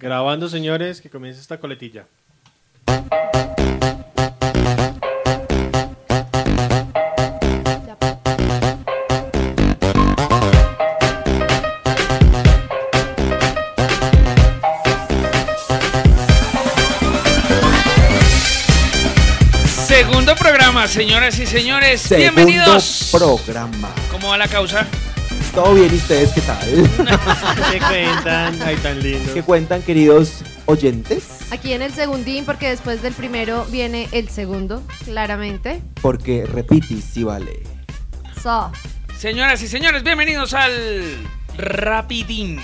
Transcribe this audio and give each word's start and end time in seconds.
Grabando, 0.00 0.48
señores, 0.48 1.02
que 1.02 1.10
comience 1.10 1.42
esta 1.42 1.60
coletilla. 1.60 2.06
Segundo 19.86 20.34
programa, 20.34 20.88
señoras 20.88 21.38
y 21.38 21.44
señores. 21.44 22.00
Segundo 22.00 22.32
Bienvenidos. 22.42 23.10
programa. 23.12 23.90
¿Cómo 24.10 24.28
va 24.28 24.38
la 24.38 24.48
causa? 24.48 24.86
¿Todo 25.54 25.74
bien 25.74 25.92
y 25.92 25.96
ustedes 25.96 26.32
qué 26.32 26.40
tal? 26.42 26.68
¿Qué 27.72 27.78
cuentan? 27.78 28.62
Ay, 28.62 28.76
tan 28.76 29.02
lindo. 29.02 29.34
¿Qué 29.34 29.42
cuentan, 29.42 29.82
queridos 29.82 30.42
oyentes? 30.66 31.40
Aquí 31.50 31.72
en 31.72 31.82
el 31.82 31.92
segundín, 31.92 32.44
porque 32.44 32.68
después 32.68 33.02
del 33.02 33.12
primero 33.14 33.64
viene 33.66 34.08
el 34.12 34.28
segundo, 34.28 34.82
claramente. 35.04 35.82
Porque 36.00 36.46
repitis 36.46 37.04
si 37.04 37.24
vale. 37.24 37.62
So, 38.40 38.70
Señoras 39.18 39.60
y 39.62 39.68
señores, 39.68 40.02
bienvenidos 40.02 40.54
al 40.54 41.28
Rapidín. 41.58 42.58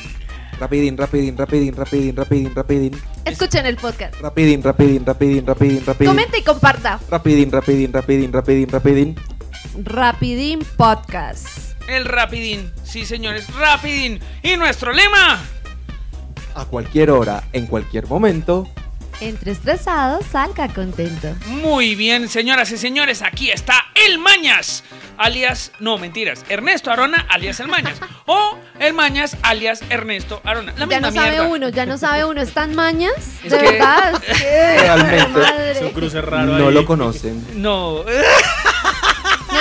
Rapidín, 0.59 0.97
rapidín, 0.97 1.37
rapidín, 1.37 1.77
rapidín, 1.77 2.17
rapidín, 2.17 2.55
rapidín. 2.55 2.93
escuchen 3.27 3.67
el 3.67 3.77
podcast. 3.77 4.15
Rapidín, 4.23 4.63
rapidín, 4.63 5.05
rapidín, 5.05 5.45
rapidín, 5.47 5.85
rapidín. 5.85 6.09
Comenta 6.09 6.39
y 6.39 6.43
comparta. 6.43 6.99
Rapidín, 7.11 7.51
rapidín, 7.51 7.93
rapidín, 7.93 8.33
rapidín, 8.33 8.69
rapidín. 8.71 9.17
Rapidín 9.85 10.61
Podcast. 10.79 11.76
El 11.89 12.05
Rapidín. 12.05 12.73
Sí, 12.85 13.05
señores, 13.07 13.47
Rapidín. 13.55 14.21
Y 14.43 14.57
nuestro 14.57 14.93
lema. 14.93 15.41
A 16.55 16.65
cualquier 16.65 17.11
hora, 17.11 17.45
en 17.53 17.67
cualquier 17.67 18.07
momento. 18.07 18.69
Entre 19.21 19.53
estresado, 19.53 20.21
salga 20.31 20.69
contento. 20.69 21.29
Muy 21.47 21.95
bien, 21.95 22.29
señoras 22.29 22.71
y 22.71 22.77
señores, 22.77 23.23
aquí 23.23 23.51
está 23.51 23.73
el 24.07 24.19
Mañas, 24.19 24.85
alias, 25.17 25.73
no, 25.81 25.97
mentiras, 25.97 26.45
Ernesto 26.51 26.91
Arona, 26.91 27.27
alias 27.31 27.59
el 27.61 27.69
Mañas, 27.69 27.99
o 28.27 28.59
el 28.79 28.93
Mañas, 28.93 29.39
alias 29.43 29.81
Ernesto 29.89 30.43
Arona. 30.45 30.73
La 30.73 30.81
ya 30.81 30.87
misma 30.87 31.01
no 31.01 31.13
sabe 31.13 31.31
mierda. 31.31 31.49
uno, 31.49 31.69
ya 31.71 31.87
no 31.87 31.97
sabe 31.97 32.25
uno. 32.27 32.43
¿Están 32.43 32.75
mañas? 32.75 33.15
Es 33.43 33.51
¿De 33.53 33.59
que- 33.59 33.65
verdad? 33.73 34.23
Realmente. 34.41 35.71
Es 35.73 35.81
un 35.81 35.91
cruce 35.93 36.21
raro 36.21 36.59
No 36.59 36.69
ahí. 36.69 36.75
lo 36.75 36.85
conocen. 36.85 37.43
No, 37.63 38.05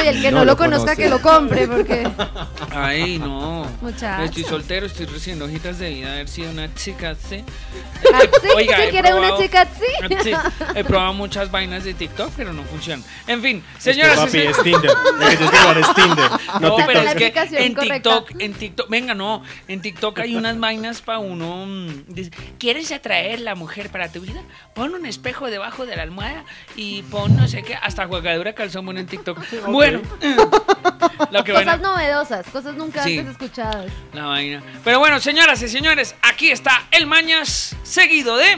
Y 0.03 0.07
el 0.07 0.21
que 0.21 0.31
no, 0.31 0.39
No 0.39 0.45
lo 0.45 0.51
lo 0.51 0.57
conozca, 0.57 0.95
conoce. 0.95 1.01
que 1.03 1.09
lo 1.09 1.21
compre, 1.21 1.67
porque. 1.67 2.07
ay, 2.71 3.17
no. 3.19 3.65
Muchacho. 3.81 4.23
Estoy 4.23 4.43
soltero, 4.43 4.85
estoy 4.85 5.05
recibiendo 5.05 5.45
hojitas 5.45 5.79
de 5.79 5.89
vida, 5.89 6.13
haber 6.13 6.27
sido 6.27 6.51
una 6.51 6.73
chica, 6.73 7.15
¿sí? 7.15 7.43
¿Ah, 8.13 8.19
sí? 8.41 8.47
Oiga, 8.55 8.77
¿Sí 8.77 8.83
he 8.83 8.89
quiere 8.89 9.13
una 9.13 9.27
probado- 9.29 9.41
chica? 9.41 9.67
Sí, 10.23 10.31
he 10.75 10.83
probado 10.83 11.13
muchas 11.13 11.51
vainas 11.51 11.83
de 11.83 11.93
TikTok, 11.93 12.31
pero 12.35 12.53
no 12.53 12.63
funcionan. 12.63 13.05
En 13.27 13.41
fin, 13.41 13.63
señoras 13.77 14.15
y 14.15 14.19
papi, 14.19 14.31
señores. 14.31 14.57
es 14.57 14.63
Tinder. 14.63 14.91
Tinder. 15.95 16.29
No, 16.61 16.75
pero 16.85 16.99
es 17.01 17.15
que 17.15 17.33
en. 17.65 17.75
TikTok, 17.75 18.31
en 18.39 18.53
TikTok, 18.53 18.89
venga, 18.89 19.13
no, 19.13 19.43
en 19.67 19.81
TikTok 19.81 20.19
hay 20.19 20.35
unas 20.35 20.59
vainas 20.59 21.01
para 21.01 21.19
uno. 21.19 21.65
mm, 21.67 22.05
dice, 22.07 22.31
¿Quieres 22.59 22.91
atraer 22.91 23.41
la 23.41 23.55
mujer 23.55 23.89
para 23.89 24.11
tu 24.11 24.21
vida? 24.21 24.41
Pon 24.73 24.93
un 24.93 25.05
espejo 25.05 25.49
debajo 25.49 25.85
de 25.85 25.95
la 25.95 26.03
almohada 26.03 26.45
y 26.75 27.01
pon 27.03 27.35
no 27.35 27.47
sé 27.47 27.63
qué, 27.63 27.75
hasta 27.75 28.07
jugadura 28.07 28.53
calzón 28.53 28.85
bueno 28.85 28.99
en 28.99 29.07
TikTok. 29.07 29.39
Bueno, 29.91 30.01
lo 31.31 31.43
que 31.43 31.51
Cosas 31.53 31.79
bueno, 31.79 31.93
novedosas, 31.95 32.45
cosas 32.47 32.75
nunca 32.75 33.03
Sí. 33.03 33.17
antes 33.17 33.33
escuchadas. 33.33 33.91
la 34.13 34.25
vaina. 34.25 34.63
Pero 34.83 34.99
bueno, 34.99 35.19
señoras 35.19 35.61
y 35.61 35.67
señores, 35.69 36.15
aquí 36.21 36.51
está 36.51 36.85
el 36.91 37.07
Mañas, 37.07 37.75
seguido 37.83 38.37
de. 38.37 38.57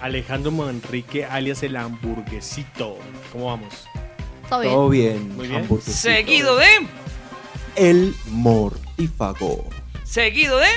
Alejandro 0.00 0.50
Manrique, 0.50 1.24
alias 1.24 1.62
el 1.62 1.76
hamburguesito. 1.76 2.98
¿Cómo 3.32 3.46
vamos? 3.46 3.86
Todo 4.48 4.60
bien. 4.60 4.72
Todo 4.74 4.88
bien. 4.88 5.36
Muy 5.36 5.48
bien. 5.48 5.80
Seguido 5.82 6.56
de. 6.56 6.66
El 7.76 8.14
mortífago. 8.26 9.68
Seguido 10.04 10.58
de. 10.58 10.68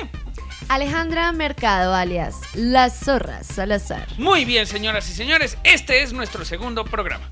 Alejandra 0.70 1.32
Mercado, 1.32 1.96
alias 1.96 2.36
Las 2.54 3.00
Zorras 3.00 3.48
Salazar. 3.48 4.08
Muy 4.20 4.46
bien, 4.46 4.68
señoras 4.68 5.10
y 5.10 5.14
señores, 5.14 5.58
este 5.64 6.04
es 6.04 6.14
nuestro 6.14 6.46
segundo 6.46 6.86
programa. 6.86 7.28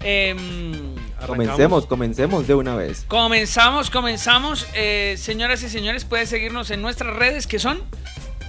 Em, 0.00 0.94
Arrancamos. 1.18 1.36
Comencemos, 1.46 1.86
comencemos 1.86 2.46
de 2.46 2.54
una 2.54 2.74
vez. 2.76 3.04
comenzamos, 3.08 3.90
comenzamos. 3.90 4.66
Eh, 4.74 5.16
señoras 5.18 5.62
y 5.62 5.68
señores, 5.68 6.04
pueden 6.04 6.26
seguirnos 6.26 6.70
en 6.70 6.80
nuestras 6.82 7.14
redes 7.16 7.46
que 7.46 7.58
son. 7.58 7.82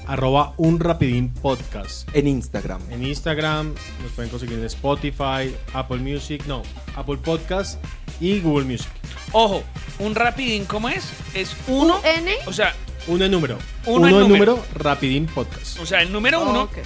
Arroba 0.08 0.54
un 0.58 0.80
rapidín 0.80 1.32
podcast. 1.34 2.08
En 2.14 2.28
Instagram. 2.28 2.82
En 2.90 3.04
Instagram 3.06 3.74
nos 4.02 4.12
pueden 4.14 4.32
conseguir 4.32 4.58
en 4.60 4.66
Spotify, 4.66 5.54
Apple 5.74 5.98
Music, 5.98 6.44
no, 6.48 6.64
Apple 6.96 7.18
Podcast 7.18 7.84
y 8.20 8.40
Google 8.40 8.66
Music. 8.66 8.90
Ojo, 9.34 9.64
un 10.00 10.16
rapidín, 10.16 10.66
¿cómo 10.66 10.90
es? 10.90 11.10
Es 11.36 11.56
uno. 11.68 12.00
UN. 12.00 12.32
O 12.48 12.54
sea, 12.54 12.74
Uno 13.08 13.26
en 13.26 13.32
número. 13.32 13.58
Uno 13.86 14.08
en 14.08 14.14
en 14.16 14.20
número. 14.22 14.54
número, 14.56 14.66
rapidín 14.76 15.26
podcast. 15.28 15.80
o 15.80 15.86
sea, 15.86 16.02
el 16.02 16.12
número 16.12 16.42
uno, 16.42 16.64
Ok. 16.64 16.78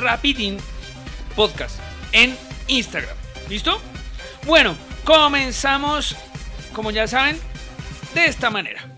rapidín 0.00 0.58
podcast 1.34 1.78
en 2.12 2.36
Instagram. 2.68 3.16
¿Listo? 3.48 3.78
Bueno, 4.46 4.74
comenzamos, 5.06 6.16
como 6.74 6.90
ya 6.90 7.06
saben, 7.06 7.38
de 8.12 8.26
esta 8.26 8.50
manera. 8.50 8.92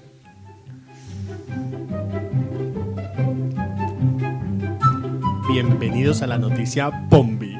Bienvenidos 5.50 6.22
a 6.22 6.26
la 6.26 6.38
noticia 6.38 6.88
Bombi. 6.88 7.58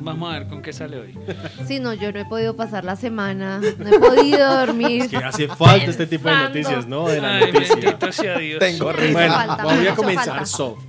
Vamos 0.00 0.30
a 0.32 0.38
ver 0.38 0.48
con 0.48 0.62
qué 0.62 0.72
sale 0.72 0.98
hoy. 0.98 1.18
Sí, 1.66 1.80
no, 1.80 1.92
yo 1.92 2.12
no 2.12 2.20
he 2.20 2.24
podido 2.24 2.56
pasar 2.56 2.84
la 2.84 2.96
semana, 2.96 3.60
no 3.78 3.88
he 3.88 3.98
podido 3.98 4.58
dormir. 4.58 5.10
Que 5.10 5.16
hace 5.16 5.48
falta 5.48 5.86
este 5.86 6.06
tipo 6.06 6.28
de 6.28 6.36
noticias, 6.36 6.86
¿no? 6.86 7.08
De 7.08 7.20
la 7.20 7.36
Ay, 7.36 7.52
noticia. 7.52 8.12
sea 8.12 8.38
Dios. 8.38 8.58
Tengo 8.60 8.92
risa. 8.92 9.12
Bueno, 9.12 9.34
falta, 9.34 9.64
voy 9.64 9.86
a 9.86 9.94
comenzar 9.94 10.46
soft. 10.46 10.84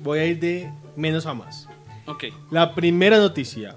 Voy 0.00 0.18
a 0.18 0.26
ir 0.26 0.38
de 0.38 0.72
menos 0.96 1.24
a 1.24 1.32
más. 1.34 1.66
Ok. 2.06 2.24
La 2.50 2.74
primera 2.74 3.16
noticia. 3.18 3.76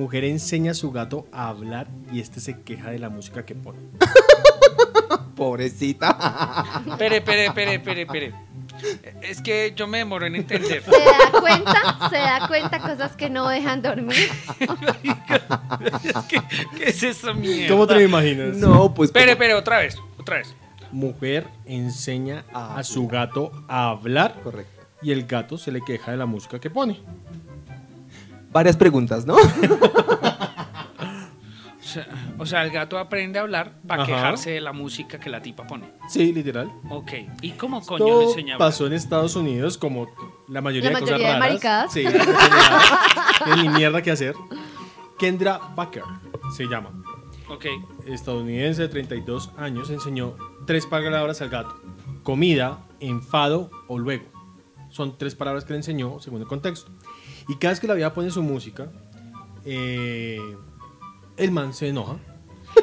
Mujer 0.00 0.24
enseña 0.24 0.70
a 0.70 0.74
su 0.74 0.90
gato 0.92 1.26
a 1.30 1.48
hablar 1.48 1.86
y 2.10 2.20
este 2.20 2.40
se 2.40 2.62
queja 2.62 2.90
de 2.90 2.98
la 2.98 3.10
música 3.10 3.44
que 3.44 3.54
pone. 3.54 3.80
Pobrecita. 5.36 6.16
Pere, 6.96 7.20
pere, 7.20 7.50
pere, 7.52 7.78
pere, 7.80 8.06
pere. 8.06 8.32
Es 9.20 9.42
que 9.42 9.74
yo 9.76 9.86
me 9.86 9.98
demoro 9.98 10.24
en 10.24 10.36
entender. 10.36 10.82
Se 10.82 10.90
da 10.90 11.38
cuenta, 11.38 12.08
se 12.08 12.16
da 12.16 12.48
cuenta 12.48 12.78
cosas 12.78 13.14
que 13.14 13.28
no 13.28 13.46
dejan 13.50 13.82
dormir. 13.82 14.30
¿Qué, 16.30 16.40
qué 16.78 16.84
es 16.88 17.02
esa 17.02 17.34
mierda? 17.34 17.68
¿Cómo 17.68 17.86
te 17.86 17.92
lo 17.96 18.00
imaginas? 18.00 18.56
No, 18.56 18.94
pues. 18.94 19.10
Pere, 19.12 19.36
pere, 19.36 19.52
otra 19.52 19.80
vez, 19.80 19.98
otra 20.18 20.38
vez. 20.38 20.54
Mujer 20.92 21.46
enseña 21.66 22.46
A 22.54 22.78
a 22.78 22.84
su 22.84 23.06
gato 23.06 23.52
a 23.68 23.90
hablar 23.90 24.40
Correcto. 24.42 24.82
y 25.02 25.12
el 25.12 25.26
gato 25.26 25.58
se 25.58 25.70
le 25.70 25.82
queja 25.82 26.10
de 26.10 26.16
la 26.16 26.24
música 26.24 26.58
que 26.58 26.70
pone. 26.70 27.00
Varias 28.50 28.76
preguntas, 28.76 29.26
¿no? 29.26 29.36
O 31.82 31.92
sea, 31.92 32.06
o 32.38 32.46
sea, 32.46 32.62
el 32.62 32.70
gato 32.70 32.98
aprende 32.98 33.40
a 33.40 33.42
hablar 33.42 33.80
para 33.84 34.04
Ajá. 34.04 34.12
quejarse 34.12 34.50
de 34.52 34.60
la 34.60 34.72
música 34.72 35.18
que 35.18 35.28
la 35.28 35.42
tipa 35.42 35.66
pone. 35.66 35.90
Sí, 36.08 36.32
literal. 36.32 36.70
Ok. 36.88 37.10
¿Y 37.42 37.50
cómo 37.52 37.80
coño 37.84 38.04
le 38.04 38.10
Esto 38.12 38.28
enseña 38.30 38.52
a 38.52 38.54
hablar? 38.56 38.68
pasó 38.68 38.86
en 38.86 38.92
Estados 38.92 39.34
Unidos 39.34 39.76
como 39.76 40.06
la 40.46 40.60
mayoría 40.60 40.90
La 40.92 40.98
de 41.00 41.02
cosas 41.02 41.18
mayoría 41.18 41.26
de 41.34 41.40
raras. 41.40 41.48
maricadas. 41.50 41.92
Sí, 41.92 42.04
la 42.04 42.10
mayoría. 42.10 42.36
no 43.46 43.56
ni 43.62 43.68
mierda 43.70 44.02
que 44.02 44.10
hacer. 44.12 44.34
Kendra 45.18 45.58
Baker 45.74 46.04
se 46.56 46.66
llama. 46.66 46.90
Ok. 47.48 47.66
estadounidense 48.06 48.82
de 48.82 48.88
32 48.88 49.50
años 49.58 49.90
enseñó 49.90 50.36
tres 50.68 50.86
palabras 50.86 51.40
al 51.42 51.48
gato. 51.48 51.74
Comida, 52.22 52.78
enfado 53.00 53.68
o 53.88 53.98
luego. 53.98 54.26
Son 54.90 55.18
tres 55.18 55.34
palabras 55.34 55.64
que 55.64 55.72
le 55.72 55.78
enseñó 55.78 56.20
según 56.20 56.40
el 56.42 56.46
contexto. 56.46 56.92
Y 57.50 57.56
cada 57.56 57.72
vez 57.72 57.80
que 57.80 57.86
la 57.86 57.94
vida 57.94 58.14
pone 58.14 58.30
su 58.30 58.42
música, 58.42 58.86
eh, 59.64 60.38
el 61.36 61.50
man 61.50 61.74
se 61.74 61.88
enoja 61.88 62.16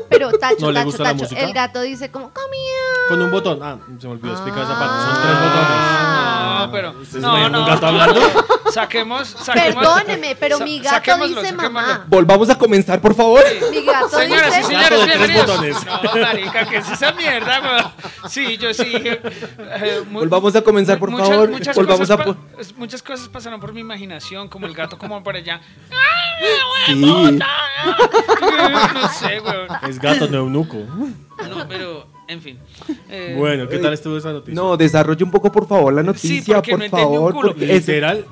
Pero 0.10 0.32
Tacho, 0.32 0.56
¿No 0.60 0.68
le 0.72 0.76
Tacho, 0.76 0.86
gusta 0.86 1.04
la 1.04 1.10
Tacho, 1.12 1.24
música? 1.24 1.42
el 1.42 1.54
gato 1.54 1.82
dice 1.82 2.12
como 2.12 2.32
comía. 2.34 3.08
con 3.08 3.22
un 3.22 3.32
botón. 3.32 3.60
Ah, 3.64 3.78
se 4.00 4.08
me 4.08 4.14
olvidó 4.14 4.34
explicar 4.34 4.64
esa 4.64 4.78
parte. 4.78 5.06
Son 5.06 5.14
tres 5.24 5.36
Ah. 5.40 6.64
No, 6.66 6.72
pero. 6.72 6.92
¿Ustedes 7.00 7.22
No, 7.22 7.50
no. 7.50 7.60
un 7.62 7.66
gato 7.68 7.86
hablando? 7.88 8.20
Saquemos, 8.74 9.28
saquemos. 9.30 9.76
Perdóneme, 9.86 10.36
pero 10.40 10.58
sa- 10.58 10.64
mi 10.64 10.80
gato 10.80 11.18
dice 11.28 11.34
saquémoslo. 11.42 11.70
mamá. 11.72 12.06
Volvamos 12.08 12.50
a 12.50 12.58
comenzar, 12.58 13.00
por 13.02 13.16
favor. 13.16 13.44
Mi 13.72 13.84
gato 13.84 14.10
Señoras 14.10 14.54
y 14.54 14.58
dice. 14.58 14.64
señores, 14.68 14.90
Gato 14.90 15.02
de 15.02 15.06
tres 15.08 15.18
bienvenidos. 15.18 15.48
botones. 15.48 15.78
No, 16.16 16.22
marica, 16.22 16.66
¿qué 16.68 16.78
es 16.78 16.90
esa 16.92 17.12
mierda, 17.14 17.62
weón? 17.62 18.32
Sí, 18.32 18.58
yo 18.58 18.74
sí. 18.74 18.92
eh, 18.96 20.04
Volvamos 20.12 20.56
a 20.56 20.62
comenzar, 20.62 21.00
por 21.00 21.12
muchas- 21.12 21.30
favor. 21.30 21.50
Muchas 21.50 21.76
Volvamos 21.76 22.08
cosas 22.10 22.28
a. 22.28 22.36
muchas 22.78 23.02
cosas 23.04 23.28
pasaron 23.30 23.60
por 23.60 23.74
mi 23.74 23.82
imaginación, 23.82 24.48
como 24.48 24.66
el 24.68 24.74
gato 24.74 24.98
como 24.98 25.22
por 25.24 25.36
allá. 25.36 25.62
Sí. 26.88 26.96
No 26.96 27.32
sé, 29.10 29.40
weón. 29.40 29.68
Es 29.90 30.00
gato 30.00 30.28
no 30.28 30.38
eunuco. 30.40 30.78
No, 31.50 31.68
pero 31.68 32.08
En 32.30 32.42
fin. 32.42 32.60
Eh, 33.10 33.36
Bueno, 33.38 33.70
¿qué 33.70 33.78
tal 33.78 33.94
estuvo 33.94 34.18
esa 34.18 34.34
noticia? 34.34 34.54
No, 34.54 34.76
desarrolle 34.76 35.24
un 35.24 35.32
poco, 35.32 35.50
por 35.50 35.66
favor, 35.66 35.94
la 35.94 36.02
Sí, 36.02 36.08
noticia, 36.08 36.56
porque 36.56 36.72
por 36.72 36.80
no 36.82 36.90
favor. 36.90 37.34
culo. 37.34 37.48
Porque 37.54 37.66
literal. 37.68 38.26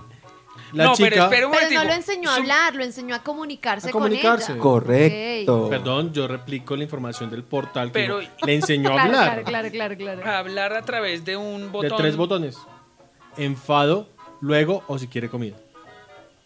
La 0.75 0.83
no, 0.85 0.93
pero 0.97 1.09
chica. 1.09 1.23
espera 1.23 1.47
un 1.47 1.53
Pero 1.53 1.69
no 1.75 1.83
lo 1.85 1.93
enseñó 1.93 2.29
a 2.29 2.35
Su- 2.35 2.41
hablar, 2.41 2.75
lo 2.75 2.83
enseñó 2.83 3.15
a 3.15 3.19
comunicarse, 3.23 3.89
A 3.89 3.91
comunicarse. 3.91 4.45
con 4.45 4.55
ella. 4.55 4.61
Correcto. 4.63 5.69
Perdón, 5.69 6.13
yo 6.13 6.27
replico 6.27 6.75
la 6.75 6.83
información 6.83 7.29
del 7.29 7.43
portal 7.43 7.87
que 7.87 7.93
Pero- 7.93 8.19
digo, 8.19 8.31
le 8.45 8.55
enseñó 8.55 8.89
a 8.89 8.93
Claro, 9.05 9.09
hablar. 9.09 9.43
claro, 9.45 9.69
claro, 9.71 9.95
claro, 9.97 10.21
claro. 10.21 10.37
Hablar 10.37 10.73
a 10.73 10.81
través 10.81 11.23
de 11.25 11.37
un 11.37 11.61
de 11.61 11.67
botón. 11.69 11.97
tres 11.97 12.15
botones. 12.17 12.57
Enfado, 13.37 14.07
luego 14.41 14.83
o 14.87 14.97
si 14.97 15.07
quiere 15.07 15.29
comida. 15.29 15.55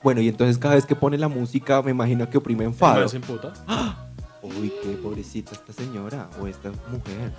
Bueno, 0.02 0.22
y 0.22 0.30
entonces 0.30 0.58
cada 0.58 0.76
vez 0.76 0.86
que 0.86 0.96
pone 0.96 1.18
la 1.18 1.28
música, 1.28 1.82
me 1.82 1.92
imagino 1.92 2.30
que 2.30 2.38
oprime 2.38 2.64
enfado. 2.66 3.00
man 3.00 3.10
se 3.10 3.18
emputa. 3.18 3.54
Uy, 4.42 4.72
qué 4.82 4.90
pobrecita 5.02 5.52
esta 5.52 5.74
señora 5.74 6.30
o 6.42 6.48
esta 6.48 6.70
mujer. 6.90 7.32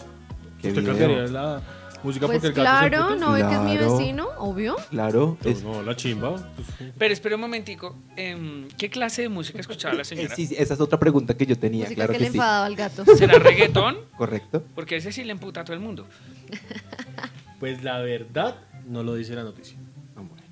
Qué 0.61 0.69
¿Usted 0.69 0.83
video. 0.83 0.99
cambiaría 0.99 1.27
la 1.29 1.63
música 2.03 2.27
Pues 2.27 2.39
porque 2.39 2.49
el 2.49 2.55
gato 2.55 2.85
se 2.85 2.89
claro, 2.91 3.09
emputa? 3.11 3.27
no 3.27 3.33
ve 3.33 3.41
que 3.47 3.55
es 3.55 3.61
mi 3.61 3.77
Claro. 3.79 3.99
vecino, 3.99 4.29
obvio. 4.39 4.77
Claro, 4.91 5.37
es- 5.45 5.63
no, 5.63 5.83
la 5.83 5.95
chimba. 5.97 6.51
Pero 6.99 7.13
espera 7.13 7.35
un 7.37 7.41
momentico. 7.43 7.97
em, 8.17 8.69
¿Qué 8.79 8.89
clase 8.91 9.23
de 9.23 9.29
música 9.29 9.61
escuchaba 9.61 9.95
la 9.95 10.03
eh, 10.03 10.05
señora? 10.05 10.35
sí, 10.37 10.47
sí, 10.47 10.55
esa 10.59 10.75
es 10.75 10.81
otra 10.81 10.99
pregunta 10.99 11.37
que 11.37 11.47
yo 11.47 11.59
tenía, 11.59 11.85
Música 11.85 11.95
claro 11.97 12.13
que 12.13 12.19
que, 12.19 12.25
le 12.25 12.31
sí. 12.31 12.37
enfadaba 12.37 12.67
al 12.67 12.77
gato. 12.77 13.05
¿Será 13.17 13.39
reggaetón? 13.39 13.97
Correcto. 14.17 14.63
Porque 14.75 14.97
ese 14.97 15.13
sí 15.13 15.25
le 15.25 15.33
emputa 15.33 15.61
a 15.61 15.65
todo 15.65 15.75
el 15.75 15.81
mundo. 15.81 16.07
pues 17.61 17.83
la 17.85 17.99
verdad 18.01 18.57
no 18.87 19.03
lo 19.03 19.15
dice 19.15 19.35
la 19.35 19.43
noticia. 19.45 19.77
Ah, 20.17 20.21
bueno. 20.21 20.43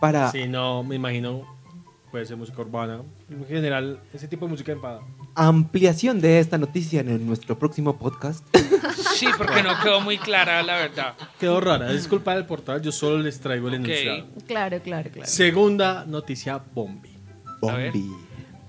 Para 0.00 0.30
Si 0.30 0.46
no, 0.46 0.82
me 0.84 0.96
imagino, 0.96 1.42
puede 2.10 2.26
ser 2.26 2.36
música 2.36 2.60
urbana. 2.60 3.00
En 3.30 3.46
general, 3.46 4.00
ese 4.12 4.28
tipo 4.28 4.44
de 4.46 4.50
música 4.50 4.72
enfada. 4.72 5.00
Ampliación 5.36 6.20
de 6.20 6.40
esta 6.40 6.58
noticia 6.58 7.00
en 7.00 7.26
nuestro 7.26 7.58
próximo 7.58 7.96
podcast. 7.98 8.44
Sí, 9.16 9.26
porque 9.38 9.62
no 9.62 9.70
quedó 9.82 10.02
muy 10.02 10.18
clara 10.18 10.62
la 10.62 10.76
verdad. 10.76 11.14
Quedó 11.40 11.58
rara, 11.58 11.90
es 11.90 12.06
culpa 12.06 12.34
del 12.34 12.44
portal, 12.44 12.82
yo 12.82 12.92
solo 12.92 13.18
les 13.18 13.40
traigo 13.40 13.68
el 13.68 13.74
Ok. 13.80 13.80
enunciado. 13.86 14.26
Claro, 14.46 14.78
claro, 14.82 15.10
claro. 15.10 15.26
Segunda 15.26 16.04
noticia 16.04 16.60
bombi. 16.74 17.08
Bombi. 17.62 18.10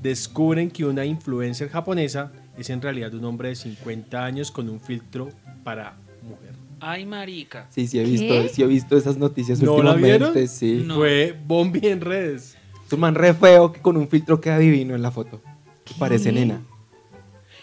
Descubren 0.02 0.72
que 0.72 0.86
una 0.86 1.04
influencer 1.04 1.68
japonesa 1.70 2.32
es 2.58 2.70
en 2.70 2.82
realidad 2.82 3.14
un 3.14 3.26
hombre 3.26 3.50
de 3.50 3.56
50 3.56 4.24
años 4.24 4.50
con 4.52 4.70
un 4.70 4.80
filtro 4.80 5.28
para 5.66 5.96
mujer. 6.24 6.54
Ay, 6.80 7.06
marica. 7.06 7.68
Sí, 7.70 7.86
sí 7.88 8.00
he 8.00 8.04
¿Qué? 8.06 8.10
visto, 8.10 8.48
sí 8.54 8.64
he 8.64 8.68
visto 8.68 8.96
esas 8.98 9.18
noticias 9.18 9.60
¿No 9.62 9.84
la 9.84 9.92
últimamente, 9.92 10.32
vieron? 10.32 10.48
sí. 10.48 10.84
No. 10.86 10.96
Fue 10.96 11.38
bombi 11.46 11.82
en 11.88 12.00
redes. 12.00 12.56
Es 12.86 12.94
un 12.94 13.02
man 13.02 13.16
re 13.16 13.34
feo 13.34 13.74
que 13.74 13.82
con 13.82 13.98
un 13.98 14.08
filtro 14.08 14.40
queda 14.40 14.60
divino 14.60 14.96
en 14.96 15.02
la 15.02 15.12
foto. 15.12 15.42
Que 15.88 15.94
Parece 15.98 16.32
nena. 16.32 16.62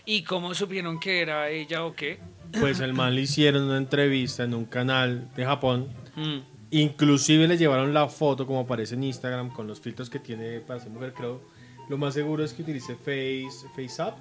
¿Y 0.06 0.22
cómo 0.22 0.54
supieron 0.54 0.98
que 1.00 1.20
era 1.20 1.48
ella 1.48 1.84
o 1.84 1.94
qué? 1.94 2.20
Pues 2.60 2.80
el 2.80 2.92
man 2.92 3.14
le 3.14 3.22
hicieron 3.22 3.64
una 3.64 3.78
entrevista 3.78 4.44
en 4.44 4.54
un 4.54 4.64
canal 4.66 5.30
de 5.34 5.44
Japón. 5.44 5.88
Mm. 6.14 6.38
Inclusive 6.70 7.48
le 7.48 7.56
llevaron 7.56 7.94
la 7.94 8.08
foto 8.08 8.46
como 8.46 8.60
aparece 8.60 8.94
en 8.94 9.04
Instagram 9.04 9.50
con 9.50 9.66
los 9.66 9.80
filtros 9.80 10.10
que 10.10 10.18
tiene 10.18 10.60
para 10.60 10.80
ser 10.80 10.90
mujer, 10.90 11.14
creo. 11.14 11.40
Lo 11.88 11.98
más 11.98 12.14
seguro 12.14 12.44
es 12.44 12.52
que 12.52 12.62
utilice 12.62 12.96
Face, 12.96 13.68
FaceApp. 13.74 14.18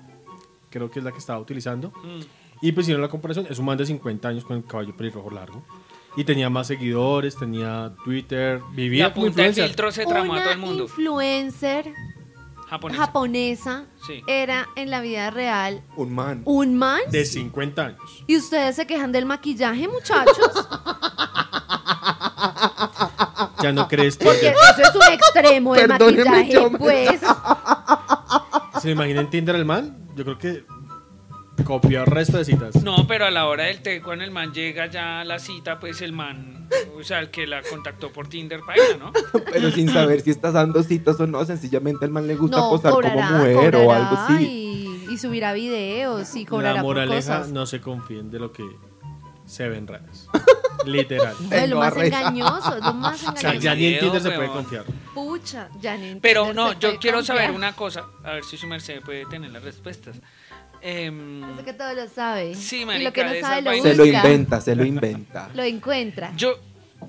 Creo 0.69 0.89
que 0.89 0.99
es 0.99 1.05
la 1.05 1.11
que 1.11 1.17
estaba 1.19 1.39
utilizando. 1.39 1.89
Mm. 2.03 2.21
Y 2.61 2.71
pues 2.71 2.85
hicieron 2.85 3.01
la 3.01 3.09
comparación. 3.09 3.45
Es 3.49 3.59
un 3.59 3.65
man 3.65 3.77
de 3.77 3.85
50 3.85 4.27
años 4.27 4.45
con 4.45 4.57
el 4.57 4.65
caballo 4.65 4.95
pelirrojo 4.95 5.29
largo. 5.29 5.63
Y 6.15 6.23
tenía 6.23 6.49
más 6.49 6.67
seguidores, 6.67 7.35
tenía 7.35 7.93
Twitter, 8.05 8.61
vivía 8.73 9.07
La 9.07 9.13
punta 9.13 9.29
influencer. 9.29 9.65
filtro 9.65 9.91
se 9.91 10.05
tramó 10.05 10.35
a 10.35 10.41
todo 10.43 10.51
el 10.53 10.59
mundo. 10.59 10.83
influencer 10.83 11.91
Japonesa. 12.73 13.01
japonesa 13.05 13.83
Sí. 14.05 14.21
era 14.27 14.67
en 14.75 14.89
la 14.89 15.01
vida 15.01 15.29
real 15.29 15.83
Un 15.95 16.13
man. 16.13 16.41
un 16.45 16.75
man. 16.75 16.99
De 17.11 17.23
50 17.25 17.85
años. 17.85 18.23
¿Y 18.27 18.37
ustedes 18.37 18.75
se 18.75 18.87
quejan 18.87 19.11
del 19.11 19.25
maquillaje, 19.25 19.87
muchachos? 19.87 20.51
Ya 23.61 23.71
no 23.71 23.87
crees 23.87 24.17
Porque 24.17 24.37
Tinder. 24.39 24.55
eso 24.77 24.81
es 24.89 24.95
un 24.95 25.13
extremo 25.13 25.73
de 25.75 25.87
Perdóneme, 25.87 26.25
maquillaje, 26.25 26.51
yo 26.53 26.69
me- 26.69 26.77
pues. 26.79 27.21
¿Se 28.81 28.89
imaginan 28.91 29.29
Tinder 29.29 29.55
el 29.55 29.65
man? 29.65 29.97
Yo 30.15 30.23
creo 30.25 30.37
que 30.37 30.65
copió 31.65 32.01
el 32.01 32.07
resto 32.07 32.37
de 32.37 32.45
citas. 32.45 32.83
No, 32.83 33.07
pero 33.07 33.25
a 33.25 33.31
la 33.31 33.45
hora 33.47 33.65
del 33.65 33.81
té, 33.81 34.01
cuando 34.01 34.23
el 34.23 34.31
man 34.31 34.53
llega 34.53 34.87
ya 34.87 35.21
a 35.21 35.23
la 35.25 35.39
cita, 35.39 35.79
pues 35.79 36.01
el 36.01 36.11
man, 36.11 36.67
o 36.97 37.03
sea, 37.03 37.19
el 37.19 37.29
que 37.31 37.45
la 37.47 37.61
contactó 37.61 38.11
por 38.11 38.27
Tinder, 38.27 38.61
paila, 38.65 38.97
¿no? 38.97 39.11
Pero 39.51 39.71
sin 39.71 39.89
saber 39.89 40.21
si 40.21 40.31
estás 40.31 40.53
dando 40.53 40.81
citas 40.83 41.19
o 41.19 41.27
no, 41.27 41.43
sencillamente 41.45 42.05
al 42.05 42.11
man 42.11 42.27
le 42.27 42.35
gusta 42.35 42.57
No, 42.57 42.69
posar 42.71 42.91
cobrará, 42.91 43.27
como 43.27 43.37
mujer 43.39 43.75
o 43.75 43.91
algo 43.93 44.15
así. 44.17 44.43
Y, 45.09 45.13
y 45.13 45.17
subirá 45.17 45.53
videos 45.53 46.35
y 46.35 46.45
cobrará 46.45 46.75
La 46.75 46.81
por 46.81 46.95
moraleja, 46.95 47.37
cosas. 47.39 47.49
no 47.51 47.65
se 47.65 47.79
confíen 47.81 48.29
de 48.31 48.39
lo 48.39 48.51
que 48.51 48.63
se 49.45 49.67
ve 49.69 49.77
en 49.77 49.87
redes. 49.87 50.27
Literal. 50.85 51.35
No, 51.49 51.55
es 51.55 51.69
lo 51.69 51.77
más 51.77 51.95
engañoso, 51.95 52.75
es 52.77 52.83
lo 52.83 52.93
más 52.93 53.15
O 53.27 53.31
sea, 53.37 53.51
engañoso. 53.53 53.59
ya 53.63 53.75
ni 53.75 53.85
en 53.85 53.99
Tinder 53.99 54.21
se 54.21 54.31
puede 54.31 54.47
confiar. 54.49 54.83
Pucha, 55.13 55.69
ya 55.79 55.95
ni 55.97 56.07
en 56.09 56.19
Pero 56.19 56.53
no, 56.53 56.69
se 56.69 56.73
yo 56.75 56.79
puede 56.89 56.97
quiero 56.99 57.17
confiar. 57.19 57.37
saber 57.37 57.51
una 57.55 57.73
cosa, 57.73 58.05
a 58.23 58.31
ver 58.33 58.43
si 58.43 58.57
su 58.57 58.67
merced 58.67 59.01
puede 59.01 59.25
tener 59.27 59.51
las 59.51 59.63
respuestas. 59.63 60.19
Eso 60.83 61.63
que 61.65 61.73
todo 61.73 61.93
lo 61.93 62.07
sabe. 62.07 62.55
Sí, 62.55 62.81
y 62.81 62.85
marica, 62.85 63.09
lo 63.09 63.13
que 63.13 63.23
no 63.23 63.47
sabe 63.47 63.61
lo 63.61 63.69
vainas. 63.71 63.91
Se 63.91 63.95
lo 63.97 64.03
busca. 64.05 64.17
inventa, 64.19 64.61
se 64.61 64.75
lo 64.75 64.85
inventa. 64.85 65.49
Lo 65.53 65.63
encuentra. 65.63 66.31
yo, 66.35 66.55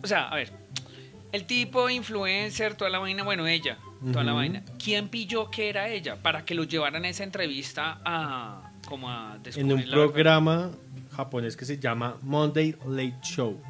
o 0.02 0.06
sea, 0.06 0.28
a 0.28 0.36
ver, 0.36 0.52
el 1.32 1.44
tipo 1.46 1.90
influencer, 1.90 2.74
toda 2.76 2.90
la 2.90 2.98
vaina, 2.98 3.24
bueno, 3.24 3.46
ella, 3.46 3.78
toda 4.12 4.22
la 4.24 4.32
vaina. 4.32 4.62
¿Quién 4.82 5.08
pilló 5.08 5.50
que 5.50 5.68
era 5.68 5.88
ella 5.88 6.16
para 6.22 6.44
que 6.44 6.54
lo 6.54 6.64
llevaran 6.64 7.04
a 7.04 7.08
esa 7.08 7.24
entrevista 7.24 8.00
a, 8.04 8.70
como 8.88 9.10
a 9.10 9.38
descubrir 9.42 9.66
En 9.66 9.72
un 9.72 9.78
verdad? 9.80 9.92
programa 9.92 10.70
japonés 11.16 11.56
que 11.56 11.64
se 11.64 11.78
llama 11.78 12.16
Monday 12.22 12.76
Late 12.86 13.16
Show. 13.22 13.60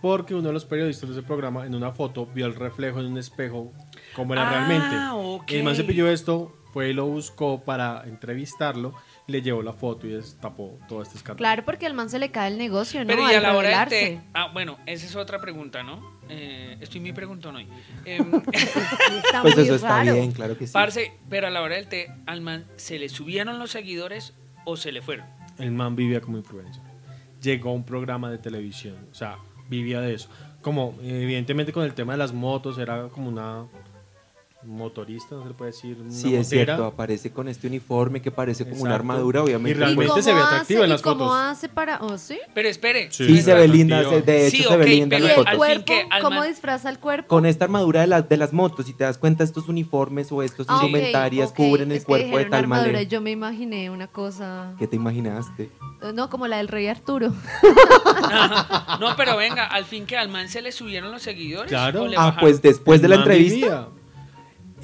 Porque 0.00 0.34
uno 0.34 0.48
de 0.48 0.52
los 0.52 0.64
periodistas 0.64 1.08
de 1.08 1.16
ese 1.18 1.26
programa 1.26 1.66
en 1.66 1.74
una 1.74 1.90
foto 1.90 2.26
vio 2.26 2.46
el 2.46 2.54
reflejo 2.54 3.00
en 3.00 3.06
un 3.06 3.18
espejo 3.18 3.72
como 4.14 4.34
era 4.34 4.46
Ah, 4.48 4.50
realmente. 4.50 4.96
ok. 5.12 5.50
El 5.52 5.64
man 5.64 5.74
se 5.74 5.84
pilló 5.84 6.08
esto, 6.08 6.54
fue 6.72 6.90
y 6.90 6.92
lo 6.92 7.06
buscó 7.06 7.62
para 7.64 8.04
entrevistarlo, 8.06 8.90
y 8.90 9.05
le 9.28 9.42
llevó 9.42 9.60
la 9.62 9.72
foto 9.72 10.06
y 10.06 10.10
destapó 10.10 10.78
todo 10.88 11.02
este 11.02 11.16
escándalo. 11.16 11.38
Claro, 11.38 11.64
porque 11.64 11.86
al 11.86 11.94
man 11.94 12.08
se 12.10 12.18
le 12.18 12.30
cae 12.30 12.50
el 12.52 12.58
negocio, 12.58 13.00
¿no? 13.00 13.06
Pero 13.08 13.22
y 13.22 13.34
Al 13.34 13.36
a 13.36 13.40
la 13.40 13.56
hora 13.56 13.68
del 13.68 13.78
revelarse. 13.88 13.96
té. 14.06 14.20
Ah, 14.34 14.50
bueno, 14.52 14.78
esa 14.86 15.04
es 15.06 15.16
otra 15.16 15.40
pregunta, 15.40 15.82
¿no? 15.82 16.18
Eh, 16.28 16.76
estoy 16.80 17.00
muy 17.00 17.12
preguntón 17.12 17.56
hoy. 17.56 17.68
Em, 18.04 18.30
está 18.52 19.42
Pues 19.42 19.56
muy 19.56 19.64
eso 19.64 19.74
está 19.74 19.88
raro. 19.88 20.14
bien, 20.14 20.32
claro 20.32 20.56
que 20.56 20.66
sí. 20.66 20.72
parce, 20.72 21.12
pero 21.28 21.46
a 21.48 21.50
la 21.50 21.62
hora 21.62 21.74
del 21.76 21.88
té, 21.88 22.08
al 22.26 22.40
man, 22.40 22.66
¿se 22.76 22.98
le 22.98 23.08
subieron 23.08 23.58
los 23.58 23.70
seguidores 23.72 24.34
o 24.64 24.76
se 24.76 24.92
le 24.92 25.02
fueron? 25.02 25.26
El 25.58 25.72
man 25.72 25.96
vivía 25.96 26.20
como 26.20 26.38
influencer. 26.38 26.82
Llegó 27.42 27.70
a 27.70 27.72
un 27.72 27.84
programa 27.84 28.30
de 28.30 28.38
televisión, 28.38 28.96
o 29.10 29.14
sea, 29.14 29.38
vivía 29.68 30.00
de 30.00 30.14
eso. 30.14 30.28
Como, 30.62 30.96
evidentemente, 31.02 31.72
con 31.72 31.84
el 31.84 31.94
tema 31.94 32.12
de 32.14 32.18
las 32.18 32.32
motos, 32.32 32.78
era 32.78 33.08
como 33.08 33.28
una 33.28 33.66
motorista, 34.66 35.34
no 35.36 35.42
se 35.42 35.48
le 35.48 35.54
puede 35.54 35.70
decir. 35.72 35.96
Una 36.00 36.10
Sí, 36.10 36.34
es 36.34 36.46
motera. 36.46 36.64
cierto, 36.74 36.84
aparece 36.84 37.30
con 37.32 37.48
este 37.48 37.66
uniforme 37.66 38.20
que 38.22 38.30
parece 38.30 38.64
como 38.64 38.82
una 38.82 38.90
Exacto. 38.94 39.12
armadura, 39.12 39.42
obviamente. 39.42 39.70
Y 39.70 39.74
realmente 39.74 40.12
pues, 40.12 40.24
se 40.24 40.32
ve 40.32 40.38
cómo 40.40 40.46
atractiva 40.50 40.78
hace- 40.80 40.84
en 40.84 40.90
las 40.90 41.00
¿Y 41.00 41.04
cómo 41.04 41.24
fotos. 41.26 41.36
hace 41.38 41.68
para...? 41.68 41.98
¿Oh, 42.02 42.18
sí? 42.18 42.38
Pero 42.54 42.68
espere. 42.68 43.08
Sí, 43.12 43.26
Sí, 43.26 43.42
se 43.42 43.54
ve 43.54 43.68
linda, 43.68 44.02
se- 44.08 44.22
de 44.22 44.46
hecho 44.48 44.56
Sí, 44.56 44.62
se 44.64 44.76
ve 44.76 44.86
linda 44.86 45.16
en 45.16 45.22
pero 45.22 45.24
la 45.24 45.28
¿Y 45.28 45.30
el 45.30 45.36
foto. 45.36 45.48
al 45.48 45.54
fin 45.54 45.58
cuerpo? 45.58 45.84
que 45.86 46.20
¿Cómo 46.22 46.36
man- 46.40 46.48
disfraza 46.48 46.90
el 46.90 46.98
cuerpo? 46.98 47.28
Con 47.28 47.46
esta 47.46 47.64
armadura 47.66 48.00
de, 48.02 48.06
las 48.08 48.28
de 48.28 48.36
las 48.36 48.52
motos, 48.52 48.86
si 48.86 48.92
te 48.92 49.04
das 49.04 49.18
cuenta, 49.18 49.44
estos 49.44 49.68
uniformes 49.68 50.30
o 50.32 50.42
estos 50.42 50.66
Ah, 50.68 50.80
indumentarias 50.82 51.50
ok. 51.50 51.56
cubren 51.56 51.90
el 51.90 51.96
Es 51.98 52.02
que 52.04 52.06
cuerpo 52.06 52.38
de 52.38 52.44
tal 52.46 52.54
armadura, 52.64 52.86
manera. 52.88 53.02
y 53.02 53.06
Yo 53.06 53.20
me 53.20 53.30
imaginé 53.30 53.90
una 53.90 54.06
cosa... 54.08 54.74
¿Qué 54.78 54.86
te 54.86 54.96
imaginaste? 54.96 55.70
No, 56.14 56.28
como 56.30 56.46
la 56.46 56.58
del 56.58 56.68
rey 56.68 56.86
Arturo. 56.88 57.32
No, 59.00 59.16
pero 59.16 59.36
venga, 59.36 59.66
al 59.66 59.84
fin 59.84 60.06
que 60.06 60.16
al 60.16 60.28
man 60.28 60.48
se 60.48 60.62
le 60.62 60.72
subieron 60.72 61.10
los 61.10 61.22
seguidores. 61.22 61.68
Claro. 61.70 62.06
Ah, 62.16 62.36
pues 62.40 62.62
después 62.62 63.02
de 63.02 63.08
la 63.08 63.16
entrevista. 63.16 63.88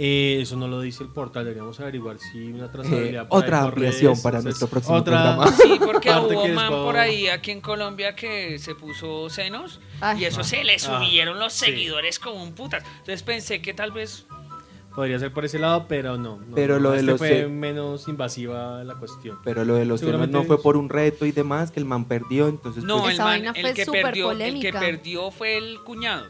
Eh, 0.04 0.40
eso 0.42 0.56
no 0.56 0.66
lo 0.66 0.80
dice 0.80 1.04
el 1.04 1.10
portal, 1.10 1.44
deberíamos 1.44 1.78
averiguar 1.78 2.18
si 2.18 2.50
una 2.50 2.72
trazabilidad. 2.72 3.22
Eh, 3.22 3.26
por 3.28 3.38
ahí 3.38 3.44
otra 3.44 3.62
ampliación 3.62 4.12
redes, 4.14 4.20
para 4.22 4.38
sea, 4.38 4.42
nuestro 4.44 4.64
es 4.66 4.70
próximo 4.72 4.96
otra- 4.96 5.36
programa. 5.36 5.56
Sí, 5.62 5.78
porque 5.78 6.10
hubo 6.10 6.42
un 6.42 6.54
man 6.54 6.70
por 6.70 6.96
ahí 6.96 7.28
aquí 7.28 7.52
en 7.52 7.60
Colombia 7.60 8.16
que 8.16 8.58
se 8.58 8.74
puso 8.74 9.30
senos 9.30 9.78
Ay. 10.00 10.22
y 10.22 10.24
eso 10.24 10.42
se 10.42 10.64
le 10.64 10.80
subieron 10.80 11.38
los 11.38 11.52
sí. 11.52 11.66
seguidores 11.66 12.18
como 12.18 12.42
un 12.42 12.52
putas. 12.52 12.82
Entonces 12.98 13.22
pensé 13.22 13.62
que 13.62 13.74
tal 13.74 13.92
vez 13.92 14.26
Podría 14.92 15.18
ser 15.18 15.32
por 15.32 15.44
ese 15.44 15.58
lado, 15.58 15.86
pero 15.88 16.18
no. 16.18 16.36
no, 16.36 16.54
Pero 16.54 16.74
no, 16.74 16.80
lo 16.80 16.90
de 16.90 16.96
este 16.98 17.10
los 17.12 17.18
fue 17.18 17.46
menos 17.48 18.08
invasiva 18.08 18.82
la 18.84 18.94
cuestión. 18.96 19.38
Pero 19.44 19.64
lo 19.64 19.76
de 19.76 19.86
los 19.86 20.00
senos 20.00 20.10
Seguramente 20.18 20.36
no 20.36 20.44
fue 20.44 20.60
por 20.60 20.76
un 20.76 20.88
reto 20.90 21.24
y 21.24 21.32
demás, 21.32 21.70
que 21.70 21.80
el 21.80 21.86
man 21.86 22.04
perdió, 22.06 22.48
entonces 22.48 22.84
no, 22.84 22.98
pues, 22.98 23.10
el 23.10 23.14
Esa 23.14 23.24
man, 23.24 23.32
vaina 23.32 23.52
el 23.54 23.62
fue 23.62 23.72
que 23.72 23.86
perdió, 23.86 24.32
el 24.32 24.60
que 24.60 24.72
perdió 24.72 25.30
fue 25.30 25.56
el 25.56 25.78
cuñado 25.80 26.26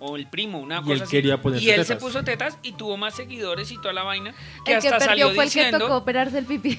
o 0.00 0.16
el 0.16 0.28
primo, 0.28 0.58
una 0.58 0.78
Y 0.78 0.82
cosa 0.82 0.92
él 0.94 1.02
así. 1.02 1.10
quería 1.10 1.40
ponerse 1.40 1.64
y 1.64 1.70
él 1.70 1.84
se 1.84 1.96
puso 1.96 2.24
tetas 2.24 2.58
y 2.62 2.72
tuvo 2.72 2.96
más 2.96 3.14
seguidores 3.14 3.70
y 3.70 3.76
toda 3.76 3.92
la 3.92 4.02
vaina 4.02 4.34
que 4.64 4.72
El 4.74 4.80
que 4.82 4.88
hasta 4.88 5.06
perdió 5.06 5.26
salió 5.28 5.34
fue 5.34 5.44
el 5.44 5.50
que 5.52 5.70
tocó 5.78 5.96
operarse 5.96 6.38
el 6.38 6.46
pipí. 6.46 6.78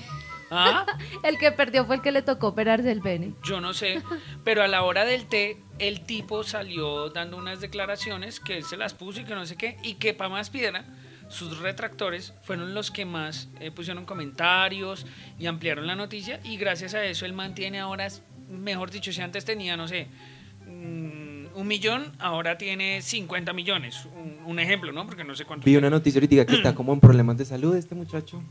ah, 0.49 0.85
El 1.23 1.37
que 1.37 1.51
perdió 1.51 1.85
fue 1.85 1.95
el 1.95 2.01
que 2.01 2.11
le 2.11 2.21
tocó 2.23 2.47
operarse 2.47 2.91
el 2.91 2.99
pene. 3.01 3.33
yo 3.43 3.61
no 3.61 3.73
sé, 3.73 4.01
pero 4.43 4.63
a 4.63 4.67
la 4.67 4.83
hora 4.83 5.05
del 5.05 5.25
té 5.27 5.57
el 5.79 6.01
tipo 6.01 6.43
salió 6.43 7.09
dando 7.09 7.37
unas 7.37 7.61
declaraciones 7.61 8.39
que 8.39 8.57
él 8.57 8.63
se 8.65 8.75
las 8.77 8.93
puso 8.93 9.21
y 9.21 9.23
que 9.23 9.33
no 9.35 9.45
sé 9.45 9.55
qué 9.55 9.77
y 9.83 9.93
que 9.95 10.13
para 10.13 10.29
más 10.29 10.49
piedra 10.49 10.83
sus 11.29 11.59
retractores 11.59 12.33
fueron 12.43 12.73
los 12.73 12.91
que 12.91 13.05
más 13.05 13.47
eh, 13.61 13.71
pusieron 13.71 14.03
comentarios 14.05 15.05
y 15.39 15.45
ampliaron 15.45 15.87
la 15.87 15.95
noticia 15.95 16.39
y 16.43 16.57
gracias 16.57 16.93
a 16.93 17.05
eso 17.05 17.25
él 17.25 17.31
mantiene 17.33 17.79
ahora, 17.79 18.09
mejor 18.49 18.91
dicho, 18.91 19.13
si 19.13 19.21
antes 19.21 19.45
tenía, 19.45 19.77
no 19.77 19.87
sé, 19.87 20.07
mm, 20.67 21.30
un 21.55 21.67
millón, 21.67 22.11
ahora 22.19 22.57
tiene 22.57 23.01
50 23.01 23.53
millones. 23.53 24.05
Un, 24.15 24.37
un 24.45 24.59
ejemplo, 24.59 24.91
¿no? 24.91 25.05
Porque 25.05 25.23
no 25.23 25.35
sé 25.35 25.45
cuánto. 25.45 25.65
Vi 25.65 25.75
una 25.77 25.89
noticia 25.89 26.19
ahorita 26.19 26.45
que 26.45 26.55
está 26.55 26.73
como 26.75 26.93
en 26.93 26.99
problemas 26.99 27.37
de 27.37 27.45
salud 27.45 27.75
este 27.75 27.95
muchacho. 27.95 28.41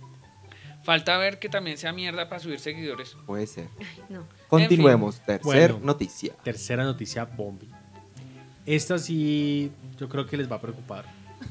Falta 0.83 1.19
ver 1.19 1.39
que 1.39 1.49
también 1.49 1.77
sea 1.77 1.93
mierda 1.93 2.29
para 2.29 2.41
subir 2.41 2.59
seguidores. 2.59 3.17
Puede 3.27 3.47
ser. 3.47 3.69
No. 4.09 4.25
Continuemos. 4.49 5.21
Tercer 5.21 5.73
Bueno. 5.73 5.79
noticia. 5.87 6.33
Tercera 6.43 6.85
noticia, 6.85 7.25
Bombi. 7.27 7.69
Esta 8.65 8.99
sí, 8.99 9.71
yo 9.99 10.09
creo 10.09 10.27
que 10.27 10.37
les 10.37 10.51
va 10.51 10.57
a 10.57 10.61
preocupar. 10.61 11.05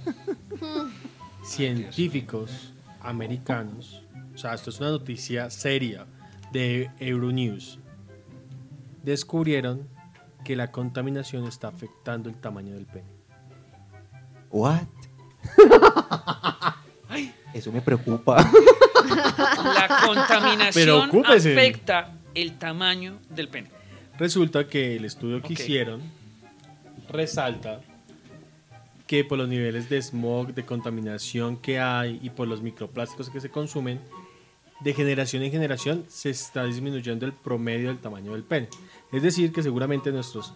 Científicos 1.44 2.74
americanos, 3.02 4.04
o 4.34 4.38
sea, 4.38 4.54
esto 4.54 4.70
es 4.70 4.80
una 4.80 4.90
noticia 4.90 5.50
seria 5.50 6.06
de 6.52 6.90
Euronews, 7.00 7.80
descubrieron 9.04 9.88
que 10.44 10.56
la 10.56 10.72
contaminación 10.72 11.46
está 11.48 11.68
afectando 11.68 12.30
el 12.30 12.36
tamaño 12.36 12.74
del 12.76 12.86
pene. 12.86 13.08
What? 14.52 14.82
Ay, 17.10 17.34
Eso 17.54 17.72
me 17.72 17.82
preocupa. 17.82 18.38
La 19.64 20.02
contaminación 20.06 21.10
Preocúpese. 21.10 21.54
afecta 21.54 22.14
el 22.36 22.58
tamaño 22.58 23.20
del 23.30 23.48
pene. 23.50 23.70
Resulta 24.18 24.68
que 24.68 24.96
el 24.96 25.06
estudio 25.06 25.40
que 25.42 25.54
Ok. 25.54 25.60
hicieron 25.60 26.02
resalta 27.10 27.82
que 29.08 29.24
por 29.24 29.38
los 29.40 29.48
niveles 29.50 29.90
de 29.90 30.00
smog, 30.02 30.54
de 30.54 30.64
contaminación 30.66 31.58
que 31.58 31.80
hay 31.80 32.20
y 32.22 32.30
por 32.30 32.48
los 32.48 32.62
microplásticos 32.62 33.30
que 33.30 33.42
se 33.42 33.50
consumen, 33.50 34.00
de 34.80 34.94
generación 34.94 35.44
en 35.44 35.52
generación 35.52 36.06
se 36.08 36.30
está 36.30 36.64
disminuyendo 36.66 37.26
el 37.26 37.34
promedio 37.34 37.90
del 37.90 38.00
tamaño 38.00 38.34
del 38.34 38.44
pene. 38.44 38.70
Es 39.12 39.22
decir, 39.24 39.52
que 39.52 39.62
seguramente 39.64 40.12
nuestros 40.12 40.54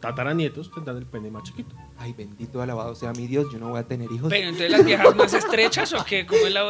tataranietos 0.00 0.70
tendrán 0.72 0.96
el 0.96 1.06
pene 1.06 1.30
más 1.30 1.42
chiquito. 1.42 1.74
Ay, 1.98 2.12
bendito 2.16 2.62
alabado 2.62 2.94
sea 2.94 3.12
mi 3.12 3.26
Dios, 3.26 3.46
yo 3.52 3.58
no 3.58 3.70
voy 3.70 3.80
a 3.80 3.82
tener 3.82 4.10
hijos. 4.12 4.30
Pero 4.30 4.44
entonces 4.48 4.70
las 4.70 4.84
viejas 4.84 5.14
más 5.16 5.34
estrechas 5.34 5.92
o 5.92 6.04
qué? 6.04 6.24
¿Cómo 6.24 6.46
es 6.46 6.52
la 6.52 6.62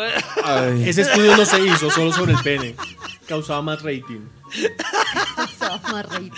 Ay. 0.45 0.89
Ese 0.89 1.03
estudio 1.03 1.37
no 1.37 1.45
se 1.45 1.61
hizo 1.61 1.91
solo 1.91 2.13
sobre 2.13 2.33
el 2.33 2.39
pene, 2.41 2.75
causaba 3.27 3.61
más 3.63 3.83
rating. 3.83 4.21
Eso, 4.51 5.81
más 5.93 6.07
rating. 6.09 6.31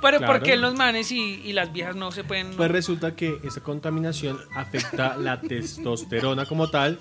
Pero 0.00 0.18
Claro. 0.18 0.26
¿por 0.32 0.42
qué 0.42 0.56
los 0.56 0.74
manes 0.74 1.12
y, 1.12 1.42
y 1.44 1.52
las 1.52 1.70
viejas 1.72 1.94
no 1.96 2.10
se 2.10 2.24
pueden...? 2.24 2.56
Pues 2.56 2.70
resulta 2.70 3.14
que 3.14 3.38
esa 3.44 3.60
contaminación 3.62 4.38
afecta 4.54 5.16
la 5.18 5.40
testosterona 5.42 6.46
como 6.46 6.70
tal 6.70 6.98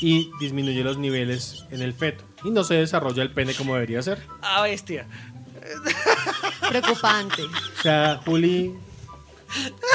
y 0.00 0.30
disminuye 0.40 0.82
los 0.84 0.98
niveles 0.98 1.64
en 1.70 1.82
el 1.82 1.92
feto. 1.94 2.24
Y 2.44 2.50
no 2.50 2.64
se 2.64 2.74
desarrolla 2.74 3.22
el 3.22 3.30
pene 3.32 3.54
como 3.54 3.74
debería 3.74 4.02
ser. 4.02 4.20
Ah, 4.42 4.62
bestia. 4.62 5.06
Preocupante. 6.68 7.42
O 7.44 7.82
sea, 7.82 8.20
Juli, 8.24 8.72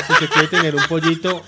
si 0.08 0.14
usted 0.14 0.30
quiere 0.30 0.48
tener 0.48 0.76
un 0.76 0.84
pollito, 0.88 1.44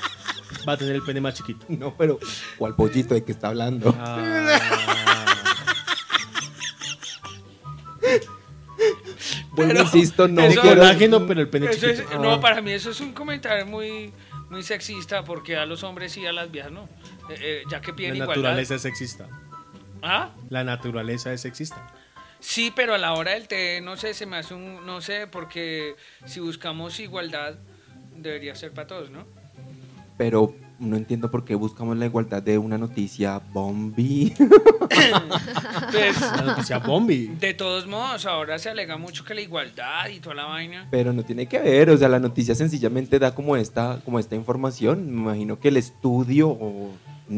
va 0.67 0.73
a 0.73 0.77
tener 0.77 0.95
el 0.95 1.01
pene 1.03 1.19
más 1.21 1.33
chiquito. 1.35 1.65
No, 1.69 1.95
pero 1.97 2.19
¿cuál 2.57 2.75
pollito 2.75 3.13
de 3.13 3.23
que 3.23 3.31
está 3.31 3.47
hablando? 3.49 3.95
Ah, 3.99 5.25
pero- 9.55 9.81
insisto, 9.81 10.27
no 10.27 10.41
eso- 10.41 10.61
quiero... 10.61 10.81
colágeno, 10.81 11.25
pero 11.27 11.41
el 11.41 11.49
pene 11.49 11.67
Eso 11.69 11.87
es- 11.87 11.99
chiquito. 11.99 12.19
no, 12.19 12.33
Ah. 12.33 12.39
para 12.41 12.61
mí 12.61 12.71
eso 12.71 12.89
es 12.91 12.99
un 13.01 13.13
comentario 13.13 13.65
muy, 13.65 14.11
muy 14.49 14.63
sexista 14.63 15.23
porque 15.23 15.55
a 15.57 15.65
los 15.65 15.83
hombres 15.83 16.15
y 16.17 16.25
a 16.25 16.31
las 16.31 16.51
viejas 16.51 16.71
no. 16.71 16.87
Eh, 17.29 17.35
eh, 17.39 17.63
ya 17.69 17.81
que 17.81 17.93
piden 17.93 18.11
La 18.11 18.25
igualdad. 18.25 18.35
naturaleza 18.43 18.75
es 18.75 18.81
sexista. 18.81 19.27
¿Ah? 20.01 20.31
La 20.49 20.63
naturaleza 20.63 21.31
es 21.33 21.41
sexista. 21.41 21.87
Sí, 22.39 22.73
pero 22.75 22.93
a 22.93 22.97
la 22.97 23.13
hora 23.13 23.31
del 23.31 23.47
té, 23.47 23.79
no 23.81 23.95
sé, 23.95 24.13
se 24.13 24.25
me 24.25 24.35
hace 24.37 24.53
un... 24.53 24.85
No 24.85 24.99
sé, 24.99 25.27
porque 25.27 25.95
si 26.25 26.41
buscamos 26.41 26.99
igualdad, 26.99 27.55
debería 28.17 28.53
ser 28.55 28.73
para 28.73 28.87
todos, 28.87 29.09
¿no? 29.11 29.25
Pero 30.17 30.53
no 30.77 30.97
entiendo 30.97 31.31
por 31.31 31.45
qué 31.45 31.55
buscamos 31.55 31.95
la 31.97 32.05
igualdad 32.05 32.43
de 32.43 32.57
una 32.57 32.77
noticia 32.77 33.39
bombi. 33.39 34.33
Pues, 35.91 36.19
La 36.21 36.41
noticia 36.43 36.77
bombi. 36.79 37.27
de 37.27 37.53
todos 37.53 37.87
modos, 37.87 38.25
ahora 38.25 38.57
se 38.59 38.69
alega 38.69 38.97
mucho 38.97 39.23
que 39.25 39.33
la 39.33 39.41
igualdad 39.41 40.07
y 40.09 40.19
toda 40.19 40.35
la 40.35 40.45
vaina... 40.45 40.87
Pero 40.91 41.13
no 41.13 41.23
tiene 41.23 41.47
que 41.47 41.59
ver, 41.59 41.89
o 41.89 41.97
sea, 41.97 42.09
la 42.09 42.19
noticia 42.19 42.55
sencillamente 42.55 43.19
da 43.19 43.33
como 43.35 43.55
esta, 43.55 43.99
como 44.05 44.19
esta 44.19 44.35
información. 44.35 45.05
Me 45.11 45.21
imagino 45.21 45.59
que 45.59 45.69
el 45.69 45.77
estudio 45.77 46.49
o 46.49 46.91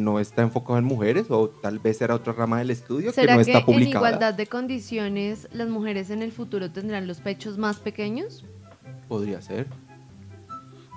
no 0.04 0.20
está 0.20 0.42
enfocado 0.44 0.78
en 0.78 0.86
mujeres 0.86 1.28
o 1.30 1.50
tal 1.50 1.80
vez 1.80 2.02
era 2.02 2.14
otra 2.16 2.34
rama 2.34 2.60
del 2.60 2.72
estudio 2.72 3.10
que 3.12 3.16
¿Será 3.16 3.34
no 3.36 3.44
que 3.44 3.52
está 3.52 3.60
en 3.60 3.66
publicada. 3.66 3.90
igualdad 4.10 4.34
de 4.34 4.48
condiciones 4.48 5.48
las 5.52 5.68
mujeres 5.70 6.10
en 6.10 6.22
el 6.22 6.32
futuro 6.32 6.72
tendrán 6.72 7.08
los 7.08 7.20
pechos 7.22 7.58
más 7.58 7.78
pequeños? 7.80 8.44
Podría 9.08 9.42
ser. 9.42 9.68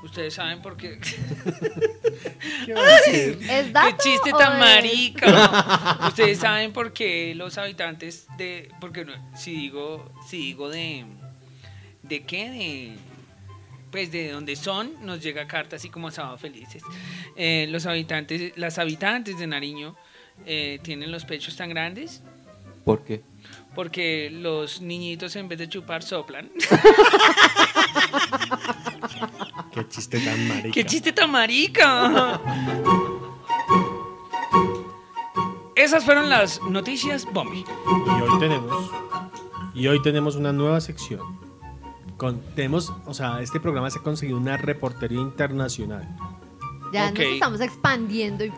Ustedes 0.04 0.34
saben 0.34 0.62
por 0.62 0.76
qué... 0.76 1.00
¿Qué 2.66 2.72
va 2.74 2.80
a 2.80 2.96
decir? 3.06 3.38
¿Es 3.50 3.72
dato 3.72 3.96
¡Qué 3.96 4.10
chiste 4.10 4.30
tan 4.30 4.52
es- 4.54 4.58
marica! 4.60 5.98
Ustedes 6.08 6.38
saben 6.38 6.72
por 6.72 6.92
qué 6.92 7.34
los 7.34 7.58
habitantes 7.58 8.26
de. 8.36 8.70
Porque 8.80 9.04
no- 9.04 9.12
si 9.36 9.52
digo, 9.52 10.12
si 10.26 10.36
digo 10.38 10.68
de. 10.68 11.04
¿De 12.02 12.22
qué? 12.22 12.50
De. 12.50 12.96
Pues 13.90 14.12
de 14.12 14.30
donde 14.30 14.54
son, 14.56 14.92
nos 15.04 15.22
llega 15.22 15.46
carta 15.46 15.76
así 15.76 15.88
como 15.88 16.10
Sábado 16.10 16.36
Felices. 16.38 16.82
Eh, 17.36 17.66
los 17.70 17.86
habitantes, 17.86 18.52
las 18.56 18.78
habitantes 18.78 19.38
de 19.38 19.46
Nariño 19.46 19.96
eh, 20.46 20.78
tienen 20.82 21.10
los 21.10 21.24
pechos 21.24 21.56
tan 21.56 21.70
grandes 21.70 22.22
¿Por 22.84 23.04
qué? 23.04 23.22
porque 23.74 24.30
los 24.32 24.80
niñitos 24.80 25.36
en 25.36 25.46
vez 25.48 25.58
de 25.58 25.68
chupar 25.68 26.02
soplan. 26.02 26.50
Qué 29.72 29.86
chiste 29.88 30.18
tan 30.18 30.48
marica. 30.48 30.70
¡Qué 30.72 30.84
chiste 30.84 31.12
tan 31.12 31.30
marica! 31.30 32.40
Esas 35.76 36.04
fueron 36.04 36.28
las 36.28 36.60
noticias 36.62 37.24
Bombi. 37.32 37.64
Y 37.86 38.22
hoy 38.22 38.38
tenemos 38.40 38.90
y 39.74 39.86
hoy 39.86 40.02
tenemos 40.02 40.34
una 40.34 40.52
nueva 40.52 40.80
sección. 40.80 41.20
Con, 42.18 42.40
tenemos, 42.54 42.92
o 43.06 43.14
sea, 43.14 43.40
este 43.40 43.60
programa 43.60 43.88
se 43.90 44.00
ha 44.00 44.02
conseguido 44.02 44.36
una 44.38 44.56
reportería 44.58 45.20
internacional. 45.20 46.06
Ya 46.92 47.10
nos 47.10 47.20
estamos 47.20 47.60
expandiendo 47.60 48.44
y... 48.44 48.52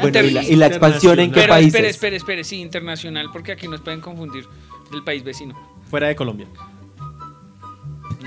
Bueno, 0.00 0.08
y 0.08 0.30
la, 0.30 0.40
Inter- 0.42 0.52
y 0.52 0.56
la 0.56 0.66
expansión 0.66 1.20
en 1.20 1.30
qué 1.32 1.40
Pero 1.40 1.52
países? 1.52 1.74
espere, 1.74 1.88
espere, 1.88 2.16
espere, 2.16 2.44
sí, 2.44 2.60
internacional, 2.60 3.28
porque 3.32 3.52
aquí 3.52 3.68
nos 3.68 3.80
pueden 3.82 4.00
confundir 4.00 4.46
del 4.90 5.04
país 5.04 5.22
vecino. 5.22 5.54
Fuera 5.90 6.08
de 6.08 6.16
Colombia. 6.16 6.46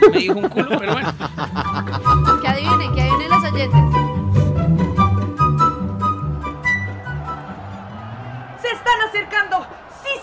No 0.01 0.09
me 0.09 0.17
dijo 0.17 0.33
un 0.35 0.47
culo, 0.49 0.77
pero 0.79 0.93
bueno. 0.93 1.13
Que 2.41 2.47
adivinen, 2.47 2.93
que 2.95 3.01
adivinen 3.01 3.29
los 3.29 3.43
oyentes. 3.51 3.81
Se 8.61 8.67
están 8.67 9.01
acercando. 9.09 9.67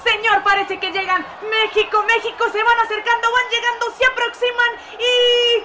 Señor, 0.07 0.43
parece 0.45 0.79
que 0.79 0.93
llegan. 0.93 1.27
México, 1.51 2.05
México, 2.07 2.45
se 2.53 2.63
van 2.63 2.79
acercando, 2.79 3.29
van 3.33 3.51
llegando, 3.51 3.87
se 3.99 4.07
aproximan 4.07 4.73
y... 5.01 5.65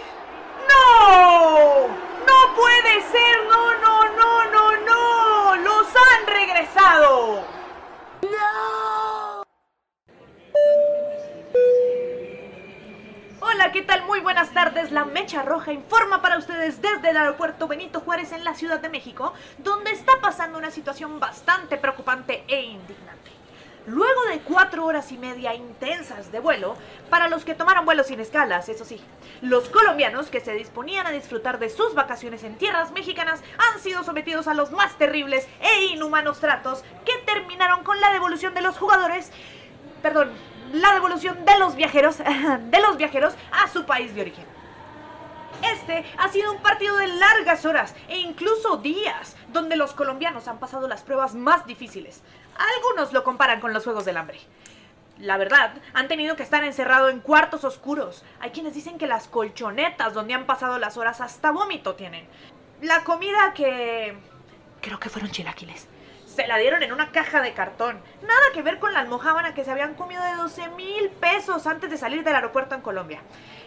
¡No! 0.68 1.88
¡No 2.26 2.56
puede 2.56 3.02
ser! 3.12 3.46
¡No, 3.48 3.74
no, 3.76 4.10
no, 4.10 4.46
no, 4.46 4.78
no! 4.78 5.56
¡Los 5.58 5.88
han 5.96 6.26
regresado! 6.26 7.46
Hola, 13.42 13.72
¿qué 13.72 13.84
tal? 13.84 14.06
Muy 14.06 14.22
buenas 14.22 14.52
tardes. 14.54 14.92
La 14.92 15.06
Mecha 15.06 15.44
Roja 15.44 15.72
informa 15.72 16.22
para 16.22 16.38
ustedes 16.38 16.82
desde 16.82 17.12
el 17.12 17.18
aeropuerto 17.18 17.68
Benito 17.68 18.00
Juárez 18.00 18.32
en 18.32 18.44
la 18.44 18.56
Ciudad 18.56 18.80
de 18.80 18.90
México, 18.90 19.34
donde 19.60 19.92
está 19.92 20.14
pasando 20.20 20.58
una 20.58 20.72
situación 20.72 21.20
bastante 21.20 21.78
preocupante 21.78 22.44
e 22.48 22.62
indignante. 22.62 23.31
Luego 23.88 24.26
de 24.32 24.40
cuatro 24.40 24.86
horas 24.86 25.12
y 25.12 25.18
media 25.18 25.56
intensas 25.56 26.32
de 26.32 26.40
vuelo, 26.40 26.76
para 27.10 27.28
los 27.30 27.44
que 27.44 27.56
tomaron 27.56 27.86
vuelos 27.86 28.08
sin 28.08 28.20
escalas, 28.20 28.70
eso 28.70 28.86
sí, 28.86 29.02
los 29.42 29.70
colombianos 29.70 30.30
que 30.30 30.40
se 30.40 30.54
disponían 30.54 31.08
a 31.08 31.12
disfrutar 31.12 31.58
de 31.58 31.70
sus 31.70 31.96
vacaciones 31.96 32.44
en 32.44 32.56
tierras 32.58 32.92
mexicanas 32.92 33.42
han 33.58 33.80
sido 33.80 34.04
sometidos 34.04 34.48
a 34.48 34.54
los 34.54 34.72
más 34.72 34.98
terribles 34.98 35.48
e 35.62 35.86
inhumanos 35.86 36.40
tratos 36.40 36.84
que 37.06 37.18
terminaron 37.26 37.84
con 37.84 38.00
la 38.00 38.12
devolución 38.12 38.54
de 38.54 38.62
los 38.62 38.78
jugadores 38.78 39.32
perdón, 40.02 40.32
la 40.74 40.94
devolución 40.94 41.46
de 41.46 41.60
los 41.60 41.76
viajeros, 41.76 42.18
de 42.62 42.80
los 42.82 42.98
viajeros 42.98 43.34
a 43.52 43.68
su 43.68 43.86
país 43.86 44.14
de 44.16 44.22
origen. 44.22 44.46
Este 45.64 46.06
ha 46.18 46.28
sido 46.30 46.52
un 46.52 46.62
partido 46.62 46.98
de 46.98 47.08
largas 47.08 47.66
horas 47.66 47.94
e 48.08 48.18
incluso 48.20 48.78
días, 48.78 49.36
donde 49.50 49.76
los 49.76 49.94
colombianos 49.94 50.48
han 50.48 50.60
pasado 50.60 50.88
las 50.88 51.04
pruebas 51.04 51.36
más 51.36 51.68
difíciles. 51.68 52.24
Algunos 52.58 53.14
lo 53.14 53.24
comparan 53.24 53.60
con 53.60 53.74
los 53.74 53.84
Juegos 53.84 54.06
del 54.06 54.18
Hambre. 54.18 54.40
La 55.18 55.38
verdad, 55.38 55.74
han 55.94 56.08
tenido 56.08 56.36
que 56.36 56.44
estar 56.44 56.64
encerrados 56.64 57.12
en 57.12 57.20
cuartos 57.20 57.64
oscuros. 57.64 58.24
Hay 58.40 58.52
quienes 58.52 58.74
dicen 58.74 58.98
que 58.98 59.08
las 59.08 59.28
colchonetas 59.28 60.14
donde 60.14 60.34
han 60.34 60.46
pasado 60.46 60.80
las 60.80 60.98
horas 60.98 61.22
hasta 61.22 61.52
vómito 61.52 61.96
tienen. 61.96 62.28
La 62.82 63.04
comida 63.04 63.54
que 63.54 64.18
Creo 64.82 65.00
que 65.00 65.10
fueron 65.10 65.30
chilaquiles. 65.30 65.88
Se 66.26 66.48
la 66.48 66.58
dieron 66.58 66.82
en 66.82 66.92
una 66.92 67.12
caja 67.12 67.42
de 67.42 67.54
cartón. 67.54 68.00
Nada 68.22 68.42
que 68.54 68.64
ver 68.64 68.80
con 68.80 68.94
la 68.94 69.00
almojábana 69.00 69.54
que 69.54 69.64
se 69.64 69.72
habían 69.72 69.94
comido 69.94 70.24
de 70.24 70.34
12 70.36 70.70
mil 70.70 71.10
pesos 71.10 71.68
antes 71.68 71.92
de 71.92 71.98
salir 71.98 72.24
del 72.24 72.36
aeropuerto 72.36 72.74
en 72.74 72.82
Colombia. 72.82 73.22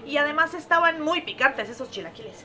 Y 0.04 0.16
además 0.16 0.54
estaban 0.54 1.00
muy 1.00 1.20
picantes 1.20 1.68
esos 1.68 1.90
chilaquiles. 1.90 2.44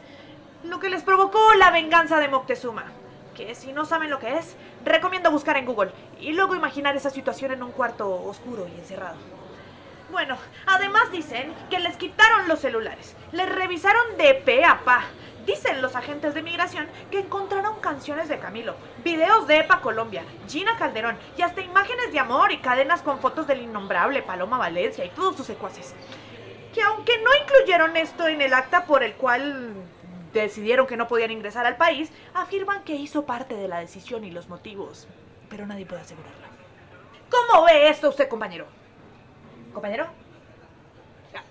Lo 0.63 0.79
que 0.79 0.89
les 0.89 1.03
provocó 1.03 1.53
la 1.55 1.71
venganza 1.71 2.19
de 2.19 2.27
Moctezuma. 2.27 2.85
Que 3.33 3.55
si 3.55 3.73
no 3.73 3.85
saben 3.85 4.09
lo 4.09 4.19
que 4.19 4.37
es, 4.37 4.55
recomiendo 4.89 5.31
buscar 5.31 5.55
en 5.55 5.65
Google 5.65 5.91
y 6.19 6.33
luego 6.33 6.55
imaginar 6.55 6.95
esa 6.95 7.09
situación 7.09 7.51
en 7.51 7.63
un 7.63 7.71
cuarto 7.71 8.09
oscuro 8.25 8.67
y 8.67 8.79
encerrado. 8.79 9.15
Bueno, 10.11 10.35
además 10.65 11.11
dicen 11.11 11.53
que 11.69 11.79
les 11.79 11.95
quitaron 11.95 12.47
los 12.47 12.59
celulares, 12.59 13.15
les 13.31 13.47
revisaron 13.47 14.17
de 14.17 14.33
pe 14.33 14.65
a 14.65 14.79
pa. 14.83 15.03
Dicen 15.45 15.81
los 15.81 15.95
agentes 15.95 16.33
de 16.33 16.41
migración 16.41 16.87
que 17.09 17.19
encontraron 17.19 17.79
canciones 17.79 18.27
de 18.27 18.39
Camilo, 18.39 18.75
videos 19.03 19.47
de 19.47 19.59
Epa 19.59 19.81
Colombia, 19.81 20.23
Gina 20.47 20.77
Calderón 20.77 21.17
y 21.37 21.41
hasta 21.41 21.61
imágenes 21.61 22.11
de 22.11 22.19
amor 22.19 22.51
y 22.51 22.57
cadenas 22.57 23.01
con 23.01 23.19
fotos 23.19 23.47
del 23.47 23.61
innombrable 23.61 24.21
Paloma 24.21 24.57
Valencia 24.57 25.05
y 25.05 25.09
todos 25.09 25.37
sus 25.37 25.47
secuaces. 25.47 25.95
Que 26.73 26.83
aunque 26.83 27.17
no 27.19 27.29
incluyeron 27.43 27.95
esto 27.97 28.27
en 28.27 28.41
el 28.41 28.53
acta 28.53 28.85
por 28.85 29.01
el 29.01 29.13
cual 29.13 29.73
decidieron 30.33 30.87
que 30.87 30.97
no 30.97 31.07
podían 31.07 31.31
ingresar 31.31 31.65
al 31.65 31.77
país, 31.77 32.11
afirman 32.33 32.83
que 32.83 32.95
hizo 32.95 33.25
parte 33.25 33.55
de 33.55 33.67
la 33.67 33.79
decisión 33.79 34.23
y 34.23 34.31
los 34.31 34.49
motivos, 34.49 35.07
pero 35.49 35.65
nadie 35.65 35.85
puede 35.85 36.01
asegurarlo. 36.01 36.47
¿Cómo 37.29 37.65
ve 37.65 37.89
esto 37.89 38.09
usted, 38.09 38.27
compañero? 38.27 38.65
¿Compañero? 39.73 40.07
Ah. 41.35 41.43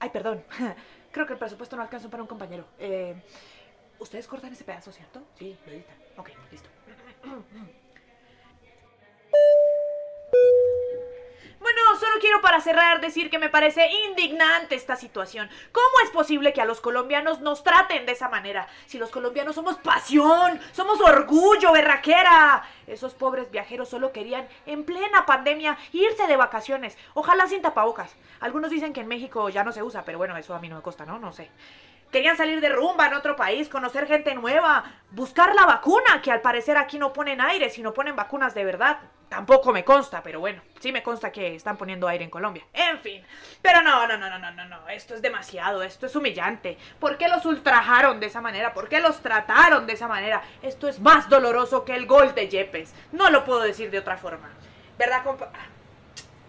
Ay, 0.00 0.10
perdón. 0.10 0.42
Creo 1.12 1.26
que 1.26 1.32
el 1.32 1.38
presupuesto 1.38 1.76
no 1.76 1.82
alcanza 1.82 2.08
para 2.08 2.22
un 2.22 2.28
compañero. 2.28 2.64
Eh, 2.78 3.14
Ustedes 4.00 4.28
cortan 4.28 4.52
ese 4.52 4.64
pedazo, 4.64 4.92
¿cierto? 4.92 5.22
Sí, 5.38 5.56
lo 5.66 5.72
editan. 5.72 5.96
Ok, 6.16 6.30
listo. 6.52 6.68
Solo 12.08 12.20
quiero 12.20 12.40
para 12.40 12.62
cerrar 12.62 13.02
decir 13.02 13.28
que 13.28 13.38
me 13.38 13.50
parece 13.50 13.86
indignante 14.08 14.74
esta 14.74 14.96
situación. 14.96 15.50
¿Cómo 15.72 15.86
es 16.02 16.08
posible 16.08 16.54
que 16.54 16.62
a 16.62 16.64
los 16.64 16.80
colombianos 16.80 17.42
nos 17.42 17.62
traten 17.62 18.06
de 18.06 18.12
esa 18.12 18.30
manera? 18.30 18.66
Si 18.86 18.96
los 18.96 19.10
colombianos 19.10 19.56
somos 19.56 19.76
pasión, 19.76 20.58
somos 20.72 21.02
orgullo, 21.02 21.70
berraquera. 21.70 22.64
Esos 22.86 23.12
pobres 23.12 23.50
viajeros 23.50 23.90
solo 23.90 24.10
querían, 24.10 24.48
en 24.64 24.84
plena 24.84 25.26
pandemia, 25.26 25.76
irse 25.92 26.26
de 26.26 26.36
vacaciones. 26.36 26.96
Ojalá 27.12 27.46
sin 27.46 27.60
tapabocas. 27.60 28.16
Algunos 28.40 28.70
dicen 28.70 28.94
que 28.94 29.02
en 29.02 29.08
México 29.08 29.50
ya 29.50 29.62
no 29.62 29.72
se 29.72 29.82
usa, 29.82 30.02
pero 30.06 30.16
bueno, 30.16 30.34
eso 30.38 30.54
a 30.54 30.60
mí 30.60 30.70
no 30.70 30.76
me 30.76 30.82
consta, 30.82 31.04
¿no? 31.04 31.18
No 31.18 31.34
sé. 31.34 31.50
Querían 32.10 32.38
salir 32.38 32.62
de 32.62 32.70
rumba 32.70 33.08
en 33.08 33.14
otro 33.14 33.36
país, 33.36 33.68
conocer 33.68 34.06
gente 34.06 34.34
nueva, 34.34 34.82
buscar 35.10 35.54
la 35.54 35.66
vacuna, 35.66 36.22
que 36.22 36.32
al 36.32 36.40
parecer 36.40 36.78
aquí 36.78 36.98
no 36.98 37.12
ponen 37.12 37.42
aire, 37.42 37.68
sino 37.68 37.92
ponen 37.92 38.16
vacunas 38.16 38.54
de 38.54 38.64
verdad. 38.64 38.98
Tampoco 39.28 39.72
me 39.72 39.84
consta, 39.84 40.22
pero 40.22 40.40
bueno, 40.40 40.62
sí 40.80 40.90
me 40.90 41.02
consta 41.02 41.30
que 41.30 41.54
están 41.54 41.76
poniendo 41.76 42.08
aire 42.08 42.24
en 42.24 42.30
Colombia. 42.30 42.64
En 42.72 42.98
fin. 43.00 43.22
Pero 43.60 43.82
no, 43.82 44.06
no, 44.06 44.16
no, 44.16 44.30
no, 44.30 44.38
no, 44.38 44.50
no, 44.52 44.64
no. 44.64 44.88
Esto 44.88 45.14
es 45.14 45.20
demasiado, 45.20 45.82
esto 45.82 46.06
es 46.06 46.16
humillante. 46.16 46.78
¿Por 46.98 47.18
qué 47.18 47.28
los 47.28 47.44
ultrajaron 47.44 48.20
de 48.20 48.26
esa 48.26 48.40
manera? 48.40 48.72
¿Por 48.72 48.88
qué 48.88 49.00
los 49.00 49.20
trataron 49.20 49.86
de 49.86 49.92
esa 49.92 50.08
manera? 50.08 50.42
Esto 50.62 50.88
es 50.88 50.98
más 51.00 51.28
doloroso 51.28 51.84
que 51.84 51.94
el 51.94 52.06
gol 52.06 52.34
de 52.34 52.48
Yepes. 52.48 52.94
No 53.12 53.28
lo 53.28 53.44
puedo 53.44 53.60
decir 53.60 53.90
de 53.90 53.98
otra 53.98 54.16
forma. 54.16 54.48
¿Verdad, 54.98 55.22
compa? 55.22 55.50
Ah, 55.54 55.66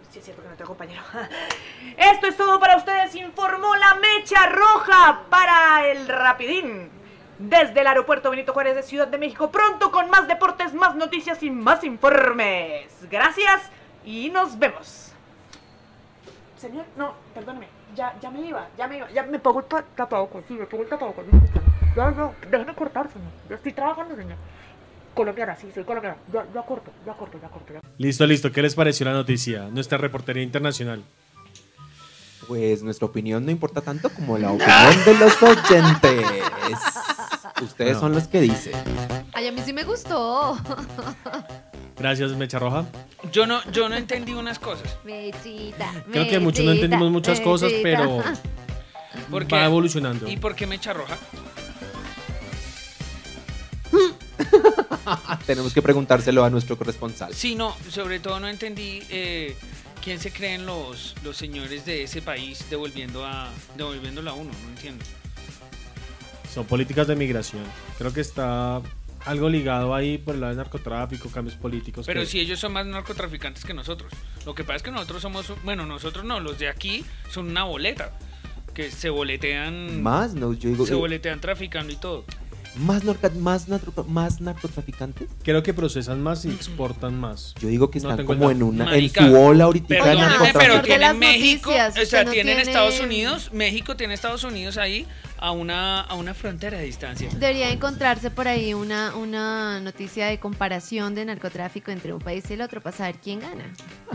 Sí, 0.09 0.17
es 0.17 0.25
cierto 0.25 0.41
que 0.41 0.50
no 0.50 0.55
tengo 0.55 0.69
compañero. 0.69 1.03
Esto 1.98 2.27
es 2.27 2.36
todo 2.36 2.59
para 2.59 2.77
ustedes. 2.77 3.13
Informó 3.13 3.75
la 3.75 3.93
mecha 3.95 4.48
roja 4.48 5.21
para 5.29 5.86
el 5.86 6.07
Rapidín. 6.07 6.99
Desde 7.39 7.79
el 7.81 7.88
aeropuerto 7.88 8.29
Benito 8.29 8.53
Juárez 8.53 8.75
de 8.75 8.84
Ciudad 8.84 9.08
de 9.08 9.17
México. 9.17 9.50
Pronto 9.50 9.91
con 9.91 10.10
más 10.10 10.27
deportes, 10.27 10.74
más 10.74 10.96
noticias 10.96 11.41
y 11.41 11.50
más 11.50 11.84
informes. 11.84 12.91
Gracias 13.10 13.62
y 14.05 14.29
nos 14.29 14.60
vemos. 14.60 15.13
Señor, 16.58 16.86
no, 16.98 17.13
perdóneme. 17.34 17.67
Ya, 17.96 18.13
ya 18.22 18.29
me 18.29 18.41
iba, 18.41 18.67
ya 18.77 18.88
me 18.88 18.98
iba. 18.98 19.10
Ya 19.12 19.24
me 19.24 19.39
pongo 19.39 19.60
el 19.62 19.65
ta- 19.65 19.86
tapabocas. 19.96 20.43
Sí, 20.48 20.53
me 20.53 20.65
pongo 20.65 20.84
el 20.84 20.89
tapabocas. 20.89 21.25
Ya, 21.96 22.13
ya, 22.13 22.31
déjeme 22.51 22.75
cortar, 22.75 23.08
señor. 23.12 23.31
Yo 23.50 23.55
estoy 23.55 23.72
trabajando, 23.74 24.15
señor. 24.15 24.38
Colombiana, 25.15 25.55
sí, 25.55 25.72
soy 25.74 25.85
colombiana. 25.85 26.18
Ya, 26.31 26.46
ya 26.53 26.61
corto, 26.61 26.92
ya 27.05 27.14
corto, 27.14 27.40
ya 27.42 27.48
corto. 27.48 27.74
Ya. 27.74 27.79
Listo, 27.98 28.25
listo. 28.27 28.51
¿Qué 28.51 28.61
les 28.61 28.75
pareció 28.75 29.05
la 29.05 29.14
noticia? 29.14 29.70
Nuestra 29.70 29.98
reportería 29.98 30.44
internacional. 30.44 31.03
Pues 32.48 32.83
nuestra 32.83 33.05
opinión 33.07 33.46
no 33.46 33.51
importa 33.51 33.81
tanto 33.81 34.09
como 34.09 34.37
la 34.37 34.51
opinión 34.51 35.05
de 35.05 35.14
los 35.16 35.42
oyentes. 35.42 36.25
Ustedes 37.62 37.94
No. 37.96 38.00
son 38.02 38.14
los 38.14 38.28
que 38.28 38.42
dicen. 38.42 38.74
Ay, 39.34 39.48
a 39.48 39.52
mí 39.52 39.62
sí 39.66 39.74
me 39.74 39.84
gustó. 39.84 40.58
Gracias, 41.98 42.32
Mecha 42.32 42.60
Roja. 42.60 42.86
Yo 43.32 43.46
no, 43.46 43.62
yo 43.72 43.90
no 43.90 43.96
entendí 43.96 44.34
unas 44.34 44.58
cosas. 44.60 44.98
Mechita. 45.04 45.92
Creo 46.12 46.28
que 46.28 46.40
muchos 46.40 46.64
no 46.66 46.72
entendimos 46.72 47.12
muchas 47.12 47.40
cosas, 47.42 47.72
pero 47.84 48.24
¿Por 49.32 49.46
qué? 49.46 49.56
va 49.56 49.66
evolucionando. 49.66 50.28
¿Y 50.30 50.38
por 50.38 50.56
qué 50.56 50.66
mecha 50.66 50.94
roja? 50.94 51.18
Tenemos 55.46 55.74
que 55.74 55.82
preguntárselo 55.82 56.44
a 56.44 56.50
nuestro 56.50 56.78
corresponsal. 56.78 57.34
Sí, 57.34 57.56
no, 57.56 57.75
sobre 57.90 58.20
todo 58.20 58.40
no 58.40 58.48
entendí 58.48 59.02
eh, 59.10 59.56
quién 60.04 60.20
se 60.20 60.32
creen 60.32 60.66
los, 60.66 61.16
los 61.24 61.36
señores 61.36 61.86
de 61.86 62.04
ese 62.04 62.22
país 62.22 62.66
devolviendo 62.70 63.25
a, 63.25 63.50
devolviéndolo 63.75 64.30
a 64.30 64.34
uno, 64.34 64.52
no 64.64 64.70
entiendo. 64.70 65.04
Son 66.53 66.66
políticas 66.66 67.07
de 67.07 67.16
migración. 67.16 67.64
Creo 67.98 68.14
que 68.14 68.22
está 68.22 68.81
algo 69.25 69.50
ligado 69.50 69.94
ahí 69.94 70.18
por 70.18 70.35
el 70.35 70.42
lado 70.42 70.51
del 70.51 70.57
narcotráfico, 70.57 71.29
cambios 71.29 71.55
políticos. 71.57 72.05
Pero 72.05 72.22
que- 72.22 72.25
si 72.25 72.40
ellos 72.40 72.59
son 72.59 72.74
más 72.74 72.85
narcotraficantes 72.85 73.64
que 73.66 73.74
nosotros. 73.74 74.12
Lo 74.46 74.55
que 74.55 74.64
pasa 74.64 74.77
es 74.77 74.83
que 74.83 74.92
nosotros 74.92 75.22
somos, 75.22 75.51
bueno, 75.64 75.85
nosotros 75.85 76.25
no, 76.25 76.40
los 76.40 76.57
de 76.57 76.70
aquí 76.70 77.05
son 77.29 77.50
una 77.50 77.64
boleta. 77.66 78.18
Que 78.74 78.92
se 78.92 79.09
boletean, 79.09 80.01
Más, 80.01 80.35
no, 80.35 80.53
yo 80.53 80.70
digo, 80.70 80.85
se 80.85 80.94
boletean 80.96 81.42
traficando 81.42 81.92
y 81.92 81.98
todo. 81.98 82.24
Más, 82.75 83.03
norca- 83.03 83.29
más, 83.36 83.68
narco- 83.68 84.05
más 84.05 84.42
narcotraficantes. 84.42 85.27
Creo 85.44 85.64
que 85.64 85.74
procesan 85.74 86.22
más 86.22 86.46
y 86.46 86.50
exportan 86.50 87.20
más. 87.20 87.53
Yo 87.60 87.68
digo 87.68 87.90
que 87.92 88.00
No 88.00 88.12
están 88.12 88.25
como 88.25 88.51
en 88.51 88.64
una, 88.64 88.86
Marica, 88.86 89.25
en 89.25 89.32
su 89.32 89.38
ola 89.40 89.64
ahorita 89.66 89.88
Pero, 90.53 90.82
tienen 90.82 91.01
las 91.01 91.16
México, 91.16 91.72
noticias, 91.72 91.98
o 91.98 92.10
sea, 92.10 92.24
no 92.24 92.32
tienen 92.32 92.55
tiene- 92.58 92.72
Estados 92.72 93.00
Unidos, 93.00 93.51
México 93.53 93.96
tiene 93.96 94.14
Estados 94.14 94.44
Unidos 94.44 94.77
ahí 94.77 95.05
a 95.38 95.51
una, 95.51 96.01
a 96.01 96.16
una 96.16 96.34
frontera 96.34 96.77
de 96.77 96.84
distancia. 96.86 97.29
Debería 97.38 97.70
encontrarse 97.72 98.29
por 98.29 98.48
ahí 98.48 98.74
una, 98.74 99.16
una 99.16 99.79
noticia 99.79 100.27
de 100.27 100.40
comparación 100.40 101.16
de 101.16 101.25
narcotráfico 101.25 101.92
entre 101.92 102.14
un 102.14 102.20
país 102.20 102.44
y 102.50 102.53
el 102.53 102.62
otro 102.62 102.82
para 102.82 102.96
saber 102.96 103.16
quién 103.24 103.40
gana. 103.40 103.64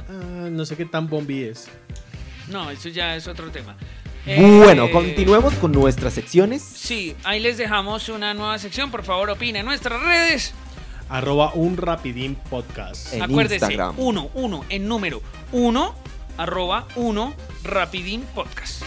Ah, 0.09 0.49
no 0.51 0.65
sé 0.65 0.77
qué 0.77 0.85
tan 0.85 1.09
bombi 1.09 1.45
es. 1.45 1.67
No, 2.51 2.71
eso 2.71 2.91
ya 2.91 3.17
es 3.17 3.27
otro 3.27 3.51
tema. 3.51 3.75
Bueno, 4.27 4.85
Eh, 4.87 4.91
continuemos 4.91 5.55
con 5.55 5.73
nuestras 5.73 6.15
secciones. 6.15 6.63
Sí, 6.63 7.15
ahí 7.25 7.41
les 7.41 7.59
dejamos 7.59 8.09
una 8.09 8.33
nueva 8.33 8.59
sección. 8.59 8.91
Por 8.91 9.03
favor, 9.05 9.29
opine 9.31 9.59
en 9.61 9.67
nuestras 9.67 10.01
redes. 10.03 10.55
Arroba 11.11 11.53
un 11.55 11.77
rapidín 11.77 12.35
podcast. 12.49 13.13
En 13.13 13.23
Acuérdese, 13.23 13.67
Instagram. 13.67 13.95
uno, 13.99 14.31
uno, 14.35 14.65
en 14.71 14.89
número 14.89 15.21
uno, 15.53 15.95
arroba 16.39 16.87
uno, 16.97 17.35
rapidín 17.65 18.23
podcast. 18.35 18.83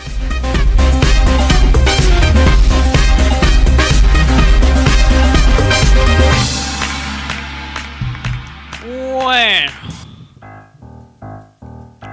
Bueno. 8.83 9.71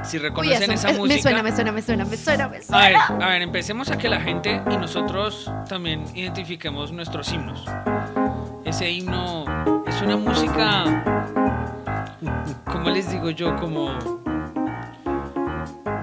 Si 0.07 0.17
Uy, 0.19 0.23
reconocen 0.23 0.62
eso, 0.71 0.73
esa 0.88 0.93
música. 0.93 1.14
me 1.14 1.23
suena, 1.23 1.43
me 1.43 1.53
suena, 1.53 1.73
me 1.73 1.83
suena, 1.83 2.05
me 2.05 2.17
suena, 2.17 2.49
me 2.49 2.57
A 2.59 2.62
suena. 2.62 2.88
ver, 2.88 3.23
a 3.23 3.29
ver, 3.29 3.43
empecemos 3.43 3.90
a 3.90 3.97
que 3.99 4.09
la 4.09 4.21
gente 4.21 4.61
y 4.71 4.77
nosotros 4.77 5.51
también 5.69 6.05
identifiquemos 6.14 6.93
nuestros 6.93 7.33
himnos. 7.33 7.64
Ese 8.64 8.90
himno 8.90 9.45
es 9.87 10.01
una 10.03 10.17
música, 10.17 10.85
¿cómo 12.71 12.90
les 12.90 13.11
digo 13.11 13.31
yo? 13.31 13.57
Como, 13.57 13.93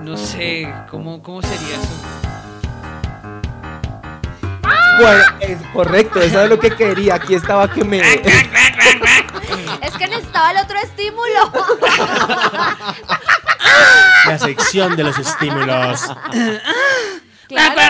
no 0.01 0.17
sé, 0.17 0.73
¿cómo, 0.89 1.21
cómo 1.21 1.41
sería 1.41 1.75
eso? 1.75 2.07
Bueno, 4.99 5.23
es 5.39 5.57
correcto, 5.73 6.21
eso 6.21 6.43
es 6.43 6.49
lo 6.49 6.59
que 6.59 6.69
quería. 6.71 7.15
Aquí 7.15 7.33
estaba 7.35 7.71
que 7.71 7.83
me. 7.83 8.01
Es 9.81 9.93
que 9.97 10.07
necesitaba 10.07 10.51
el 10.51 10.57
otro 10.57 10.77
estímulo. 10.77 11.51
La 14.27 14.37
sección 14.37 14.95
de 14.95 15.03
los 15.03 15.17
estímulos. 15.17 16.01
Claro. 17.47 17.81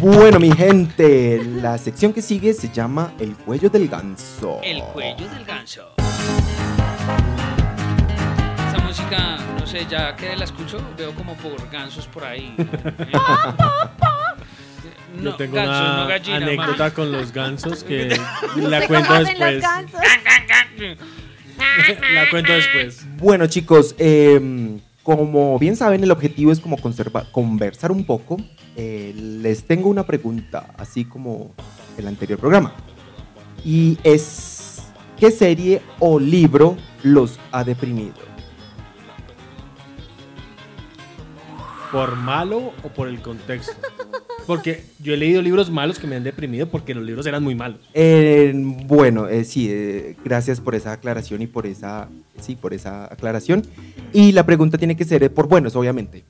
Bueno, 0.00 0.38
mi 0.38 0.52
gente, 0.52 1.42
la 1.60 1.76
sección 1.78 2.12
que 2.12 2.22
sigue 2.22 2.52
se 2.54 2.70
llama 2.70 3.12
El 3.18 3.34
cuello 3.34 3.68
del 3.70 3.88
ganso. 3.88 4.60
El 4.62 4.82
cuello 4.82 5.28
del 5.28 5.44
ganso. 5.44 5.94
Esa 8.68 8.78
música, 8.84 9.38
no 9.58 9.66
sé, 9.66 9.86
ya 9.88 10.14
que 10.14 10.36
la 10.36 10.44
escucho, 10.44 10.78
veo 10.96 11.12
como 11.14 11.34
por 11.36 11.68
gansos 11.70 12.06
por 12.06 12.24
ahí. 12.24 12.54
¿eh? 12.58 12.66
Yo 15.16 15.22
No, 15.30 15.36
tengo 15.36 15.56
ganso, 15.56 15.70
una 15.72 15.96
no 16.02 16.06
gallina, 16.08 16.36
anécdota 16.36 16.76
mami. 16.84 16.90
con 16.90 17.10
los 17.12 17.32
gansos 17.32 17.82
que 17.82 18.08
¿Usted 18.56 18.62
la 18.68 18.86
cuento 18.86 19.14
después. 19.14 19.64
la 22.14 22.30
cuento 22.30 22.52
después. 22.52 23.06
Bueno, 23.18 23.46
chicos, 23.46 23.94
eh, 23.98 24.78
como 25.02 25.58
bien 25.58 25.76
saben, 25.76 26.02
el 26.02 26.10
objetivo 26.10 26.50
es 26.50 26.60
como 26.60 26.76
conversar 27.32 27.92
un 27.92 28.04
poco. 28.04 28.36
Eh, 28.76 29.14
les 29.16 29.64
tengo 29.64 29.88
una 29.88 30.04
pregunta, 30.04 30.74
así 30.76 31.04
como 31.04 31.54
el 31.96 32.08
anterior 32.08 32.38
programa. 32.38 32.74
Y 33.64 33.98
es, 34.02 34.82
¿qué 35.18 35.30
serie 35.30 35.80
o 36.00 36.18
libro 36.18 36.76
los 37.02 37.38
ha 37.52 37.64
deprimido? 37.64 38.14
¿Por 41.92 42.16
malo 42.16 42.72
o 42.82 42.88
por 42.88 43.08
el 43.08 43.22
contexto? 43.22 43.74
Porque 44.46 44.84
yo 45.00 45.12
he 45.12 45.16
leído 45.16 45.42
libros 45.42 45.70
malos 45.70 45.98
que 45.98 46.06
me 46.06 46.14
han 46.16 46.22
deprimido 46.22 46.68
porque 46.68 46.94
los 46.94 47.04
libros 47.04 47.26
eran 47.26 47.42
muy 47.42 47.54
malos. 47.56 47.80
Eh, 47.94 48.52
bueno, 48.86 49.26
eh, 49.28 49.44
sí, 49.44 49.68
eh, 49.70 50.16
gracias 50.24 50.60
por 50.60 50.74
esa 50.76 50.92
aclaración 50.92 51.42
y 51.42 51.46
por 51.48 51.66
esa, 51.66 52.08
sí, 52.40 52.54
por 52.54 52.72
esa 52.72 53.06
aclaración. 53.06 53.62
Y 54.12 54.32
la 54.32 54.46
pregunta 54.46 54.78
tiene 54.78 54.96
que 54.96 55.04
ser 55.04 55.24
eh, 55.24 55.30
por 55.30 55.48
buenos, 55.48 55.74
obviamente. 55.74 56.24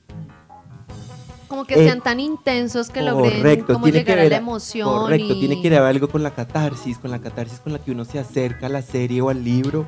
Como 1.47 1.63
que 1.65 1.75
Eh, 1.75 1.85
sean 1.85 2.01
tan 2.01 2.19
intensos 2.19 2.89
que 2.89 3.01
logren 3.01 3.37
Correcto, 3.37 3.73
como 3.73 3.85
tiene 3.85 4.03
que 4.03 4.11
llegar 4.11 4.25
a 4.25 4.29
la 4.29 4.37
emoción. 4.37 4.87
Correcto, 4.89 5.33
y- 5.35 5.39
tiene 5.39 5.61
que 5.61 5.69
ver 5.69 5.79
algo 5.81 6.07
con 6.09 6.23
la 6.23 6.31
catarsis, 6.31 6.97
con 6.97 7.11
la 7.11 7.19
catarsis 7.19 7.59
con 7.59 7.71
la 7.73 7.79
que 7.79 7.91
uno 7.91 8.03
se 8.03 8.17
acerca 8.19 8.65
a 8.65 8.69
la 8.69 8.81
serie 8.81 9.21
o 9.21 9.29
al 9.29 9.43
libro. 9.43 9.87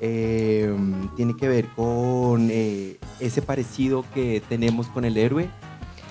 Eh, 0.00 0.72
tiene 1.16 1.36
que 1.36 1.48
ver 1.48 1.66
con 1.76 2.48
eh, 2.50 2.96
ese 3.18 3.42
parecido 3.42 4.04
que 4.14 4.40
tenemos 4.48 4.86
con 4.86 5.04
el 5.04 5.18
héroe 5.18 5.50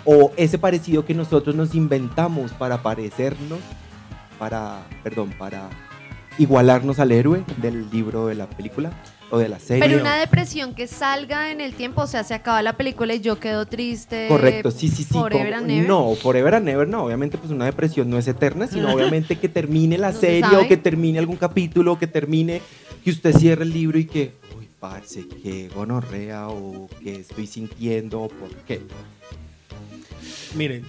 o 0.06 0.32
ese 0.38 0.58
parecido 0.58 1.06
que 1.06 1.14
nosotros 1.14 1.56
nos 1.56 1.76
inventamos 1.76 2.52
para 2.54 2.82
parecernos, 2.82 3.60
para, 4.38 4.86
perdón, 5.04 5.34
para 5.38 5.70
igualarnos 6.38 7.00
al 7.00 7.12
héroe 7.12 7.44
del 7.58 7.90
libro 7.90 8.28
de 8.28 8.36
la 8.36 8.50
película 8.50 8.92
o 9.30 9.38
de 9.38 9.50
la 9.50 9.60
serie. 9.60 9.84
Pero 9.84 10.00
una 10.00 10.18
depresión 10.18 10.74
que 10.74 10.88
salga 10.88 11.52
en 11.52 11.62
el 11.62 11.74
tiempo, 11.74 12.02
o 12.02 12.08
sea, 12.08 12.24
se 12.24 12.34
acaba 12.34 12.62
la 12.62 12.74
película 12.74 13.14
y 13.14 13.20
yo 13.20 13.40
quedo 13.40 13.66
triste. 13.66 14.28
Correcto, 14.28 14.72
sí, 14.72 14.88
sí, 14.88 15.04
sí. 15.04 15.14
Forever 15.14 15.54
and 15.54 15.70
ever. 15.70 15.88
No, 15.88 16.16
Forever 16.16 16.56
and 16.56 16.70
Ever 16.70 16.88
no. 16.88 17.04
Obviamente, 17.06 17.38
pues 17.38 17.52
una 17.52 17.66
depresión 17.66 18.10
no 18.10 18.18
es 18.18 18.28
eterna, 18.28 18.68
sino 18.68 18.92
obviamente 18.94 19.38
que 19.38 19.50
termine 19.50 19.98
la 19.98 20.12
No 20.12 20.20
serie 20.20 20.58
o 20.58 20.68
que 20.68 20.78
termine 20.78 21.20
algún 21.20 21.38
capítulo, 21.38 22.00
que 22.00 22.08
termine, 22.08 22.62
que 23.04 23.12
usted 23.12 23.36
cierre 23.36 23.64
el 23.64 23.74
libro 23.74 24.00
y 24.00 24.06
que, 24.06 24.34
uy, 24.58 24.68
parce, 24.80 25.28
que 25.28 25.70
gonorrea 25.70 26.48
o 26.50 26.88
que 27.02 27.18
estoy 27.18 27.48
sintiendo 27.48 28.22
o 28.22 28.30
por 28.30 28.50
qué. 28.66 28.82
Miren, 30.56 30.86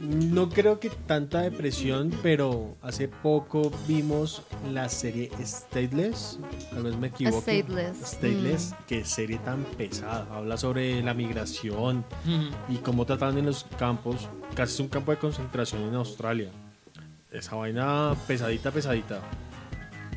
no 0.00 0.48
creo 0.48 0.80
que 0.80 0.88
tanta 0.88 1.42
depresión, 1.42 2.10
pero 2.22 2.76
hace 2.80 3.06
poco 3.06 3.70
vimos 3.86 4.42
la 4.72 4.88
serie 4.88 5.30
Stateless. 5.42 6.38
Tal 6.70 6.84
vez 6.84 6.96
me 6.96 7.08
equivoco. 7.08 7.42
Stateless, 7.42 7.96
Stateless, 7.98 8.70
mm. 8.72 8.84
qué 8.86 9.04
serie 9.04 9.38
tan 9.38 9.62
pesada. 9.64 10.26
Habla 10.34 10.56
sobre 10.56 11.02
la 11.02 11.12
migración 11.12 12.04
y 12.68 12.76
cómo 12.76 13.04
tratan 13.04 13.36
en 13.36 13.46
los 13.46 13.66
campos. 13.78 14.28
Casi 14.54 14.74
es 14.74 14.80
un 14.80 14.88
campo 14.88 15.10
de 15.10 15.18
concentración 15.18 15.82
en 15.82 15.94
Australia. 15.94 16.50
Esa 17.30 17.56
vaina 17.56 18.16
pesadita, 18.26 18.70
pesadita. 18.70 19.20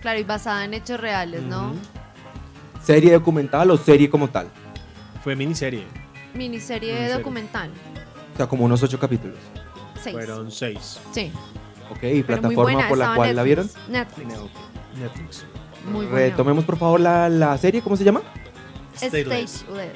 Claro, 0.01 0.19
y 0.19 0.23
basada 0.23 0.63
en 0.63 0.73
hechos 0.75 0.99
reales, 0.99 1.43
¿no? 1.43 1.73
¿Serie 2.81 3.11
documental 3.13 3.69
o 3.69 3.77
serie 3.77 4.09
como 4.09 4.29
tal? 4.29 4.47
Fue 5.23 5.35
miniserie. 5.35 5.83
Miniserie 6.33 6.93
Miniserie. 6.93 7.17
documental. 7.17 7.69
O 8.33 8.37
sea, 8.37 8.47
como 8.47 8.65
unos 8.65 8.81
ocho 8.83 8.99
capítulos. 8.99 9.37
Seis. 10.01 10.15
Fueron 10.15 10.51
seis. 10.51 10.99
Sí. 11.11 11.31
Ok, 11.89 11.97
¿y 11.97 11.99
pero 11.99 12.13
muy 12.13 12.23
plataforma 12.23 12.63
buena, 12.63 12.89
por 12.89 12.97
la 12.97 13.03
estaba 13.05 13.15
cual 13.15 13.35
la 13.35 13.43
vieron? 13.43 13.69
Netflix. 13.89 14.27
No, 14.33 14.43
ok. 14.45 14.51
Netflix. 14.99 15.45
Muy 15.91 16.05
buena. 16.05 16.27
Retomemos 16.29 16.63
por 16.65 16.77
favor 16.77 16.99
la, 16.99 17.29
la 17.29 17.57
serie, 17.57 17.81
¿cómo 17.81 17.95
se 17.97 18.03
llama? 18.03 18.21
Stateless. 18.95 19.51
Stateless. 19.51 19.93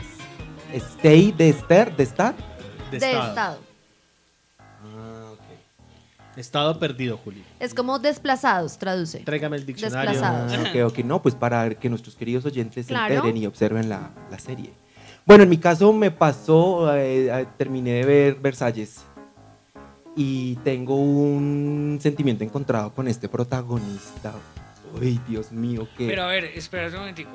Stay 0.74 1.32
de 1.32 1.50
Star, 1.50 1.96
de 1.96 2.04
Star. 2.04 2.36
De, 2.92 3.00
De 3.00 3.06
estado. 3.08 3.28
estado. 3.30 3.58
Ah, 4.60 5.32
ok. 5.34 6.38
Estado 6.38 6.80
perdido, 6.80 7.18
Juli. 7.18 7.44
Es 7.60 7.74
como 7.74 8.00
desplazados, 8.00 8.78
traduce. 8.78 9.20
Tráigame 9.20 9.58
el 9.58 9.66
diccionario. 9.66 10.12
Desplazados. 10.12 10.54
Ah, 10.54 10.70
ok, 10.70 10.92
ok, 10.92 11.00
no, 11.06 11.22
pues 11.22 11.36
para 11.36 11.70
que 11.72 11.90
nuestros 11.90 12.16
queridos 12.16 12.46
oyentes 12.46 12.88
Claro. 12.88 13.08
se 13.08 13.16
enteren 13.16 13.38
y 13.38 13.46
observen 13.48 13.90
la, 13.90 14.12
la 14.30 14.40
serie. 14.40 14.74
Bueno, 15.28 15.44
en 15.44 15.50
mi 15.50 15.58
caso 15.58 15.92
me 15.92 16.10
pasó, 16.10 16.96
eh, 16.96 17.28
eh, 17.28 17.46
terminé 17.58 17.92
de 17.96 18.06
ver 18.06 18.36
Versalles 18.36 19.04
y 20.16 20.56
tengo 20.64 20.96
un 20.96 22.00
sentimiento 22.02 22.46
encontrado 22.46 22.94
con 22.94 23.10
este 23.10 23.28
protagonista. 23.28 24.34
Uy, 25.00 25.20
Dios 25.28 25.52
mío, 25.52 25.86
que... 25.98 26.08
Pero 26.08 26.24
a 26.24 26.28
ver, 26.28 26.46
espera 26.46 26.88
un 26.88 26.94
momentico. 27.00 27.32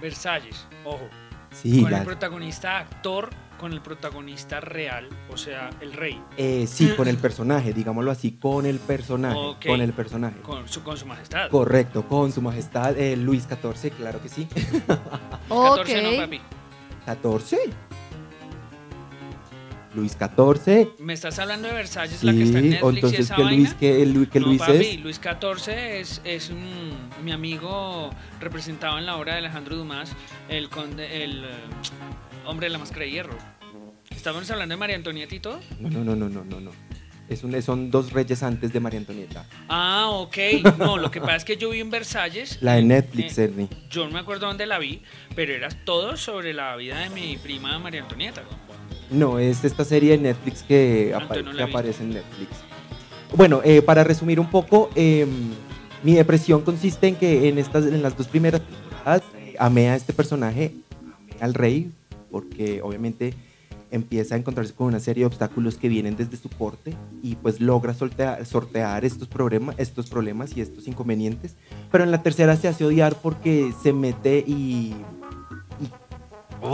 Versalles, 0.00 0.66
ojo. 0.84 1.08
sí, 1.52 1.80
con 1.82 1.92
la- 1.92 1.98
el 1.98 2.04
protagonista 2.04 2.78
actor, 2.78 3.30
con 3.56 3.72
el 3.72 3.80
protagonista 3.80 4.58
real, 4.58 5.08
o 5.32 5.36
sea, 5.36 5.70
el 5.80 5.92
rey, 5.92 6.20
eh, 6.36 6.66
sí, 6.66 6.88
con 6.96 7.06
el 7.06 7.18
personaje, 7.18 7.72
digámoslo 7.72 8.10
así, 8.10 8.32
con 8.32 8.66
el 8.66 8.80
personaje, 8.80 9.38
con 9.64 9.80
el 9.80 9.92
personaje. 9.92 10.40
con 10.42 10.66
su, 10.68 10.82
con 10.82 10.96
su 10.96 11.06
majestad. 11.06 11.48
Correcto, 11.50 12.04
con 12.08 12.32
su 12.32 12.42
majestad 12.42 12.98
eh, 12.98 13.16
Luis 13.16 13.46
XIV, 13.46 13.92
claro 13.92 14.20
que 14.20 14.28
sí. 14.28 14.48
14 15.48 16.02
no, 16.02 16.08
Ok. 16.10 16.16
papi. 16.16 16.40
14. 17.06 17.58
Luis 19.94 20.12
XIV. 20.18 20.88
Me 21.00 21.12
estás 21.12 21.38
hablando 21.38 21.68
de 21.68 21.74
Versalles, 21.74 22.24
la 22.24 22.32
que 22.32 22.44
está 22.44 22.58
en 22.60 22.64
Sí, 22.64 22.70
Netflix 22.70 22.82
o 22.84 22.92
y 22.92 22.94
entonces 22.94 23.20
esa 23.20 23.36
que 23.36 23.42
vaina. 23.42 23.56
Luis, 23.58 23.74
que, 23.74 24.02
el- 24.02 24.28
que 24.30 24.40
no, 24.40 24.46
Luis 24.46 24.58
papi, 24.58 24.72
es. 24.86 25.00
Luis 25.00 25.20
XIV 25.22 25.68
es, 26.00 26.20
es 26.24 26.48
un, 26.50 26.92
mi 27.22 27.30
amigo 27.32 28.08
representado 28.40 28.98
en 28.98 29.04
la 29.04 29.16
obra 29.16 29.32
de 29.34 29.40
Alejandro 29.40 29.76
Dumas, 29.76 30.10
el, 30.48 30.70
conde, 30.70 31.24
el 31.24 31.44
hombre 32.46 32.66
de 32.66 32.70
la 32.70 32.78
máscara 32.78 33.04
de 33.04 33.10
hierro. 33.10 33.36
¿Estábamos 34.10 34.50
hablando 34.50 34.72
de 34.72 34.78
María 34.78 34.96
Antonieta 34.96 35.34
y 35.34 35.40
todo? 35.40 35.60
No, 35.78 35.90
no, 35.90 36.04
no, 36.16 36.28
no, 36.28 36.42
no, 36.44 36.60
no. 36.60 36.70
No. 37.32 37.38
Es 37.38 37.44
un, 37.44 37.62
son 37.62 37.90
dos 37.90 38.12
reyes 38.12 38.42
antes 38.42 38.72
de 38.72 38.80
María 38.80 38.98
Antonieta. 39.00 39.46
Ah, 39.68 40.08
ok. 40.10 40.36
No, 40.78 40.98
lo 40.98 41.10
que 41.10 41.20
pasa 41.20 41.36
es 41.36 41.44
que 41.44 41.56
yo 41.56 41.70
vi 41.70 41.80
en 41.80 41.90
Versalles. 41.90 42.58
La 42.60 42.74
de 42.74 42.82
Netflix, 42.82 43.38
eh, 43.38 43.44
Ernie. 43.44 43.68
yo 43.90 44.04
no 44.04 44.10
me 44.12 44.18
acuerdo 44.20 44.46
dónde 44.46 44.66
la 44.66 44.78
vi, 44.78 45.02
pero 45.34 45.52
era 45.54 45.68
todo 45.70 46.16
sobre 46.16 46.52
la 46.52 46.74
vida 46.76 46.98
de 47.00 47.10
mi 47.10 47.36
prima 47.36 47.78
María 47.78 48.02
Antonieta. 48.02 48.42
No, 49.10 49.38
es 49.38 49.62
esta 49.64 49.84
serie 49.84 50.12
de 50.12 50.18
Netflix 50.18 50.62
que, 50.62 51.12
Ah, 51.14 51.18
apa- 51.24 51.36
no 51.42 51.52
que 51.54 51.62
aparece 51.62 52.02
en 52.02 52.10
Netflix. 52.14 52.50
Bueno, 53.36 53.60
eh, 53.64 53.82
para 53.82 54.04
resumir 54.04 54.38
un 54.40 54.50
poco, 54.50 54.90
eh, 54.94 55.26
mi 56.02 56.14
depresión 56.14 56.62
consiste 56.62 57.08
en 57.08 57.16
que 57.16 57.48
en, 57.48 57.58
estas, 57.58 57.84
en 57.86 58.02
las 58.02 58.16
dos 58.16 58.26
primeras 58.28 58.60
temporadas 58.62 59.22
eh, 59.38 59.54
amé 59.58 59.88
a 59.90 59.96
este 59.96 60.12
personaje, 60.12 60.72
amé 61.00 61.36
al 61.40 61.54
rey, 61.54 61.90
porque 62.30 62.80
obviamente 62.82 63.34
empieza 63.92 64.34
a 64.34 64.38
encontrarse 64.38 64.74
con 64.74 64.88
una 64.88 64.98
serie 64.98 65.22
de 65.22 65.26
obstáculos 65.26 65.76
que 65.76 65.88
vienen 65.88 66.16
desde 66.16 66.36
su 66.36 66.48
corte 66.48 66.94
y 67.22 67.36
pues 67.36 67.60
logra 67.60 67.94
soltea- 67.94 68.44
sortear 68.44 69.04
estos, 69.04 69.28
problemas 69.28 69.74
estos 69.78 70.10
problemas 70.10 70.56
y 70.56 70.60
estos 70.62 70.88
inconvenientes. 70.88 71.54
Pero 71.92 72.02
en 72.02 72.10
la 72.10 72.22
tercera 72.22 72.56
se 72.56 72.68
hace 72.68 72.84
odiar 72.84 73.14
porque 73.22 73.72
se 73.82 73.92
mete 73.92 74.38
y, 74.46 74.94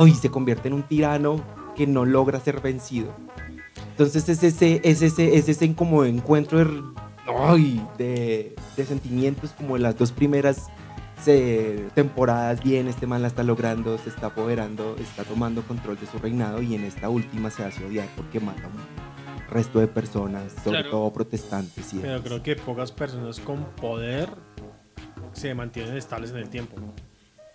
y 0.06 0.14
se 0.14 0.30
convierte 0.30 0.68
en 0.68 0.74
un 0.74 0.82
tirano 0.84 1.42
que 1.76 1.86
no 1.86 2.04
logra 2.04 2.40
ser 2.40 2.60
vencido. 2.60 3.08
Entonces 3.90 4.28
es 4.28 4.42
ese, 4.42 4.80
es 4.84 5.02
ese, 5.02 5.36
es 5.36 5.48
ese 5.48 5.74
como 5.74 6.04
encuentro 6.04 6.58
de, 6.58 6.82
de, 7.98 8.56
de 8.76 8.84
sentimientos 8.86 9.50
como 9.52 9.76
las 9.76 9.98
dos 9.98 10.12
primeras 10.12 10.68
se- 11.22 11.88
temporadas 11.94 12.62
bien, 12.62 12.88
este 12.88 13.06
man 13.06 13.22
la 13.22 13.28
está 13.28 13.42
logrando, 13.42 13.98
se 13.98 14.08
está 14.08 14.28
apoderando, 14.28 14.96
está 15.00 15.24
tomando 15.24 15.62
control 15.62 15.98
de 15.98 16.06
su 16.06 16.18
reinado 16.18 16.62
y 16.62 16.74
en 16.74 16.84
esta 16.84 17.08
última 17.08 17.50
se 17.50 17.64
hace 17.64 17.84
odiar 17.84 18.08
porque 18.16 18.40
mata 18.40 18.62
a 18.64 18.68
un 18.68 19.50
resto 19.50 19.78
de 19.80 19.86
personas, 19.88 20.52
sobre 20.64 20.80
Claro. 20.80 20.90
todo 20.90 21.12
protestantes. 21.12 21.92
Y 21.94 21.98
Pero 21.98 22.22
creo 22.22 22.42
que 22.42 22.56
pocas 22.56 22.92
personas 22.92 23.40
con 23.40 23.64
poder 23.80 24.28
se 25.32 25.54
mantienen 25.54 25.96
estables 25.96 26.30
en 26.30 26.36
el 26.38 26.48
tiempo. 26.48 26.76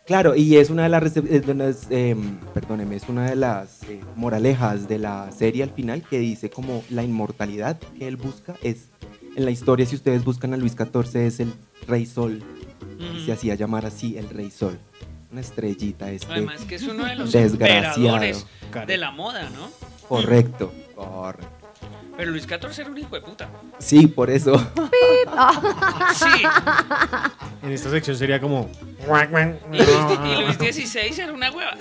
Claro, 0.06 0.36
y 0.36 0.58
es 0.58 0.70
una 0.70 0.84
de 0.84 0.90
las, 0.90 1.16
es 1.16 1.88
em, 1.90 2.38
perdóneme, 2.54 2.98
es 2.98 3.08
una 3.08 3.30
de 3.30 3.38
las 3.38 3.84
eh, 3.84 4.02
moralejas 4.18 4.90
de 4.90 4.98
la 4.98 5.32
serie 5.32 5.64
al 5.64 5.70
final 5.70 6.02
que 6.02 6.20
dice 6.20 6.50
como 6.50 6.84
la 6.90 7.04
inmortalidad 7.04 7.78
que 7.98 8.08
él 8.10 8.18
busca 8.18 8.56
es, 8.64 8.90
en 9.38 9.46
la 9.46 9.52
historia 9.52 9.86
si 9.86 9.96
ustedes 9.96 10.26
buscan 10.26 10.54
a 10.54 10.58
Luis 10.58 10.76
XIV 10.76 11.16
es 11.26 11.40
el 11.40 11.54
Rey 11.88 12.06
Sol, 12.06 12.44
y 13.00 13.10
Ujú. 13.10 13.20
se 13.26 13.32
hacía 13.34 13.56
llamar 13.56 13.86
así 13.86 14.18
el 14.18 14.30
Rey 14.30 14.50
Sol, 14.52 14.80
una 15.32 15.42
estrellita 15.42 16.10
este, 16.12 16.32
Además 16.32 16.62
que 16.62 16.76
es 16.76 16.84
uno 16.84 17.06
de 17.06 17.16
los 17.16 17.32
desgraciado. 17.32 17.96
emperadores 17.98 18.46
Cara. 18.72 18.86
de 18.86 18.98
la 18.98 19.12
moda, 19.12 19.50
¿no? 19.50 19.70
correcto, 20.08 20.72
correcto. 20.96 21.50
Pero 22.16 22.30
Luis 22.30 22.44
XIV 22.44 22.80
era 22.82 22.90
un 22.92 22.98
hijo 23.00 23.16
de 23.16 23.22
puta. 23.22 23.50
Sí, 23.80 24.06
por 24.08 24.30
eso. 24.30 24.54
Sí. 26.14 26.44
En 27.64 27.72
esta 27.72 27.90
sección 27.90 28.16
sería 28.16 28.40
como. 28.40 28.70
Y 29.72 29.78
Luis, 29.78 29.90
y 30.26 30.42
Luis 30.66 30.76
XVI 30.76 31.22
era 31.24 31.34
una 31.34 31.50
hueva. 31.52 31.72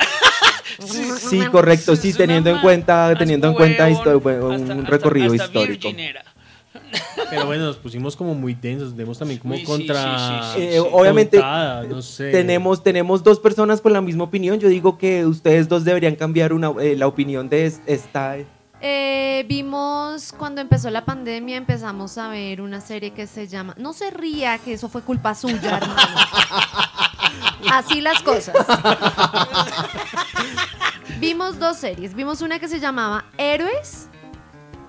Sí, 1.18 1.40
correcto, 1.50 1.96
sí, 1.96 2.12
teniendo 2.14 2.48
en 2.50 2.60
cuenta, 2.60 3.14
teniendo 3.18 3.48
en 3.48 3.54
cuenta 3.54 3.88
bueno, 4.18 4.48
un 4.48 4.54
hasta- 4.70 4.74
recorrido 4.90 5.32
hasta 5.32 5.44
histórico. 5.44 5.88
Pero 7.30 7.46
bueno, 7.46 7.64
nos 7.64 7.76
pusimos 7.76 8.14
como 8.16 8.34
muy 8.34 8.54
densos. 8.54 8.96
Demos 8.96 9.18
también 9.18 9.40
como 9.40 9.54
sí, 9.56 9.64
contra. 9.64 9.96
sí, 10.02 10.60
sí, 10.60 10.60
sí, 10.60 10.76
Eh, 10.76 10.80
obviamente 10.80 11.36
contada, 11.38 11.82
no 11.84 12.02
sé. 12.02 12.30
tenemos, 12.30 12.82
tenemos 12.82 13.22
dos 13.22 13.38
personas 13.40 13.80
con 13.80 13.92
la 13.92 14.00
misma 14.00 14.24
opinión. 14.24 14.58
Yo 14.60 14.68
digo 14.68 14.98
que 14.98 15.24
ustedes 15.26 15.68
dos 15.68 15.84
deberían 15.84 16.14
cambiar 16.16 16.52
una, 16.52 16.72
eh, 16.80 16.94
la 16.96 17.06
opinión 17.06 17.48
de 17.48 17.66
es- 17.66 17.80
esta. 17.86 18.36
Eh, 18.84 19.44
vimos 19.48 20.32
cuando 20.36 20.60
empezó 20.60 20.90
la 20.90 21.04
pandemia, 21.04 21.56
empezamos 21.56 22.18
a 22.18 22.28
ver 22.28 22.60
una 22.60 22.80
serie 22.80 23.12
que 23.12 23.26
se 23.28 23.46
llama. 23.46 23.74
No 23.78 23.92
se 23.92 24.10
ría, 24.10 24.58
que 24.58 24.72
eso 24.74 24.88
fue 24.88 25.02
culpa 25.02 25.34
suya, 25.36 25.76
hermano. 25.78 25.94
Así 27.72 28.00
las 28.00 28.20
cosas. 28.22 28.54
vimos 31.20 31.58
dos 31.58 31.76
series. 31.76 32.14
Vimos 32.14 32.40
una 32.42 32.58
que 32.58 32.68
se 32.68 32.80
llamaba 32.80 33.24
Héroes 33.38 34.08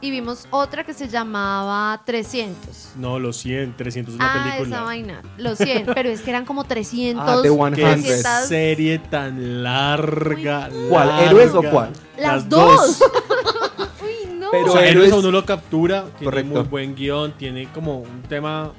y 0.04 0.12
vimos 0.12 0.48
otra 0.52 0.84
que 0.84 0.94
se 0.94 1.08
llamaba 1.08 2.02
300. 2.06 2.92
No, 2.98 3.20
los 3.20 3.38
100, 3.38 3.78
300 3.78 4.14
es 4.14 4.20
una 4.20 4.32
Ah, 4.34 4.44
película. 4.52 4.76
esa 4.76 4.86
vaina. 4.86 5.22
Los 5.38 5.58
100, 5.58 5.86
pero 5.96 6.10
es 6.10 6.22
que 6.22 6.30
eran 6.30 6.44
como 6.46 6.66
300. 6.66 7.24
Ah, 7.28 7.40
The 7.42 7.50
100. 7.50 7.74
Qué 7.74 7.82
300. 7.84 8.48
serie 8.48 9.00
tan 9.00 9.64
larga. 9.64 10.70
¿Cuál, 10.90 11.08
larga. 11.08 11.26
Héroes 11.32 11.54
o 11.56 11.64
cuál? 11.64 11.90
Las 12.18 12.50
dos. 12.50 13.00
Uy, 14.04 14.34
no. 14.36 14.50
Pero 14.52 14.66
o 14.74 14.78
sea, 14.78 14.86
Héroes- 14.88 15.14
uno 15.14 15.32
lo 15.32 15.46
captura, 15.46 16.04
tiene 16.18 16.26
Correcto. 16.26 16.54
muy 16.54 16.64
buen 16.64 16.96
guion, 16.96 17.32
tiene 17.38 17.68
como 17.72 18.00
un 18.00 18.22
tema, 18.24 18.72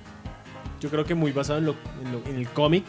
yo 0.80 0.90
creo 0.90 1.04
que 1.06 1.14
muy 1.14 1.32
basado 1.32 1.58
en, 1.58 1.64
lo, 1.66 1.74
en, 2.04 2.12
lo- 2.12 2.24
en 2.30 2.36
el 2.36 2.48
cómic, 2.50 2.84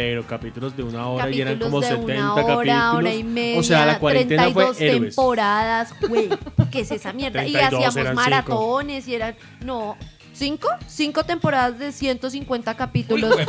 pero 0.00 0.26
capítulos 0.26 0.74
de 0.76 0.82
una 0.82 1.06
hora 1.08 1.30
y 1.30 1.40
eran 1.42 1.58
como 1.58 1.80
Capítulos 1.80 2.06
de 2.06 2.12
70 2.14 2.22
una 2.22 2.34
hora, 2.34 2.56
capítulos. 2.56 2.94
hora 2.94 3.14
y 3.14 3.24
media, 3.24 3.60
o 3.60 3.62
sea, 3.62 3.84
la 3.86 3.98
cuarentena 3.98 4.42
32 4.44 4.76
fue 4.76 4.86
Héroes. 4.86 5.14
temporadas, 5.16 5.94
güey. 6.08 6.28
¿Qué 6.70 6.80
es 6.80 6.90
esa 6.90 7.12
mierda? 7.12 7.46
Y 7.46 7.52
32 7.52 7.86
hacíamos 7.96 8.14
maratones 8.14 9.06
y 9.08 9.14
eran, 9.14 9.34
no, 9.62 9.96
¿cinco? 10.32 10.68
Cinco 10.86 11.24
temporadas 11.24 11.78
de 11.78 11.92
150 11.92 12.74
capítulos. 12.76 13.36
Uy. 13.36 13.44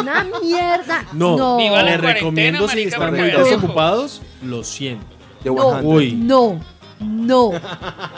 Una 0.00 0.24
mierda. 0.42 1.06
No, 1.14 1.56
Viva 1.56 1.82
la 1.82 1.96
le 1.96 1.98
cuarentena, 1.98 2.12
recomiendo 2.12 2.68
si 2.68 2.82
están 2.82 3.10
muy 3.16 3.30
desocupados, 3.30 4.20
los 4.42 4.66
100. 4.68 4.98
The 5.42 5.48
No. 5.50 5.70
100. 5.80 5.86
Uy, 5.86 6.12
No, 6.12 6.60
no. 7.00 7.52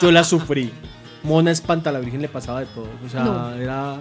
yo 0.01 0.11
la 0.11 0.23
sufrí. 0.25 0.71
Mona 1.23 1.51
Espanta 1.51 1.89
la 1.93 1.99
Virgen 1.99 2.21
le 2.21 2.27
pasaba 2.27 2.59
de 2.59 2.65
todo. 2.65 2.89
O 3.05 3.09
sea, 3.09 3.23
No. 3.23 3.53
era. 3.55 3.95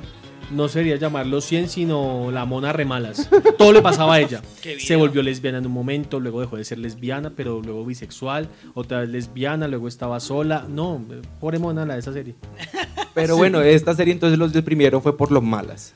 No 0.52 0.68
sería 0.68 0.96
llamarlo 0.96 1.40
100, 1.40 1.68
sino 1.68 2.30
la 2.30 2.44
mona 2.44 2.72
remalas. 2.72 3.28
Todo 3.58 3.72
le 3.72 3.82
pasaba 3.82 4.14
a 4.14 4.20
ella. 4.20 4.42
Se 4.78 4.96
volvió 4.96 5.22
lesbiana 5.22 5.58
en 5.58 5.66
un 5.66 5.72
momento, 5.72 6.20
luego 6.20 6.40
dejó 6.40 6.56
de 6.56 6.64
ser 6.64 6.78
lesbiana, 6.78 7.30
pero 7.34 7.60
luego 7.62 7.84
bisexual, 7.84 8.48
otra 8.74 9.00
vez 9.00 9.08
lesbiana, 9.08 9.66
luego 9.68 9.88
estaba 9.88 10.20
sola. 10.20 10.66
No, 10.68 11.02
pobre 11.40 11.58
mona 11.58 11.86
la 11.86 11.94
de 11.94 12.00
esa 12.00 12.12
serie. 12.12 12.34
Pero 13.14 13.36
bueno, 13.36 13.60
esta 13.60 13.94
serie 13.94 14.14
entonces 14.14 14.38
los 14.38 14.54
del 14.54 14.64
primero 14.64 15.02
fue 15.02 15.18
por 15.18 15.30
los 15.30 15.42
malas. 15.42 15.94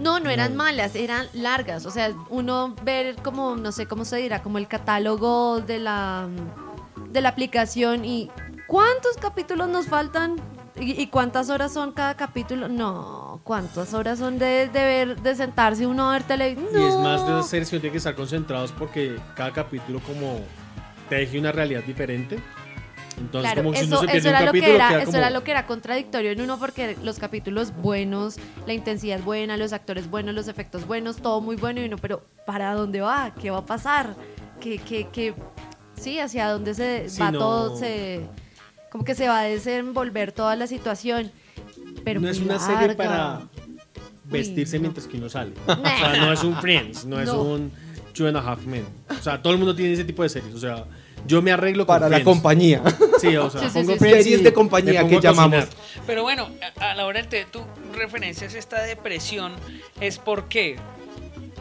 No, 0.00 0.20
no 0.20 0.30
eran 0.30 0.56
malas, 0.56 0.94
eran 0.94 1.26
largas. 1.32 1.86
O 1.86 1.90
sea, 1.90 2.12
uno 2.28 2.74
ver 2.84 3.14
como, 3.22 3.56
no 3.56 3.70
sé 3.72 3.86
cómo 3.86 4.04
se 4.04 4.16
dirá, 4.16 4.42
como 4.42 4.58
el 4.58 4.66
catálogo 4.66 5.60
de 5.60 5.78
la, 5.78 6.28
de 7.10 7.20
la 7.20 7.28
aplicación 7.28 8.04
y 8.04 8.28
cuántos 8.66 9.16
capítulos 9.16 9.68
nos 9.68 9.86
faltan 9.86 10.36
y, 10.78 11.00
y 11.00 11.06
cuántas 11.08 11.48
horas 11.50 11.72
son 11.72 11.92
cada 11.92 12.14
capítulo. 12.16 12.68
No, 12.68 13.40
cuántas 13.44 13.94
horas 13.94 14.18
son 14.18 14.38
de, 14.38 14.68
de 14.68 14.84
ver, 14.84 15.20
de 15.20 15.34
sentarse 15.34 15.86
uno 15.86 16.08
a 16.10 16.12
ver 16.14 16.22
televisión. 16.24 16.80
Y 16.82 16.84
es 16.84 16.96
más 16.98 17.26
de 17.26 17.32
que 17.68 17.74
uno 17.76 17.80
tiene 17.80 17.92
que 17.92 17.98
estar 17.98 18.14
concentrados 18.14 18.72
porque 18.72 19.16
cada 19.34 19.52
capítulo 19.52 20.00
como 20.00 20.40
teje 21.08 21.38
una 21.38 21.52
realidad 21.52 21.82
diferente. 21.82 22.38
Entonces, 23.18 23.50
Claro, 23.52 23.62
como 23.64 23.74
si 23.74 23.84
eso, 23.86 24.04
eso 24.04 24.28
era 24.28 24.40
lo 24.40 24.52
que 24.52 24.58
capítulo, 24.60 24.74
era, 24.74 24.88
queda 24.88 24.98
eso 24.98 25.06
como- 25.06 25.18
era 25.18 25.30
lo 25.30 25.42
que 25.42 25.50
era 25.50 25.66
contradictorio 25.66 26.32
en 26.32 26.40
uno 26.42 26.58
porque 26.58 26.98
los 27.02 27.18
capítulos 27.18 27.72
buenos, 27.74 28.36
la 28.66 28.74
intensidad 28.74 29.20
buena, 29.20 29.56
los 29.56 29.72
actores 29.72 30.10
buenos, 30.10 30.34
los 30.34 30.48
efectos 30.48 30.86
buenos, 30.86 31.16
todo 31.16 31.40
muy 31.40 31.56
bueno 31.56 31.80
y 31.80 31.86
uno, 31.86 31.96
pero 31.96 32.26
¿para 32.44 32.74
dónde 32.74 33.00
va? 33.00 33.32
¿Qué 33.40 33.50
va 33.50 33.58
a 33.58 33.64
pasar? 33.66 34.14
¿Qué, 34.60 34.76
qué, 34.78 35.08
qué? 35.10 35.34
Sí, 35.94 36.18
hacia 36.20 36.50
dónde 36.50 36.74
se 36.74 37.08
Sí, 37.08 37.22
va 37.22 37.30
no. 37.30 37.38
todo, 37.38 37.76
se 37.78 38.20
como 38.90 39.04
que 39.04 39.14
se 39.14 39.28
va 39.28 39.40
a 39.40 39.44
desenvolver 39.44 40.32
toda 40.32 40.56
la 40.56 40.66
situación. 40.66 41.30
Pero 42.04 42.20
no 42.20 42.28
es 42.28 42.40
una 42.40 42.58
serie 42.58 42.94
para 42.94 43.48
vestirse 44.24 44.76
no. 44.76 44.82
mientras 44.82 45.06
que 45.06 45.16
uno 45.16 45.28
sale. 45.28 45.52
O 45.66 45.74
sea, 45.74 46.16
no 46.18 46.32
es 46.32 46.42
un 46.44 46.56
Friends, 46.60 47.04
no 47.04 47.20
es 47.20 47.28
un 47.30 47.72
Two 48.12 48.26
and 48.26 48.36
a 48.36 48.40
Half 48.40 48.64
Men. 48.66 48.86
O 49.10 49.22
sea, 49.22 49.40
todo 49.42 49.52
el 49.52 49.58
mundo 49.58 49.74
tiene 49.74 49.92
ese 49.92 50.04
tipo 50.04 50.22
de 50.22 50.28
series. 50.28 50.54
O 50.54 50.58
sea, 50.58 50.84
yo 51.26 51.42
me 51.42 51.52
arreglo 51.52 51.86
con 51.86 51.94
Para 51.94 52.08
la 52.08 52.16
Friends. 52.16 52.24
compañía. 52.24 52.82
Sí, 53.18 53.34
o 53.36 53.50
sea, 53.50 53.62
Sí, 53.62 53.68
sí, 53.68 53.78
pongo 53.78 53.92
sí, 53.92 53.98
sí. 53.98 53.98
Friends 53.98 54.24
Series 54.24 54.44
de 54.44 54.52
compañía 54.52 55.08
que 55.08 55.20
llamamos. 55.20 55.66
Pero 56.06 56.22
bueno, 56.22 56.48
a, 56.78 56.94
la 56.94 57.06
hora 57.06 57.22
té, 57.28 57.46
tú 57.50 57.60
referencias 57.94 58.54
esta 58.54 58.82
depresión, 58.82 59.52
¿es 60.00 60.18
por 60.18 60.48
qué? 60.48 60.76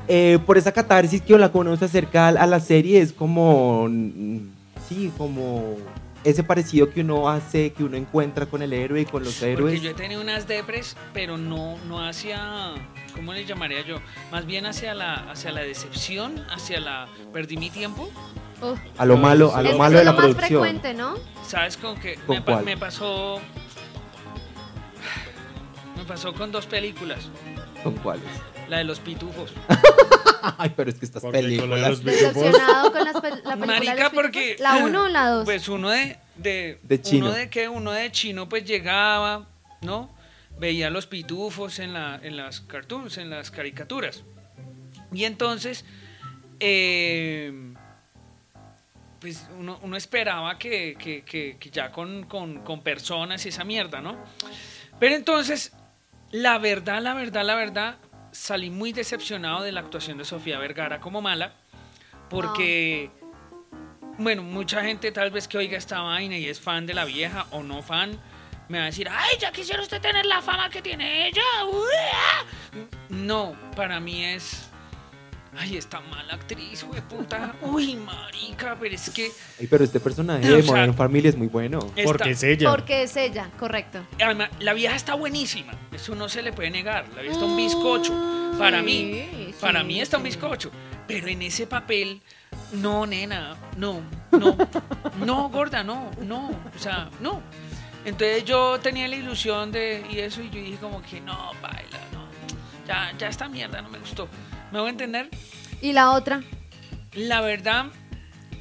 Eh, 0.07 0.37
por 0.45 0.57
esa 0.57 0.71
catarsis 0.71 1.21
que 1.21 1.37
la 1.37 1.51
conoce 1.51 1.85
acerca 1.85 2.27
a 2.27 2.29
a 2.29 2.45
la 2.45 2.59
serie 2.59 3.01
es 3.01 3.11
como 3.11 3.87
mm, 3.89 4.37
sí 4.87 5.11
como 5.17 5.77
ese 6.25 6.43
parecido 6.43 6.89
que 6.89 7.01
uno 7.01 7.29
hace 7.29 7.71
que 7.71 7.83
uno 7.83 7.95
encuentra 7.97 8.45
con 8.47 8.61
el 8.61 8.73
héroe 8.73 9.01
y 9.01 9.05
con 9.05 9.23
los 9.23 9.35
Porque 9.35 9.53
héroes 9.53 9.81
yo 9.81 9.91
he 9.91 9.93
tenido 9.93 10.19
unas 10.21 10.47
depres, 10.47 10.97
pero 11.13 11.37
no, 11.37 11.77
no 11.87 12.03
hacia, 12.05 12.73
¿cómo 13.13 13.31
le 13.33 13.45
llamaría 13.45 13.81
yo? 13.85 13.97
Más 14.31 14.45
bien 14.45 14.65
hacia 14.65 14.93
la, 14.93 15.13
hacia 15.31 15.51
la 15.51 15.61
decepción, 15.61 16.43
hacia 16.49 16.79
la, 16.79 17.07
perdí 17.31 17.57
mi 17.57 17.69
tiempo. 17.69 18.09
A 18.97 19.05
lo 19.05 19.17
malo 19.17 19.55
a 19.55 19.61
lo 19.61 19.69
Es- 19.71 19.77
malo 19.77 19.95
es 19.97 19.99
de 20.01 20.05
la 20.05 20.11
más 20.13 20.21
producción 20.21 20.47
frecuente, 20.63 20.93
¿no? 20.93 21.15
¿Sabes 21.45 21.77
con 21.77 21.99
qué? 21.99 22.15
¿Con 22.25 22.37
me, 22.37 22.43
cuál? 22.43 22.65
me 22.65 22.77
pasó... 22.77 23.39
Me 25.95 26.03
pasó 26.05 26.33
con 26.33 26.51
dos 26.51 26.65
películas. 26.65 27.29
¿Con 27.83 27.93
cuáles? 27.95 28.23
La 28.69 28.77
de 28.79 28.83
los 28.83 28.99
pitufos. 28.99 29.51
Ay, 30.57 30.73
pero 30.75 30.89
es 30.91 30.97
que 30.99 31.05
estas 31.05 31.21
Porque 31.23 31.39
con 31.39 31.45
películas 31.47 31.89
los 31.89 32.03
pitufos- 32.03 32.33
Decepcionado 32.33 32.91
con 32.91 33.03
las 33.03 33.15
pel- 33.15 33.21
la 33.21 33.29
película 33.31 33.55
de 33.55 33.65
Marica, 33.65 34.03
los 34.03 34.13
porque... 34.13 34.55
¿La 34.59 34.75
1 34.77 35.01
o 35.03 35.07
la 35.07 35.27
2? 35.29 35.45
Pues 35.45 35.67
uno 35.69 35.89
de... 35.89 36.17
De, 36.35 36.79
De 36.83 37.01
chino. 37.01 37.27
Uno 37.27 37.35
de 37.35 37.49
que 37.49 37.67
uno 37.69 37.91
de 37.91 38.11
chino 38.11 38.47
pues 38.49 38.63
llegaba, 38.65 39.47
¿no? 39.81 40.13
Veía 40.59 40.89
los 40.89 41.07
pitufos 41.07 41.79
en, 41.79 41.93
la, 41.93 42.19
en 42.21 42.37
las 42.37 42.61
cartoons, 42.61 43.17
en 43.17 43.29
las 43.29 43.49
caricaturas. 43.51 44.23
Y 45.11 45.23
entonces, 45.23 45.83
eh, 46.59 47.51
pues 49.19 49.47
uno, 49.57 49.79
uno 49.81 49.97
esperaba 49.97 50.57
que, 50.59 50.95
que- 50.99 51.23
que- 51.23 51.57
que 51.59 51.69
ya 51.69 51.91
con, 51.91 52.23
con- 52.25 52.59
con 52.63 52.81
personas 52.81 53.45
y 53.45 53.49
esa 53.49 53.63
mierda, 53.63 54.01
¿no? 54.01 54.15
Pero 54.99 55.15
entonces, 55.15 55.73
la 56.31 56.57
verdad, 56.59 57.01
la 57.01 57.13
verdad, 57.13 57.43
la 57.45 57.55
verdad, 57.55 57.95
salí 58.35 58.69
muy 58.69 58.91
decepcionado 58.91 59.63
de 59.63 59.71
la 59.71 59.79
actuación 59.79 60.17
de 60.17 60.25
Sofía 60.25 60.59
Vergara 60.59 60.99
como 60.99 61.21
mala, 61.21 61.53
porque, 62.29 63.09
bueno, 64.17 64.43
mucha 64.43 64.83
gente 64.83 65.11
tal 65.11 65.31
vez 65.31 65.47
que 65.47 65.57
oiga 65.57 65.77
esta 65.77 66.01
vaina 66.01 66.37
y 66.37 66.47
es 66.47 66.59
fan 66.59 66.85
de 66.85 66.93
la 66.93 67.05
vieja 67.05 67.47
o 67.51 67.63
no 67.63 67.81
fan, 67.81 68.19
me 68.67 68.77
va 68.77 68.83
a 68.83 68.87
decir, 68.87 69.07
ay, 69.09 69.37
ya 69.39 69.51
quisiera 69.51 69.81
usted 69.81 70.01
tener 70.01 70.25
la 70.25 70.41
fama 70.41 70.69
que 70.69 70.81
tiene 70.81 71.27
ella. 71.27 71.43
ah". 71.61 72.43
No, 73.09 73.55
para 73.75 73.99
mí 73.99 74.25
es... 74.25 74.69
Ay, 75.57 75.77
esta 75.77 76.01
mala 76.01 76.33
actriz, 76.33 76.83
güey, 76.83 77.01
puta. 77.01 77.55
Uy, 77.61 77.95
marica, 77.95 78.75
pero 78.79 78.93
es 78.93 79.09
que... 79.09 79.31
Ay, 79.59 79.67
pero 79.67 79.83
este 79.85 79.99
personaje 79.99 80.51
O 80.51 80.55
de 80.57 80.61
sea, 80.63 80.71
Modern 80.71 80.93
Family 80.93 81.27
es 81.29 81.37
muy 81.37 81.47
bueno 81.47 81.79
esta- 81.95 82.03
Porque 82.03 82.31
es 82.31 82.43
ella. 82.43 82.69
Porque 82.71 83.03
es 83.03 83.15
ella, 83.15 83.49
correcto. 83.57 84.05
Además, 84.23 84.49
la 84.59 84.73
vieja 84.73 84.95
está 84.95 85.13
buenísima. 85.15 85.73
Eso 85.93 86.13
no 86.15 86.27
se 86.27 86.41
le 86.41 86.51
puede 86.51 86.71
negar. 86.71 87.05
La 87.15 87.21
vieja 87.21 87.33
está 87.35 87.45
un 87.45 87.55
bizcocho. 87.55 88.13
Para 88.59 88.81
mí. 88.81 89.27
Sí, 89.31 89.55
Para 89.61 89.83
mí 89.83 89.99
está 90.01 90.17
un 90.17 90.23
bizcocho. 90.23 90.71
Pero 91.07 91.27
en 91.27 91.41
ese 91.41 91.67
papel, 91.67 92.21
no, 92.73 93.05
nena. 93.05 93.55
No, 93.77 94.01
no. 94.31 94.57
No, 95.25 95.49
gorda, 95.49 95.83
no, 95.83 96.11
no. 96.21 96.49
O 96.75 96.79
sea, 96.79 97.09
no. 97.21 97.41
Entonces 98.03 98.43
yo 98.45 98.79
tenía 98.79 99.07
la 99.07 99.15
ilusión 99.15 99.71
de. 99.71 100.05
Y 100.11 100.19
eso, 100.19 100.41
y 100.41 100.49
yo 100.49 100.59
dije, 100.59 100.77
como 100.81 101.01
que 101.01 101.21
no, 101.21 101.51
baila. 101.61 101.99
Ya, 102.87 103.13
ya 103.17 103.27
esta 103.27 103.47
mierda 103.49 103.81
no 103.81 103.89
me 103.89 103.99
gustó. 103.99 104.27
¿Me 104.71 104.79
voy 104.79 104.87
a 104.87 104.91
entender? 104.91 105.29
¿Y 105.81 105.93
la 105.93 106.11
otra? 106.11 106.41
La 107.13 107.41
verdad, 107.41 107.87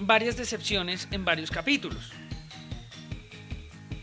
varias 0.00 0.36
decepciones 0.36 1.08
en 1.10 1.24
varios 1.24 1.50
capítulos. 1.50 2.12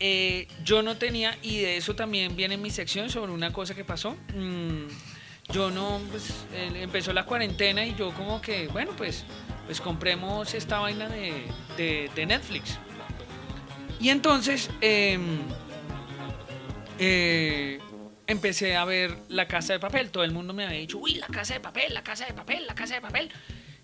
Eh, 0.00 0.48
yo 0.64 0.82
no 0.82 0.96
tenía, 0.96 1.36
y 1.42 1.58
de 1.60 1.76
eso 1.76 1.94
también 1.94 2.34
viene 2.36 2.56
mi 2.56 2.70
sección 2.70 3.08
sobre 3.08 3.32
una 3.32 3.52
cosa 3.52 3.74
que 3.74 3.84
pasó. 3.84 4.16
Mm, 4.34 4.86
yo 5.52 5.70
no, 5.70 6.00
pues 6.10 6.30
eh, 6.54 6.70
empezó 6.82 7.12
la 7.12 7.24
cuarentena 7.24 7.84
y 7.86 7.94
yo 7.94 8.12
como 8.12 8.40
que, 8.40 8.66
bueno, 8.68 8.92
pues, 8.96 9.24
pues 9.66 9.80
compremos 9.80 10.54
esta 10.54 10.80
vaina 10.80 11.08
de, 11.08 11.44
de- 11.76 12.10
de 12.14 12.26
Netflix. 12.26 12.78
Y 14.00 14.08
entonces 14.08 14.70
em, 14.80 15.38
eh, 16.98 17.78
empecé 18.26 18.76
a 18.76 18.84
ver 18.84 19.16
La 19.28 19.48
Casa 19.48 19.72
de 19.72 19.80
Papel. 19.80 20.10
Todo 20.10 20.24
el 20.24 20.32
mundo 20.32 20.52
me 20.52 20.64
había 20.64 20.78
dicho, 20.78 20.98
uy, 20.98 21.14
La 21.14 21.26
Casa 21.26 21.54
de 21.54 21.60
Papel, 21.60 21.94
La 21.94 22.02
Casa 22.02 22.26
de 22.26 22.32
Papel, 22.32 22.66
La 22.66 22.74
Casa 22.74 22.94
de 22.94 23.00
Papel. 23.00 23.30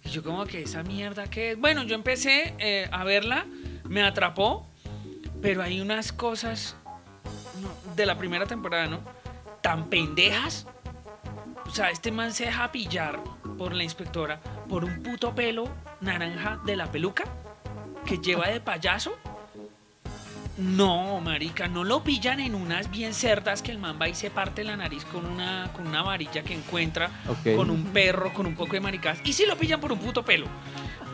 Y 0.04 0.10
yo 0.10 0.22
como 0.22 0.46
que 0.46 0.62
esa 0.62 0.82
mierda 0.82 1.28
que. 1.28 1.54
Bueno, 1.54 1.82
yo 1.82 1.94
empecé 1.94 2.54
eh, 2.58 2.88
a 2.92 3.04
verla, 3.04 3.46
me 3.84 4.02
atrapó, 4.02 4.68
pero 5.42 5.62
hay 5.62 5.80
unas 5.80 6.12
cosas 6.12 6.76
de 7.96 8.06
la 8.06 8.16
primera 8.16 8.46
temporada, 8.46 8.86
¿no? 8.86 9.00
Tan 9.62 9.90
pendejas. 9.90 10.66
O 11.66 11.70
sea, 11.70 11.90
este 11.90 12.10
man 12.10 12.32
se 12.32 12.46
deja 12.46 12.72
pillar 12.72 13.22
por 13.58 13.74
la 13.74 13.84
inspectora 13.84 14.40
por 14.68 14.84
un 14.84 15.02
puto 15.02 15.34
pelo 15.34 15.68
naranja 16.00 16.60
de 16.64 16.76
la 16.76 16.90
peluca 16.90 17.24
que 18.06 18.18
lleva 18.18 18.48
de 18.48 18.60
payaso. 18.60 19.18
No, 20.58 21.20
marica, 21.20 21.68
no 21.68 21.84
lo 21.84 22.02
pillan 22.02 22.40
en 22.40 22.54
unas 22.56 22.90
bien 22.90 23.14
cerdas 23.14 23.62
que 23.62 23.70
el 23.70 23.78
man 23.78 23.96
va 24.00 24.08
y 24.08 24.14
se 24.14 24.28
parte 24.30 24.64
la 24.64 24.76
nariz 24.76 25.04
con 25.04 25.24
una, 25.24 25.70
con 25.72 25.86
una 25.86 26.02
varilla 26.02 26.42
que 26.42 26.52
encuentra, 26.54 27.10
con 27.54 27.70
un 27.70 27.84
perro, 27.84 28.32
con 28.34 28.44
un 28.46 28.56
poco 28.56 28.72
de 28.72 28.80
maricas. 28.80 29.18
Y 29.24 29.32
si 29.34 29.46
lo 29.46 29.56
pillan 29.56 29.80
por 29.80 29.92
un 29.92 30.00
puto 30.00 30.24
pelo. 30.24 30.46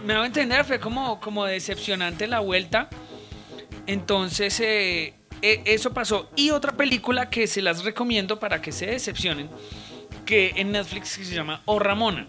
Me 0.06 0.14
hago 0.14 0.24
entender, 0.24 0.64
fue 0.64 0.80
como, 0.80 1.20
como 1.20 1.44
decepcionante 1.44 2.26
la 2.26 2.40
vuelta. 2.40 2.88
Entonces, 3.86 4.58
eh, 4.60 5.14
eh, 5.42 5.62
eso 5.66 5.92
pasó. 5.92 6.30
Y 6.36 6.50
otra 6.50 6.72
película 6.72 7.28
que 7.28 7.46
se 7.46 7.60
las 7.60 7.84
recomiendo 7.84 8.38
para 8.40 8.62
que 8.62 8.72
se 8.72 8.86
decepcionen, 8.86 9.50
que 10.24 10.52
en 10.56 10.72
Netflix 10.72 11.18
que 11.18 11.24
se 11.24 11.34
llama 11.34 11.60
O 11.66 11.78
Ramona. 11.78 12.26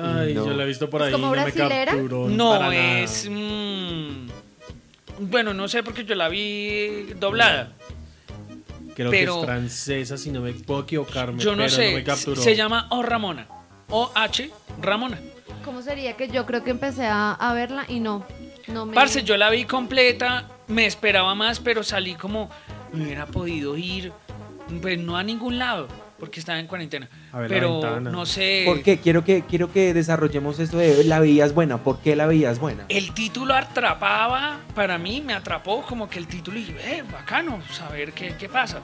Ay, 0.00 0.34
No. 0.34 0.46
yo 0.46 0.52
la 0.54 0.64
he 0.64 0.66
visto 0.66 0.88
por 0.90 1.02
¿Es 1.02 1.06
ahí. 1.08 1.12
como 1.12 1.26
no 1.26 1.32
me 1.32 1.42
brasilera? 1.42 1.92
capturó 1.92 2.28
No, 2.28 2.50
para 2.58 2.68
nada. 2.70 2.98
es... 3.00 3.28
mm, 3.30 4.26
bueno, 5.20 5.54
no 5.54 5.68
sé 5.68 5.82
porque 5.82 6.04
yo 6.04 6.14
la 6.14 6.28
vi 6.28 7.12
doblada. 7.18 7.72
Creo 8.94 9.10
pero- 9.10 9.34
que 9.36 9.40
es 9.40 9.46
francesa, 9.46 10.16
si 10.18 10.30
no 10.30 10.40
me 10.42 10.52
puedo 10.52 10.82
equivocarme. 10.82 11.42
Yo 11.42 11.52
no 11.52 11.58
pero 11.64 11.68
sé. 11.70 11.90
No 11.90 11.96
me 11.96 12.04
capturó. 12.04 12.42
se 12.42 12.54
llama 12.56 12.86
O 12.90 13.02
Ramona. 13.02 13.46
O-H 13.88 14.50
Ramona. 14.80 15.18
¿Cómo 15.64 15.80
sería 15.82 16.16
que 16.16 16.28
yo 16.28 16.44
creo 16.46 16.64
que 16.64 16.70
empecé 16.70 17.06
a, 17.06 17.32
a 17.32 17.52
verla 17.54 17.84
y 17.88 18.00
no? 18.00 18.26
No 18.68 18.86
me. 18.86 18.94
Parce, 18.94 19.22
yo 19.22 19.36
la 19.36 19.50
vi 19.50 19.64
completa, 19.64 20.48
me 20.68 20.86
esperaba 20.86 21.34
más, 21.34 21.60
pero 21.60 21.82
salí 21.82 22.14
como, 22.14 22.50
me 22.92 23.04
hubiera 23.04 23.26
podido 23.26 23.76
ir, 23.76 24.12
pues 24.80 24.98
no 24.98 25.16
a 25.16 25.22
ningún 25.22 25.58
lado, 25.58 25.88
porque 26.22 26.38
estaba 26.38 26.60
en 26.60 26.68
cuarentena. 26.68 27.08
A 27.32 27.40
ver 27.40 27.48
pero 27.48 27.98
no 27.98 28.26
sé. 28.26 28.62
¿Por 28.64 28.80
qué? 28.80 29.00
Quiero 29.00 29.24
que, 29.24 29.42
quiero 29.42 29.72
que 29.72 29.92
desarrollemos 29.92 30.60
eso 30.60 30.78
de 30.78 31.02
la 31.02 31.18
veías 31.18 31.52
buena. 31.52 31.78
¿Por 31.78 31.98
qué 31.98 32.14
la 32.14 32.28
veías 32.28 32.60
buena? 32.60 32.84
El 32.88 33.12
título 33.12 33.54
atrapaba, 33.54 34.60
para 34.72 34.98
mí 34.98 35.20
me 35.20 35.34
atrapó 35.34 35.82
como 35.82 36.08
que 36.08 36.20
el 36.20 36.28
título 36.28 36.60
y 36.60 36.66
dije, 36.66 36.98
eh, 36.98 37.02
bacano, 37.10 37.60
saber 37.72 38.12
qué, 38.12 38.36
qué 38.38 38.48
pasa. 38.48 38.82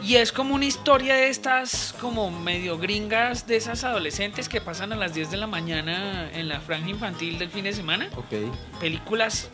Y 0.00 0.14
es 0.14 0.30
como 0.30 0.54
una 0.54 0.64
historia 0.64 1.16
de 1.16 1.28
estas 1.28 1.92
como 2.00 2.30
medio 2.30 2.78
gringas, 2.78 3.48
de 3.48 3.56
esas 3.56 3.82
adolescentes 3.82 4.48
que 4.48 4.60
pasan 4.60 4.92
a 4.92 4.96
las 4.96 5.12
10 5.12 5.32
de 5.32 5.38
la 5.38 5.48
mañana 5.48 6.30
en 6.34 6.46
la 6.46 6.60
franja 6.60 6.88
infantil 6.88 7.40
del 7.40 7.50
fin 7.50 7.64
de 7.64 7.72
semana. 7.72 8.10
Ok. 8.14 8.32
Películas 8.78 9.50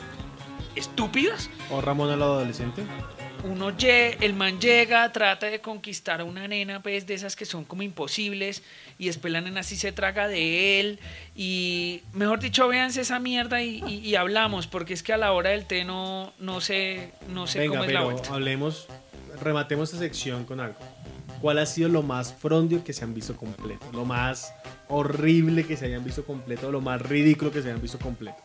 estúpidas. 0.75 1.49
¿O 1.71 1.81
Ramón 1.81 2.11
el 2.11 2.21
adolescente? 2.21 2.83
Uno 3.44 3.72
el 3.78 4.35
man 4.35 4.61
llega, 4.61 5.11
trata 5.12 5.46
de 5.46 5.61
conquistar 5.61 6.20
a 6.20 6.24
una 6.24 6.46
nena, 6.46 6.83
pues 6.83 7.07
de 7.07 7.14
esas 7.14 7.35
que 7.37 7.44
son 7.44 7.64
como 7.64 7.83
imposibles, 7.83 8.62
y 8.98 9.07
después 9.07 9.33
la 9.33 9.40
nena 9.40 9.62
sí 9.62 9.76
se 9.76 9.92
traga 9.92 10.28
de 10.28 10.81
él, 10.81 11.00
y 11.35 12.02
mejor 12.12 12.40
dicho, 12.40 12.68
véanse 12.68 13.00
esa 13.00 13.18
mierda 13.18 13.62
y, 13.62 13.83
y- 13.87 13.98
y 13.98 14.14
hablamos, 14.16 14.66
porque 14.66 14.94
es 14.94 15.02
que 15.02 15.12
a 15.12 15.16
la 15.16 15.33
hora 15.33 15.50
del 15.50 15.64
té 15.66 15.85
no, 15.85 16.33
no 16.38 16.61
sé, 16.61 17.11
no 17.28 17.46
sé 17.46 17.61
Venga, 17.61 17.70
cómo 17.78 17.85
es 17.85 17.92
la 17.92 18.00
pero 18.00 18.11
vuelta. 18.12 18.35
hablemos, 18.35 18.87
rematemos 19.40 19.88
esta 19.92 20.05
sección 20.05 20.44
con 20.44 20.61
algo. 20.61 20.78
¿Cuál 21.40 21.59
ha 21.59 21.66
sido 21.66 21.88
lo 21.88 22.02
más 22.05 22.33
frondio 22.33 22.85
que 22.85 22.92
se 22.92 23.02
han 23.02 23.14
visto 23.14 23.37
completo? 23.37 23.85
Lo 23.92 24.05
más 24.05 24.55
horrible 24.88 25.64
que 25.66 25.76
se 25.76 25.87
hayan 25.87 26.05
visto 26.05 26.24
completo, 26.24 26.70
lo 26.70 26.81
más 26.81 27.02
ridículo 27.02 27.50
que 27.50 27.62
se 27.62 27.68
hayan 27.70 27.83
visto 27.83 27.98
completo. 27.98 28.37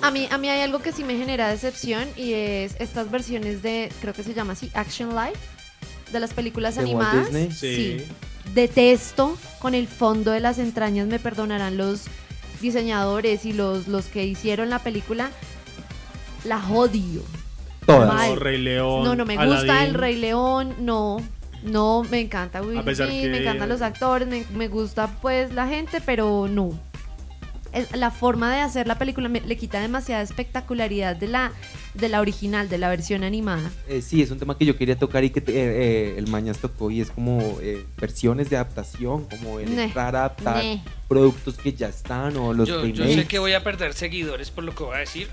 A 0.00 0.10
mí, 0.10 0.28
a 0.30 0.38
mí 0.38 0.48
hay 0.48 0.60
algo 0.60 0.78
que 0.80 0.92
sí 0.92 1.02
me 1.02 1.16
genera 1.16 1.48
decepción 1.48 2.06
y 2.16 2.32
es 2.32 2.76
estas 2.78 3.10
versiones 3.10 3.62
de, 3.62 3.90
creo 4.00 4.14
que 4.14 4.22
se 4.22 4.32
llama 4.32 4.52
así, 4.52 4.70
Action 4.74 5.10
Live, 5.10 5.36
de 6.12 6.20
las 6.20 6.32
películas 6.34 6.76
¿De 6.76 6.82
Walt 6.84 6.94
animadas. 6.94 7.24
Disney? 7.32 7.50
Sí. 7.52 8.04
Detesto 8.54 9.36
con 9.58 9.74
el 9.74 9.88
fondo 9.88 10.30
de 10.30 10.40
las 10.40 10.58
entrañas, 10.58 11.08
me 11.08 11.18
perdonarán 11.18 11.76
los 11.76 12.04
diseñadores 12.60 13.44
y 13.44 13.52
los, 13.52 13.88
los 13.88 14.06
que 14.06 14.24
hicieron 14.24 14.70
la 14.70 14.78
película. 14.78 15.30
La 16.44 16.58
odio. 16.70 17.22
Todas. 17.84 18.28
No, 18.28 18.36
Rey 18.36 18.58
León. 18.58 19.04
No, 19.04 19.16
no 19.16 19.24
me 19.26 19.34
gusta 19.44 19.84
el 19.84 19.94
Rey 19.94 20.16
León, 20.16 20.74
no. 20.78 21.18
No, 21.64 22.04
me 22.08 22.20
encanta 22.20 22.62
Will 22.62 22.78
A 22.78 22.84
pesar 22.84 23.08
Smith, 23.08 23.22
que- 23.22 23.28
me 23.30 23.38
encantan 23.40 23.68
los 23.68 23.82
actores, 23.82 24.28
me, 24.28 24.44
me 24.54 24.68
gusta 24.68 25.08
pues 25.20 25.52
la 25.52 25.66
gente, 25.66 26.00
pero 26.00 26.46
no. 26.48 26.70
Es- 27.72 27.94
la 27.96 28.10
forma 28.10 28.54
de 28.54 28.60
hacer 28.62 28.86
la 28.86 28.98
película 28.98 29.28
me- 29.28 29.40
le 29.40 29.56
quita 29.56 29.80
demasiada 29.80 30.22
espectacularidad 30.22 31.16
de 31.16 31.28
la, 31.28 31.52
de 31.94 32.08
la 32.08 32.20
original, 32.20 32.68
de 32.68 32.78
la 32.78 32.88
versión 32.88 33.24
animada. 33.24 33.70
Eh, 33.88 34.00
sí, 34.02 34.22
es 34.22 34.30
un 34.30 34.38
tema 34.38 34.56
que 34.56 34.64
yo 34.64 34.76
quería 34.76 34.96
tocar 34.98 35.22
y 35.24 35.30
que 35.30 35.40
te- 35.40 35.52
eh, 35.52 35.56
eh, 35.56 36.14
el 36.18 36.26
Mañas 36.28 36.58
tocó 36.58 36.90
y 36.90 37.00
es 37.00 37.10
como 37.10 37.58
eh, 37.60 37.84
versiones 37.98 38.48
de 38.50 38.56
adaptación, 38.56 39.24
como 39.28 39.60
el 39.60 39.74
Ne. 39.76 39.84
entrar 39.84 40.16
a 40.16 40.20
adaptar 40.20 40.56
Ne. 40.64 40.82
productos 41.08 41.56
que 41.58 41.72
ya 41.72 41.88
están 41.88 42.36
o 42.36 42.52
los 42.54 42.68
Yo, 42.68 42.84
yo 42.86 43.04
sé 43.04 43.26
que 43.26 43.38
voy 43.38 43.52
a 43.52 43.62
perder 43.62 43.92
seguidores 43.94 44.50
por 44.50 44.64
lo 44.64 44.74
que 44.74 44.84
voy 44.84 44.96
a 44.96 45.00
decir. 45.00 45.28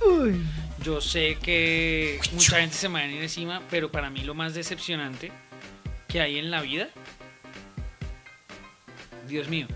Yo 0.83 0.99
sé 1.01 1.37
que 1.41 2.19
mucha 2.33 2.59
gente 2.59 2.75
se 2.75 2.89
me 2.89 2.95
va 2.95 2.99
a 2.99 3.07
venir 3.07 3.21
encima, 3.23 3.61
pero 3.71 3.91
para 3.91 4.09
mí 4.09 4.21
lo 4.21 4.33
más 4.33 4.53
decepcionante 4.53 5.31
que 6.07 6.19
hay 6.21 6.37
en 6.37 6.51
la 6.51 6.61
vida, 6.61 6.87
Dios 9.27 9.49
mío, 9.49 9.67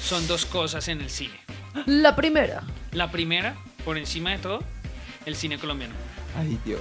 son 0.00 0.26
dos 0.26 0.46
cosas 0.46 0.88
en 0.88 1.00
el 1.00 1.10
cine. 1.10 1.34
La 1.86 2.16
primera. 2.16 2.62
La 2.92 3.10
primera, 3.10 3.56
por 3.84 3.96
encima 3.98 4.30
de 4.30 4.38
todo, 4.38 4.60
el 5.26 5.36
cine 5.36 5.58
colombiano. 5.58 5.94
Ay, 6.36 6.58
Dios. 6.64 6.80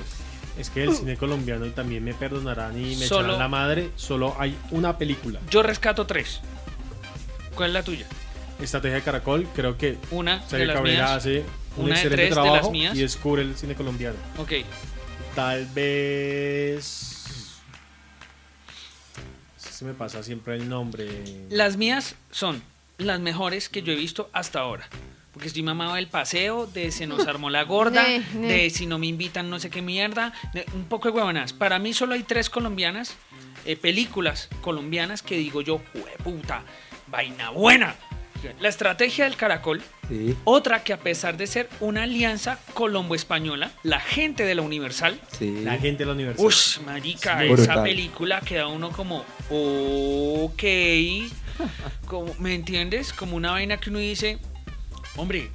Es 0.57 0.69
que 0.69 0.83
el 0.83 0.93
cine 0.93 1.15
colombiano, 1.15 1.65
y 1.65 1.69
también 1.69 2.03
me 2.03 2.13
perdonarán 2.13 2.77
y 2.77 2.95
me 2.97 3.05
Solo- 3.05 3.21
echarán 3.27 3.39
la 3.39 3.47
madre, 3.47 3.91
solo 3.95 4.35
hay 4.39 4.57
una 4.71 4.97
película. 4.97 5.39
Yo 5.49 5.63
rescato 5.63 6.05
tres. 6.05 6.41
¿Cuál 7.55 7.69
es 7.69 7.73
la 7.75 7.83
tuya? 7.83 8.05
Estrategia 8.61 8.95
de 8.95 9.03
Caracol, 9.03 9.47
creo 9.55 9.77
que 9.77 9.97
Una 10.11 10.39
de 10.39 10.49
Sergio 10.49 10.65
las 10.67 10.75
Cabrera 10.75 10.97
mías. 11.05 11.11
hace 11.11 11.43
un 11.77 11.85
Una 11.85 11.93
de 11.95 12.01
excelente 12.01 12.23
de 12.23 12.29
las 12.29 12.33
trabajo 12.43 12.71
mías. 12.71 12.95
y 12.95 12.99
descubre 12.99 13.41
el 13.41 13.55
cine 13.55 13.75
colombiano. 13.75 14.17
Ok. 14.37 14.51
Tal 15.35 15.65
vez... 15.67 17.05
Se 19.57 19.85
me 19.85 19.93
pasa 19.93 20.21
siempre 20.23 20.55
el 20.55 20.67
nombre. 20.67 21.07
Las 21.49 21.77
mías 21.77 22.15
son 22.31 22.61
las 22.99 23.19
mejores 23.19 23.69
que 23.69 23.81
yo 23.81 23.91
he 23.91 23.95
visto 23.95 24.29
hasta 24.33 24.59
ahora. 24.59 24.87
Porque 25.33 25.47
estoy 25.47 25.63
mamado 25.63 25.95
del 25.95 26.07
paseo, 26.07 26.67
de 26.67 26.91
se 26.91 27.07
nos 27.07 27.25
armó 27.27 27.49
la 27.49 27.63
gorda, 27.65 28.05
de 28.33 28.69
si 28.69 28.85
no 28.85 28.99
me 28.99 29.07
invitan 29.07 29.49
no 29.49 29.59
sé 29.59 29.69
qué 29.69 29.81
mierda, 29.81 30.33
de 30.53 30.65
un 30.73 30.85
poco 30.85 31.09
de 31.09 31.15
huevonas. 31.15 31.53
Para 31.53 31.79
mí 31.79 31.93
solo 31.93 32.13
hay 32.13 32.23
tres 32.23 32.49
colombianas, 32.49 33.15
eh, 33.65 33.75
películas 33.75 34.49
colombianas 34.61 35.21
que 35.21 35.37
digo 35.37 35.61
yo, 35.61 35.81
puta, 36.23 36.63
vaina 37.07 37.49
buena. 37.51 37.95
La 38.61 38.69
estrategia 38.69 39.25
del 39.25 39.35
caracol, 39.35 39.81
Sí, 40.07 40.33
otra 40.45 40.81
que 40.83 40.93
a 40.93 40.97
pesar 40.97 41.35
de 41.37 41.45
ser 41.45 41.69
una 41.81 42.03
alianza 42.03 42.57
colombo-española, 42.73 43.69
la 43.83 43.99
gente 43.99 44.43
de 44.43 44.55
la 44.55 44.61
Universal, 44.63 45.19
sí. 45.37 45.61
La 45.63 45.77
gente 45.77 45.99
de 45.99 46.05
la 46.07 46.13
universidad. 46.13 46.47
Ush, 46.47 46.79
marica, 46.85 47.43
Es 47.43 47.51
esa 47.51 47.73
brutal. 47.73 47.83
película 47.83 48.41
queda 48.41 48.67
uno 48.67 48.91
como, 48.91 49.23
ok, 49.49 50.63
como, 52.05 52.33
¿me 52.39 52.55
entiendes? 52.55 53.13
Como 53.13 53.35
una 53.35 53.51
vaina 53.51 53.77
que 53.77 53.89
uno 53.89 53.99
dice, 53.99 54.39
hombre, 55.15 55.51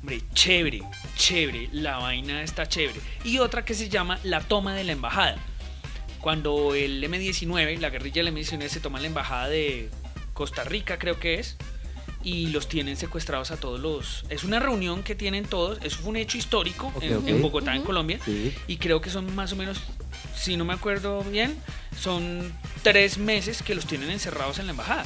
hombre, 0.00 0.22
chévere, 0.34 0.82
chévere, 1.16 1.68
la 1.72 1.98
vaina 1.98 2.42
está 2.42 2.68
chévere. 2.68 3.00
Y 3.24 3.38
otra 3.38 3.64
que 3.64 3.74
se 3.74 3.88
llama 3.88 4.18
La 4.22 4.40
toma 4.40 4.74
de 4.74 4.84
la 4.84 4.92
embajada. 4.92 5.36
Cuando 6.20 6.74
el 6.74 7.02
M19, 7.02 7.78
la 7.78 7.90
guerrilla 7.90 8.22
del 8.22 8.34
M19 8.34 8.68
se 8.68 8.80
toma 8.80 9.00
la 9.00 9.06
embajada 9.06 9.48
de 9.48 9.90
Costa 10.32 10.64
Rica, 10.64 10.98
creo 10.98 11.18
que 11.18 11.40
es, 11.40 11.56
y 12.22 12.48
los 12.48 12.68
tienen 12.68 12.96
secuestrados 12.96 13.52
a 13.52 13.56
todos 13.56 13.78
los... 13.78 14.24
Es 14.28 14.42
una 14.42 14.58
reunión 14.58 15.04
que 15.04 15.14
tienen 15.14 15.44
todos, 15.44 15.78
eso 15.82 15.98
fue 15.98 16.10
un 16.10 16.16
hecho 16.16 16.36
histórico 16.36 16.92
en, 17.00 17.40
Bogotá, 17.40 17.76
en. 17.76 17.82
Colombia. 17.82 18.18
Sí. 18.24 18.52
Y 18.66 18.78
creo 18.78 19.00
que 19.00 19.10
son 19.10 19.32
más 19.36 19.52
o 19.52 19.56
menos, 19.56 19.80
si 20.36 20.56
no 20.56 20.64
me 20.64 20.74
acuerdo 20.74 21.22
bien, 21.22 21.56
son 21.96 22.52
tres 22.82 23.18
meses 23.18 23.62
que 23.62 23.74
los 23.74 23.86
tienen 23.86 24.10
encerrados 24.10 24.58
en 24.58 24.66
la 24.66 24.72
embajada. 24.72 25.04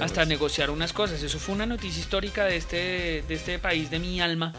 Hasta 0.00 0.24
negociar 0.24 0.70
unas 0.70 0.92
cosas. 0.92 1.22
Eso 1.22 1.38
fue 1.38 1.54
una 1.54 1.66
noticia 1.66 2.00
histórica 2.00 2.44
de 2.44 2.56
este, 2.56 2.76
de 3.26 3.34
este 3.34 3.58
país 3.58 3.90
de 3.90 3.98
mi 3.98 4.20
alma. 4.20 4.52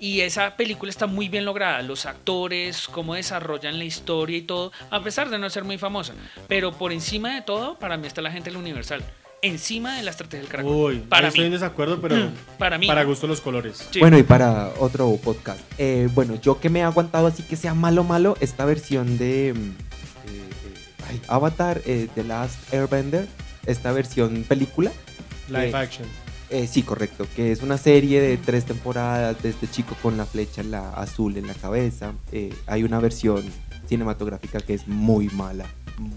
Y 0.00 0.20
esa 0.20 0.56
película 0.56 0.90
está 0.90 1.06
muy 1.06 1.28
bien 1.28 1.44
lograda. 1.44 1.80
Los 1.82 2.06
actores, 2.06 2.88
cómo 2.88 3.14
desarrollan 3.14 3.78
la 3.78 3.84
historia 3.84 4.36
y 4.38 4.42
todo, 4.42 4.72
a 4.90 5.02
pesar 5.02 5.30
de 5.30 5.38
no 5.38 5.48
ser 5.48 5.64
muy 5.64 5.78
famosa. 5.78 6.12
Pero 6.48 6.72
por 6.72 6.92
encima 6.92 7.34
de 7.34 7.42
todo, 7.42 7.78
para 7.78 7.96
mí 7.96 8.06
está 8.06 8.20
la 8.20 8.30
gente 8.32 8.50
de 8.50 8.54
la 8.54 8.58
Universal. 8.58 9.04
Encima 9.42 9.96
de 9.96 10.02
la 10.02 10.10
estrategia 10.10 10.40
del 10.40 10.48
caracol. 10.50 10.72
Uy, 10.74 10.98
para 10.98 11.28
estoy 11.28 11.44
en 11.44 11.50
mí. 11.50 11.54
desacuerdo, 11.54 12.00
pero 12.00 12.16
Para 12.58 12.78
mí. 12.78 12.86
para 12.88 13.04
gusto 13.04 13.26
los 13.26 13.40
colores. 13.40 13.86
Sí. 13.92 14.00
Bueno, 14.00 14.18
y 14.18 14.22
para 14.24 14.72
otro 14.78 15.14
podcast. 15.22 15.60
eh, 15.78 16.08
bueno, 16.14 16.34
yo 16.40 16.58
que 16.58 16.68
me 16.68 16.80
he 16.80 16.82
aguantado 16.82 17.26
así 17.28 17.42
que 17.44 17.54
sea 17.54 17.74
malo, 17.74 18.02
malo, 18.02 18.36
esta 18.40 18.64
versión 18.64 19.18
de 19.18 19.54
mm, 19.54 19.68
eh, 20.28 20.48
eh, 21.12 21.20
Avatar, 21.28 21.80
eh, 21.86 22.08
The 22.14 22.24
Last 22.24 22.72
Airbender, 22.74 23.28
esta 23.66 23.92
versión 23.92 24.44
película, 24.48 24.90
Live 25.48 25.70
Eh, 25.70 25.74
action. 25.76 26.08
Eh, 26.48 26.66
sí, 26.68 26.82
correcto, 26.82 27.26
que 27.34 27.50
es 27.52 27.62
una 27.62 27.76
serie 27.76 28.20
de 28.20 28.36
tres 28.36 28.64
temporadas 28.64 29.42
de 29.42 29.50
este 29.50 29.68
chico 29.68 29.96
con 30.00 30.16
la 30.16 30.24
flecha 30.26 30.60
en 30.60 30.70
la 30.70 30.90
azul 30.90 31.36
en 31.36 31.46
la 31.48 31.54
cabeza. 31.54 32.12
Eh, 32.30 32.54
hay 32.66 32.84
una 32.84 33.00
versión 33.00 33.42
cinematográfica 33.88 34.60
que 34.60 34.74
es 34.74 34.86
muy 34.86 35.28
mala. 35.30 35.66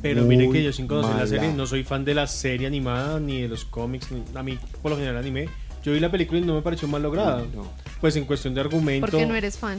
Pero 0.01 0.23
muy 0.25 0.35
miren 0.35 0.51
que 0.51 0.63
yo 0.63 0.73
sin 0.73 0.87
conocer 0.87 1.15
la 1.15 1.25
serie 1.27 1.53
no 1.53 1.65
soy 1.65 1.83
fan 1.83 2.03
de 2.05 2.13
la 2.13 2.27
serie 2.27 2.67
animada 2.67 3.19
ni 3.19 3.41
de 3.41 3.47
los 3.47 3.65
cómics. 3.65 4.11
ni- 4.11 4.23
a 4.37 4.43
mí, 4.43 4.59
por 4.81 4.91
lo 4.91 4.97
general, 4.97 5.17
anime. 5.17 5.47
Yo 5.83 5.93
vi 5.93 5.99
la 5.99 6.11
película 6.11 6.39
y 6.39 6.43
no 6.43 6.53
me 6.55 6.61
pareció 6.61 6.87
mal 6.87 7.01
lograda. 7.01 7.43
No. 7.55 7.71
Pues 8.01 8.15
en 8.15 8.23
cuestión 8.23 8.53
de 8.53 8.61
argumento. 8.61 9.07
Porque 9.11 9.25
no 9.25 9.35
eres 9.35 9.57
fan. 9.57 9.77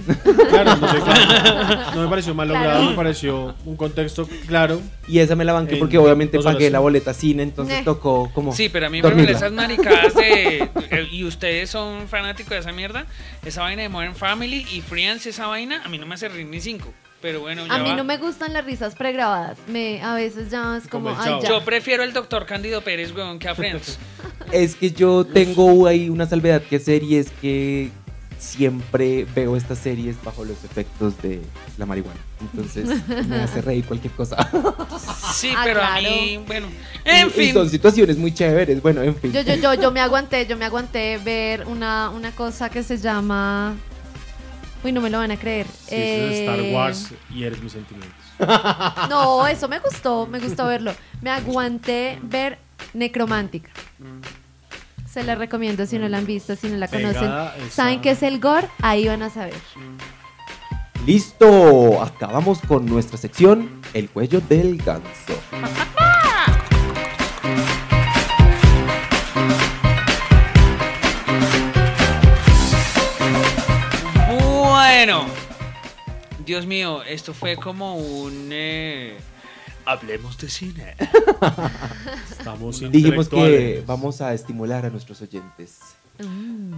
Claro, 0.51 0.77
no 0.77 0.89
soy 0.91 1.01
fan. 1.01 1.81
No 1.95 2.03
me 2.03 2.09
pareció 2.09 2.35
mal 2.35 2.49
Claro. 2.49 2.65
logrado, 2.65 2.91
me 2.91 2.97
pareció 2.97 3.55
un 3.65 3.77
contexto 3.77 4.29
claro. 4.47 4.81
Y 5.09 5.19
esa 5.21 5.35
me 5.37 5.45
la 5.45 5.53
banqué 5.55 5.75
En 5.75 5.81
porque 5.81 5.97
obviamente 5.99 6.39
pagué 6.39 6.69
la 6.71 6.81
boleta 6.81 7.15
cine, 7.15 7.43
entonces 7.43 7.79
Neh. 7.79 7.85
tocó 7.85 8.31
como 8.35 8.53
Sí, 8.53 8.69
pero 8.69 8.87
a 8.87 8.91
mí, 8.91 9.01
por 9.01 9.13
ejemplo, 9.13 9.33
dormirla. 9.33 9.47
esas 9.47 9.53
maricadas 9.53 10.15
de. 10.15 10.71
eh, 10.91 11.09
y 11.11 11.25
ustedes 11.25 11.71
son 11.71 12.09
fanáticos 12.09 12.51
de 12.51 12.59
esa 12.59 12.73
mierda. 12.73 13.07
Esa 13.45 13.63
vaina 13.63 13.83
de 13.83 13.89
Modern 13.89 14.15
Family 14.15 14.67
y 14.71 14.83
Friends, 14.83 15.27
esa 15.27 15.47
vaina, 15.47 15.83
a 15.85 15.89
mí 15.89 15.97
no 15.99 16.05
me 16.07 16.15
hace 16.15 16.29
reír 16.29 16.47
ni 16.47 16.61
cinco. 16.61 16.93
Pero 17.23 17.41
bueno, 17.41 17.67
ya 17.67 17.75
A 17.75 17.79
mí 17.81 17.91
va. 17.91 17.97
no 17.97 18.05
me 18.05 18.17
gustan 18.17 18.55
las 18.55 18.65
risas 18.65 18.95
pregrabadas. 18.95 19.59
Me, 19.69 20.03
a 20.03 20.15
veces 20.15 20.51
ya 20.51 20.79
es 20.79 20.89
como, 20.89 21.11
Como 21.11 21.11
el 21.11 21.17
ay, 21.21 21.25
chavo. 21.33 21.43
ya. 21.43 21.49
Yo 21.51 21.65
prefiero 21.67 22.03
el 22.03 22.15
doctor 22.15 22.47
Cándido 22.47 22.81
Pérez, 22.81 23.13
weón, 23.15 23.39
que 23.39 23.49
a 23.49 23.55
Friends. 23.55 23.99
Es 24.53 24.75
que 24.75 24.91
yo 24.91 25.25
tengo 25.25 25.87
ahí 25.87 26.09
una 26.09 26.27
salvedad 26.27 26.61
que 26.63 26.77
hacer 26.77 27.05
y 27.05 27.17
es 27.17 27.31
que 27.43 27.91
siempre 28.41 29.27
veo 29.37 29.55
estas 29.55 29.79
series 29.79 30.17
bajo 30.25 30.45
los 30.45 30.65
efectos 30.65 31.21
de 31.23 31.43
la 31.77 31.85
marihuana. 31.87 32.19
Entonces 32.41 32.89
me 33.29 33.37
hace 33.37 33.61
reír 33.61 33.85
cualquier 33.85 34.13
cosa. 34.15 34.37
Sí, 35.35 35.53
Ah, 35.57 35.63
pero 35.65 35.83
a 35.83 35.97
mí, 36.01 36.43
bueno. 36.47 36.67
En 37.05 37.27
Y- 37.27 37.31
y 37.31 37.33
fin. 37.33 37.55
son 37.55 37.69
situaciones 37.69 38.17
muy 38.17 38.33
chéveres. 38.33 38.81
Bueno, 38.83 39.03
en 39.03 39.15
fin. 39.15 39.33
Yo, 39.33 39.43
yo, 39.43 39.55
yo, 39.55 39.75
yo 39.75 39.91
me 39.93 40.01
aguanté, 40.01 40.47
yo 40.47 40.57
me 40.57 40.65
aguanté 40.65 41.19
ver 41.19 41.67
una, 41.67 42.11
una 42.11 42.33
cosa 42.33 42.69
que 42.71 42.83
se 42.83 42.97
llama. 42.97 43.75
Uy, 44.83 44.93
no 44.93 45.03
me 45.03 45.11
lo 45.11 45.19
van 45.19 45.31
a 45.31 45.37
creer. 45.37 45.67
Si 45.67 45.95
es 45.95 46.31
de 46.31 46.41
Star 46.41 46.61
Eh, 46.61 46.75
Wars 46.75 47.09
y 47.35 47.45
eres 47.45 47.63
mis 47.63 47.73
sentimientos. 47.73 48.17
No, 49.11 49.47
eso 49.47 49.69
me 49.69 49.79
gustó, 49.81 50.27
me 50.27 50.39
gustó 50.41 50.65
verlo. 50.67 50.95
Me 51.21 51.31
aguanté 51.31 52.19
ver 52.23 52.59
Necromántica. 52.95 53.71
Se 55.13 55.25
la 55.25 55.35
recomiendo 55.35 55.87
si 55.87 55.99
no 55.99 56.09
la 56.09 56.19
han 56.19 56.27
visto, 56.27 56.55
si 56.55 56.69
no 56.69 56.77
la 56.77 56.87
conocen. 56.87 57.15
Pegada 57.23 57.57
¿Saben 57.71 58.01
qué 58.01 58.13
es 58.13 58.23
el 58.23 58.39
gore? 58.39 58.69
Ahí 58.81 59.09
van 59.09 59.23
a 59.23 59.31
saber. 59.31 59.55
Listo, 61.05 62.01
acabamos 62.01 62.61
con 62.61 62.87
nuestra 62.87 63.19
sección 63.19 63.81
El 63.93 64.09
cuello 64.09 64.41
del 64.41 64.77
ganso. 64.77 65.35
Bueno. 74.29 75.27
Dios 76.45 76.67
mío, 76.67 77.03
esto 77.03 77.35
fue 77.35 77.57
como 77.57 77.97
un. 77.97 78.51
eh, 78.53 79.17
Hablemos 79.85 80.39
de 80.39 80.49
cine. 80.49 80.95
Estamos 82.31 82.81
Dijimos 82.91 83.29
que 83.29 83.83
vamos 83.87 84.21
a 84.21 84.35
estimular 84.35 84.87
a 84.87 84.91
nuestros 84.91 85.21
oyentes. 85.23 85.79
Mm. 86.19 86.75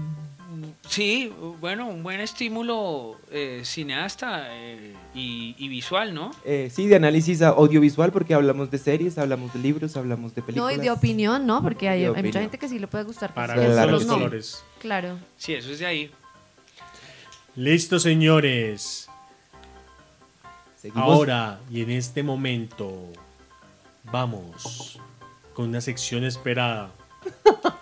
Sí, 0.89 1.33
bueno, 1.61 1.89
un 1.89 2.03
buen 2.03 2.21
estímulo 2.21 3.17
eh, 3.31 3.63
cineasta 3.65 4.49
eh, 4.51 4.95
y, 5.15 5.55
y 5.59 5.69
visual, 5.69 6.13
¿no? 6.13 6.31
Eh, 6.45 6.71
sí, 6.73 6.87
de 6.87 6.97
análisis 6.97 7.41
audiovisual 7.41 8.13
porque 8.13 8.35
hablamos 8.35 8.71
de 8.71 8.79
series, 8.79 9.17
hablamos 9.17 9.53
de 9.55 9.61
libros, 9.61 9.97
hablamos 9.97 10.35
de 10.35 10.43
No, 10.43 10.47
películas. 10.47 10.77
y 10.77 10.81
de 10.81 10.91
opinión, 10.91 11.47
¿no? 11.47 11.63
Porque 11.63 11.89
hay, 11.89 12.07
mucha 12.23 12.41
gente 12.41 12.59
que 12.59 12.69
sí 12.69 12.79
le 12.79 12.87
puede 12.87 13.05
gustar. 13.05 13.33
Para 13.33 13.55
pues, 13.55 13.67
Claro, 13.69 13.73
gustos 13.73 13.77
claro 13.77 13.93
los 13.93 14.07
no. 14.07 14.15
colores. 14.15 14.65
Claro. 14.81 15.19
Sí, 15.39 15.55
eso 15.55 15.71
es 15.71 15.79
de 15.79 15.87
ahí. 15.87 16.11
Listo, 17.57 17.99
señores. 17.99 19.09
Seguimos. 20.83 21.05
Ahora 21.05 21.61
y 21.71 21.81
en 21.83 21.91
este 21.93 22.25
momento 22.25 23.13
vamos 24.03 24.99
con 25.55 25.69
una 25.69 25.81
sección 25.81 26.25
esperada. 26.25 26.91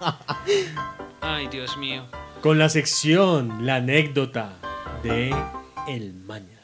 Ay, 1.22 1.48
Dios 1.48 1.78
mío. 1.78 2.04
Con 2.42 2.58
la 2.58 2.68
sección, 2.68 3.64
la 3.64 3.76
anécdota 3.76 4.52
de 5.02 5.34
El 5.88 6.12
Mañas. 6.12 6.60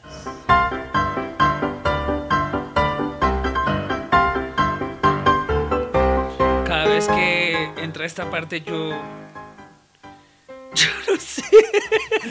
Cada 6.67 6.85
vez 6.85 7.09
que 7.09 7.73
entra 7.83 8.05
esta 8.05 8.31
parte 8.31 8.61
yo... 8.61 8.91
Yo 10.77 10.89
no 11.15 11.21
sé. 11.21 11.43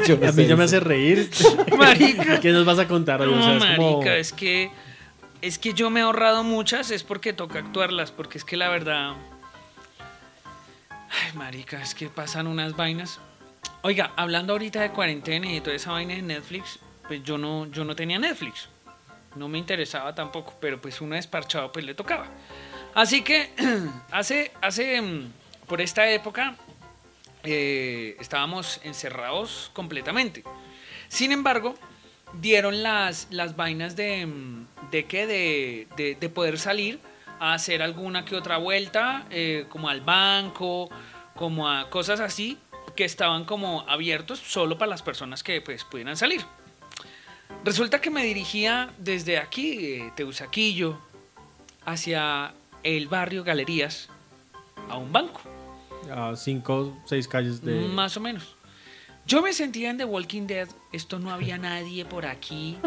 Yo 0.08 0.18
no 0.18 0.28
A 0.28 0.32
mí 0.32 0.46
ya 0.46 0.56
me 0.56 0.64
hace 0.66 0.80
reír. 0.80 1.30
Marica. 1.78 2.39
¿Qué 2.39 2.52
nos 2.52 2.66
vas 2.66 2.80
a 2.80 2.88
contar 2.88 3.22
hoy? 3.22 3.34
O 3.34 3.38
sea, 3.38 3.48
No, 3.48 3.54
es 3.56 3.60
marica, 3.60 3.78
como- 3.78 4.04
es 4.06 4.34
que 4.34 4.72
es 5.41 5.60
que 5.60 5.74
yo 5.74 5.89
me 5.89 6.00
he 6.00 6.04
ahorrado 6.04 6.43
muchas, 6.43 6.89
es 6.91 7.04
porque 7.04 7.34
toca 7.34 7.60
actuarlas, 7.60 8.12
porque 8.12 8.38
es 8.38 8.43
que 8.46 8.58
la 8.58 8.70
verdad 8.70 9.14
Ay, 11.10 11.34
marica, 11.38 11.82
es 11.82 11.93
que 11.96 12.10
pasan 12.10 12.48
unas 12.48 12.76
vainas. 12.76 13.20
Oiga, 13.84 14.12
hablando 14.16 14.54
ahorita 14.54 14.82
de 14.82 14.89
cuarentena 14.91 15.48
y 15.50 15.56
de 15.56 15.62
toda 15.62 15.76
esa 15.76 15.91
vaina 15.91 16.16
de 16.16 16.22
Netflix, 16.22 16.80
pues 17.08 17.24
yo 17.24 17.38
no 17.38 17.68
yo 17.68 17.86
no 17.86 17.96
tenía 17.96 18.20
Netflix. 18.20 18.70
No 19.36 19.48
me 19.48 19.58
interesaba 19.58 20.16
tampoco, 20.16 20.56
pero 20.60 20.82
pues 20.82 21.02
uno 21.02 21.16
desparchado 21.16 21.72
pues 21.72 21.86
le 21.86 21.93
tocaba. 21.93 22.28
Así 22.93 23.22
que 23.22 23.52
hace 24.12 24.52
hace 24.62 25.02
mm, 25.02 25.32
por 25.68 25.82
esta 25.82 26.10
época 26.10 26.56
eh, 27.46 28.18
estábamos 28.20 28.80
encerrados 28.84 29.70
completamente. 29.74 30.43
Sin 31.08 31.32
embargo, 31.32 31.76
dieron 32.34 32.84
las, 32.84 33.28
las 33.32 33.56
vainas 33.56 33.96
de, 33.96 34.26
mm, 34.26 34.66
de 34.91 35.88
de- 35.96 36.16
de 36.20 36.30
poder 36.30 36.58
salir 36.60 37.00
a 37.39 37.54
hacer 37.54 37.82
alguna 37.82 38.26
que 38.26 38.36
otra 38.36 38.58
vuelta, 38.58 39.26
eh, 39.30 39.66
como 39.70 39.89
al 39.89 40.02
banco, 40.02 40.89
como 41.36 41.70
a 41.70 41.89
cosas 41.89 42.20
así, 42.20 42.58
que 42.96 43.04
estaban 43.06 43.46
como 43.46 43.82
abiertos 43.89 44.39
solo 44.39 44.78
para 44.78 44.89
las 44.89 45.02
personas 45.02 45.43
que 45.43 45.62
pues 45.62 45.84
pudieran 45.84 46.16
salir. 46.18 46.41
Resulta 47.64 48.00
que 48.00 48.10
me 48.10 48.24
dirigía 48.24 48.91
desde 48.98 49.38
aquí, 49.38 49.86
eh, 49.86 50.12
Teusaquillo, 50.16 51.00
hacia 51.86 52.54
el 52.84 53.08
barrio 53.08 53.43
Galerías, 53.43 54.10
a 54.89 54.98
un 54.98 55.12
banco. 55.12 55.41
A 56.12 56.36
cinco, 56.36 56.97
seis 57.06 57.28
calles 57.28 57.62
de. 57.62 57.88
Más 57.88 58.16
o 58.18 58.20
menos. 58.20 58.56
Yo 59.28 59.41
me 59.41 59.53
sentía 59.53 59.89
en 59.89 59.97
The 59.97 60.06
Walking 60.06 60.45
Dead. 60.45 60.68
Esto 60.91 61.18
no 61.18 61.32
había 61.32 61.58
nadie 61.58 62.06
por 62.06 62.26
aquí. 62.28 62.78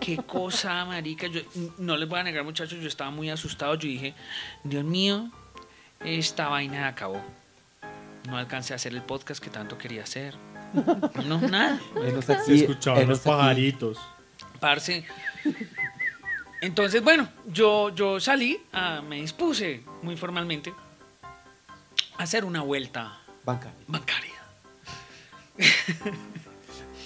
Qué 0.00 0.16
cosa, 0.16 0.84
marica. 0.84 1.28
Yo, 1.28 1.42
no 1.78 1.96
les 1.96 2.08
voy 2.08 2.18
a 2.18 2.24
negar, 2.24 2.42
muchachos. 2.42 2.80
Yo 2.80 2.88
estaba 2.88 3.10
muy 3.10 3.30
asustado. 3.30 3.74
Yo 3.76 3.88
dije, 3.88 4.14
Dios 4.64 4.84
mío, 4.84 5.30
esta 6.00 6.48
vaina 6.48 6.88
acabó. 6.88 7.22
No 8.26 8.36
alcancé 8.36 8.72
a 8.72 8.76
hacer 8.76 8.92
el 8.92 9.02
podcast 9.02 9.42
que 9.42 9.50
tanto 9.50 9.78
quería 9.78 10.02
hacer. 10.02 10.34
No, 11.26 11.40
nada. 11.40 11.80
Se 12.44 12.54
escuchaban 12.54 13.08
los 13.08 13.20
pajaritos. 13.20 13.98
Parce. 14.58 15.04
Entonces, 16.60 17.04
bueno, 17.04 17.28
yo, 17.46 17.94
yo 17.94 18.18
salí, 18.18 18.60
ah, 18.72 19.02
me 19.06 19.20
dispuse 19.20 19.82
muy 20.02 20.16
formalmente 20.16 20.72
hacer 22.18 22.44
una 22.44 22.62
vuelta 22.62 23.18
Bancaria. 23.44 23.78
bancaria. 23.86 24.32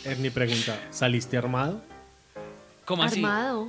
Ernie 0.05 0.31
pregunta: 0.31 0.79
¿saliste 0.91 1.37
armado? 1.37 1.83
¿Cómo 2.85 3.03
así? 3.03 3.17
Armado. 3.23 3.69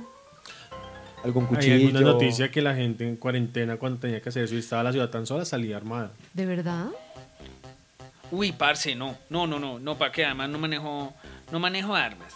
Algún 1.22 1.44
Hay 1.44 1.48
cuchillo. 1.50 1.74
alguna 1.74 2.00
noticia 2.00 2.50
que 2.50 2.62
la 2.62 2.74
gente 2.74 3.06
en 3.06 3.16
cuarentena, 3.16 3.76
cuando 3.76 3.98
tenía 4.00 4.22
que 4.22 4.30
hacer 4.30 4.44
eso 4.44 4.54
y 4.54 4.58
estaba 4.58 4.82
la 4.84 4.92
ciudad 4.92 5.10
tan 5.10 5.26
sola, 5.26 5.44
salía 5.44 5.76
armada. 5.76 6.12
¿De 6.32 6.46
verdad? 6.46 6.86
Uy, 8.30 8.52
parce, 8.52 8.94
no, 8.94 9.18
no, 9.28 9.46
no, 9.46 9.58
no, 9.58 9.78
no, 9.78 9.98
para 9.98 10.12
que 10.12 10.24
además 10.24 10.48
no 10.48 10.58
manejo, 10.58 11.12
no 11.52 11.58
manejo 11.58 11.94
armas. 11.94 12.32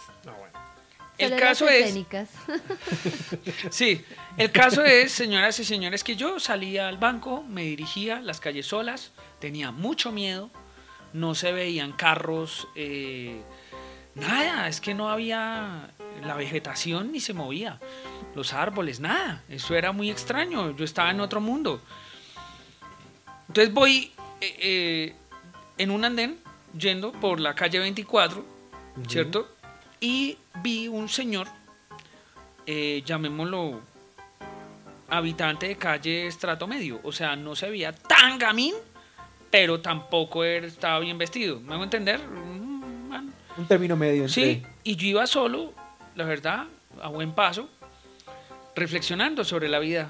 El 1.17 1.35
caso 1.37 1.67
es, 1.69 1.85
escénicas. 1.85 2.29
sí, 3.69 4.03
el 4.37 4.51
caso 4.51 4.83
es, 4.83 5.11
señoras 5.11 5.59
y 5.59 5.65
señores, 5.65 6.03
que 6.03 6.15
yo 6.15 6.39
salía 6.39 6.87
al 6.87 6.97
banco, 6.97 7.43
me 7.43 7.63
dirigía 7.63 8.19
las 8.21 8.39
calles 8.39 8.67
solas, 8.67 9.11
tenía 9.39 9.71
mucho 9.71 10.11
miedo, 10.11 10.49
no 11.13 11.33
se 11.35 11.53
veían 11.53 11.93
carros, 11.93 12.67
eh, 12.75 13.41
nada, 14.15 14.67
es 14.67 14.81
que 14.81 14.93
no 14.93 15.09
había, 15.09 15.89
la 16.23 16.35
vegetación 16.35 17.11
ni 17.11 17.21
se 17.21 17.33
movía, 17.33 17.79
los 18.35 18.53
árboles, 18.53 18.99
nada, 18.99 19.43
eso 19.47 19.75
era 19.75 19.93
muy 19.93 20.09
extraño, 20.09 20.75
yo 20.75 20.83
estaba 20.83 21.11
en 21.11 21.21
otro 21.21 21.39
mundo. 21.39 21.81
Entonces 23.47 23.73
voy 23.73 24.11
eh, 24.41 24.55
eh, 24.59 25.15
en 25.77 25.91
un 25.91 26.03
andén 26.03 26.39
yendo 26.77 27.11
por 27.13 27.39
la 27.39 27.55
calle 27.55 27.79
24, 27.79 28.45
¿cierto? 29.07 29.49
Y 30.01 30.37
vi 30.61 30.87
un 30.87 31.09
señor, 31.09 31.47
eh, 32.65 33.03
llamémoslo 33.05 33.81
habitante 35.09 35.67
de 35.67 35.75
calle 35.75 36.27
estrato 36.27 36.67
medio, 36.67 36.99
o 37.03 37.11
sea, 37.11 37.35
no 37.35 37.55
se 37.55 37.69
veía 37.69 37.93
tan 37.93 38.39
gamín, 38.39 38.73
pero 39.51 39.79
tampoco 39.79 40.43
estaba 40.43 40.99
bien 40.99 41.17
vestido. 41.17 41.59
¿Me 41.59 41.73
hago 41.73 41.83
entender? 41.83 42.19
Mm, 42.19 43.07
man. 43.07 43.33
Un 43.57 43.67
término 43.67 43.95
medio 43.95 44.25
entre... 44.25 44.33
Sí, 44.33 44.63
y 44.83 44.95
yo 44.95 45.07
iba 45.07 45.27
solo, 45.27 45.73
la 46.15 46.25
verdad, 46.25 46.65
a 47.01 47.07
buen 47.09 47.33
paso, 47.33 47.69
reflexionando 48.75 49.43
sobre 49.43 49.69
la 49.69 49.79
vida. 49.79 50.09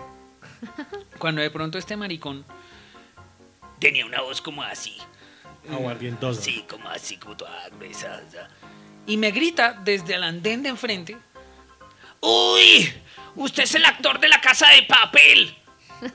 Cuando 1.20 1.42
de 1.42 1.50
pronto 1.50 1.78
este 1.78 1.98
maricón 1.98 2.46
tenía 3.80 4.06
una 4.06 4.22
voz 4.22 4.42
como 4.42 4.64
así. 4.64 4.98
Aguardientoso. 5.72 6.42
Sí, 6.42 6.66
como 6.70 6.88
así, 6.90 7.18
como 7.18 7.36
toda 7.36 7.70
gruesa. 7.70 8.22
O 9.06 9.12
Y 9.12 9.18
me 9.18 9.32
grita 9.32 9.80
desde 9.84 10.16
el 10.16 10.24
andén 10.24 10.64
de 10.64 10.70
enfrente. 10.70 11.18
¡Uy! 12.22 12.92
Usted 13.36 13.64
es 13.64 13.76
el 13.76 13.86
actor 13.86 14.20
de 14.20 14.30
la 14.30 14.42
casa 14.42 14.68
de 14.70 14.84
papel. 14.84 15.56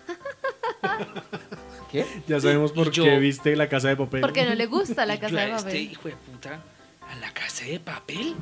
¿Qué? 1.90 2.06
Ya 2.28 2.40
sabemos 2.40 2.72
por 2.72 2.90
yo- 2.90 3.04
qué 3.04 3.18
viste 3.18 3.56
la 3.56 3.68
casa 3.68 3.88
de 3.88 3.96
papel. 3.96 4.20
Porque 4.20 4.44
no 4.44 4.54
le 4.54 4.66
gusta 4.66 5.04
la 5.06 5.18
casa 5.18 5.36
de 5.40 5.50
Este 5.50 5.62
papel. 5.64 5.76
hijo 5.92 6.08
de 6.08 6.16
puta, 6.16 6.62
a 7.08 7.14
la 7.16 7.32
casa 7.32 7.64
de 7.64 7.80
papel. 7.80 8.34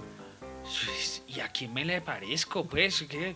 Pues, 0.63 1.23
¿Y 1.27 1.41
a 1.41 1.49
quién 1.49 1.73
me 1.73 1.85
le 1.85 2.01
parezco? 2.03 2.67
Pues, 2.67 3.05
¿qué? 3.09 3.35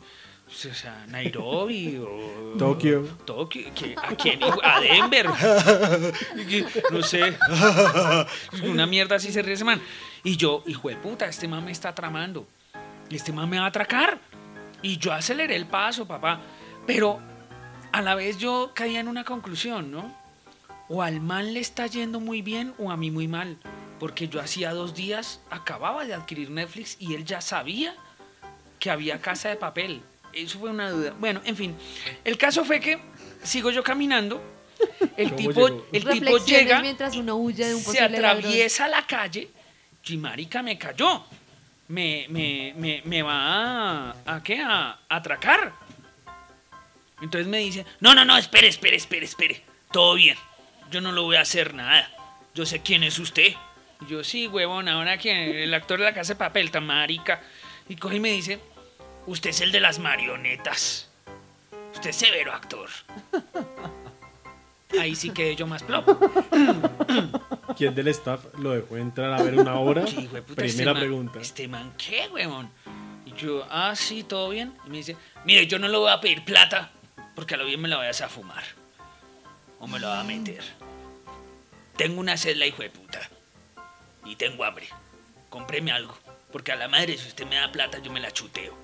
O 0.49 0.75
sea, 0.75 1.07
Nairobi 1.09 1.97
o. 1.97 2.55
Tokio. 2.59 3.03
Tokio. 3.25 3.71
¿qué? 3.75 3.95
¿A 3.97 4.15
quién? 4.15 4.41
A 4.63 4.81
Denver. 4.81 5.29
No 6.93 7.03
sé. 7.03 7.35
Una 8.65 8.87
mierda 8.87 9.17
así 9.17 9.33
se 9.33 9.41
ríe 9.41 9.55
ese 9.55 9.65
man. 9.65 9.81
Y 10.25 10.37
yo, 10.37 10.63
hijo 10.67 10.89
de 10.89 10.97
puta, 10.97 11.27
este 11.27 11.49
man 11.49 11.65
me 11.65 11.73
está 11.73 11.95
tramando. 11.95 12.47
Este 13.11 13.33
man 13.33 13.49
me 13.49 13.59
va 13.59 13.65
a 13.65 13.69
atracar. 13.69 14.19
Y 14.81 14.99
yo 14.99 15.13
aceleré 15.13 15.57
el 15.57 15.67
paso, 15.67 16.07
papá. 16.07 16.41
Pero 16.87 17.21
a 17.93 18.03
la 18.03 18.15
vez 18.15 18.39
yo 18.39 18.73
caía 18.75 19.01
en 19.01 19.09
una 19.09 19.25
conclusión, 19.25 19.91
¿no? 19.91 20.17
O 20.89 21.03
al 21.03 21.21
man 21.21 21.53
le 21.55 21.61
está 21.61 21.87
yendo 21.87 22.21
muy 22.21 22.43
bien 22.43 22.75
o 22.79 22.91
a 22.91 22.97
mí 22.97 23.11
muy 23.11 23.29
mal. 23.29 23.59
Porque 23.99 24.29
yo 24.29 24.41
hacía 24.41 24.73
dos 24.73 24.95
días 24.95 25.41
acababa 25.51 26.05
de 26.05 26.15
adquirir 26.15 26.51
Netflix 26.51 26.97
y 26.99 27.15
él 27.15 27.25
ya 27.25 27.41
sabía 27.41 27.95
que 28.79 28.91
había 28.91 29.21
casa 29.21 29.49
de 29.49 29.57
papel. 29.57 30.03
Eso 30.33 30.59
fue 30.59 30.71
una 30.71 30.91
duda. 30.91 31.15
Bueno, 31.19 31.41
en 31.45 31.57
fin. 31.57 31.77
El 32.25 32.37
caso 32.39 32.65
fue 32.65 32.81
que 32.81 32.99
sigo 33.43 33.71
yo 33.71 33.83
caminando. 33.83 34.43
El 35.17 35.29
¿Cómo 35.31 35.37
tipo, 35.37 35.69
llegó? 35.69 35.87
el 35.93 36.05
tipo 36.09 36.39
llega, 36.39 36.81
mientras 36.81 37.17
uno 37.17 37.37
huye 37.37 37.67
de 37.67 37.75
un 37.75 37.81
se 37.81 37.87
posible 37.87 38.19
ladrón. 38.21 38.39
atraviesa 38.39 38.89
la 38.89 39.07
calle 39.07 39.49
y 40.07 40.17
marica 40.17 40.63
me 40.63 40.79
cayó. 40.79 41.25
Me, 41.89 42.27
me, 42.31 42.75
me, 42.77 43.03
me 43.05 43.23
va 43.23 44.11
a, 44.11 44.17
¿a 44.27 44.43
qué? 44.43 44.61
A, 44.61 44.99
a 45.09 45.17
atracar. 45.17 45.73
Entonces 47.21 47.47
me 47.47 47.59
dice, 47.59 47.85
no, 48.01 48.15
no, 48.15 48.25
no, 48.25 48.37
espere, 48.37 48.69
espere, 48.69 48.97
espere, 48.97 49.27
espere. 49.27 49.63
Todo 49.93 50.15
bien. 50.15 50.37
Yo 50.91 51.01
no 51.01 51.13
lo 51.13 51.25
voy 51.25 51.37
a 51.37 51.43
hacer 51.43 51.75
nada. 51.75 52.11
Yo 52.55 52.67
sé 52.67 52.81
quién 52.81 53.05
es 53.05 53.19
usted. 53.19 53.55
Y 54.01 54.07
yo, 54.11 54.25
sí, 54.25 54.47
huevón, 54.47 54.89
ahora 54.89 55.19
que 55.19 55.65
el 55.65 55.75
actor 55.75 55.99
de 55.99 56.07
la 56.07 56.15
casa 56.15 56.35
de 56.35 56.39
papel, 56.39 56.71
tan 56.71 56.87
marica. 56.87 57.41
Y 57.89 57.97
coge 57.97 58.17
y 58.17 58.21
me 58.21 58.33
dice, 58.33 58.59
usted 59.27 59.51
es 59.51 59.61
el 59.61 59.73
de 59.73 59.81
las 59.81 59.99
marionetas. 59.99 61.09
Usted 61.95 62.11
es 62.11 62.17
severo 62.17 62.53
actor. 62.53 62.89
Ahí 65.01 65.15
sí 65.15 65.31
quedé 65.31 65.57
yo 65.57 65.67
más 65.67 65.83
plop. 65.83 66.07
¿Quién 67.77 67.95
del 67.95 68.09
staff 68.09 68.45
lo 68.59 68.71
dejó 68.73 68.97
entrar 68.97 69.33
a 69.33 69.43
ver 69.43 69.59
una 69.59 69.77
obra? 69.77 70.07
Sí, 70.07 70.27
güey, 70.31 70.43
puta, 70.43 70.63
Primera 70.63 70.67
este 70.67 70.85
man- 70.85 70.97
pregunta. 70.97 71.41
Este 71.41 71.69
man, 71.69 71.93
¿qué, 71.97 72.29
huevón? 72.33 72.71
Y 73.25 73.33
yo, 73.33 73.67
ah, 73.71 73.95
sí, 73.97 74.23
todo 74.23 74.51
bien. 74.51 74.75
Y 74.87 74.91
me 74.91 74.99
dice, 74.99 75.17
mire, 75.45 75.67
yo 75.67 75.79
no 75.79 75.89
le 75.89 75.97
voy 75.97 76.11
a 76.11 76.21
pedir 76.21 76.45
plata 76.45 76.91
porque 77.35 77.55
a 77.55 77.57
lo 77.57 77.65
bien 77.65 77.81
me 77.81 77.89
la 77.89 77.97
vayas 77.97 78.21
a 78.21 78.29
fumar. 78.29 78.63
O 79.81 79.87
me 79.87 79.99
la 79.99 80.09
va 80.09 80.21
a 80.21 80.25
meter. 80.25 80.63
Tengo 81.97 82.21
una 82.21 82.37
sed, 82.37 82.57
la 82.57 82.67
hijo 82.67 82.83
de 82.83 82.91
puta. 82.91 83.21
Y 84.25 84.37
tengo 84.37 84.65
hambre. 84.65 84.87
Cómpreme 85.49 85.93
algo. 85.93 86.17
Porque 86.53 86.73
a 86.73 86.77
la 86.77 86.89
madre, 86.89 87.17
si 87.17 87.29
usted 87.29 87.47
me 87.47 87.57
da 87.57 87.73
plata, 87.73 87.99
yo 87.99 88.13
me 88.13 88.21
la 88.21 88.31
chuteo. 88.31 88.77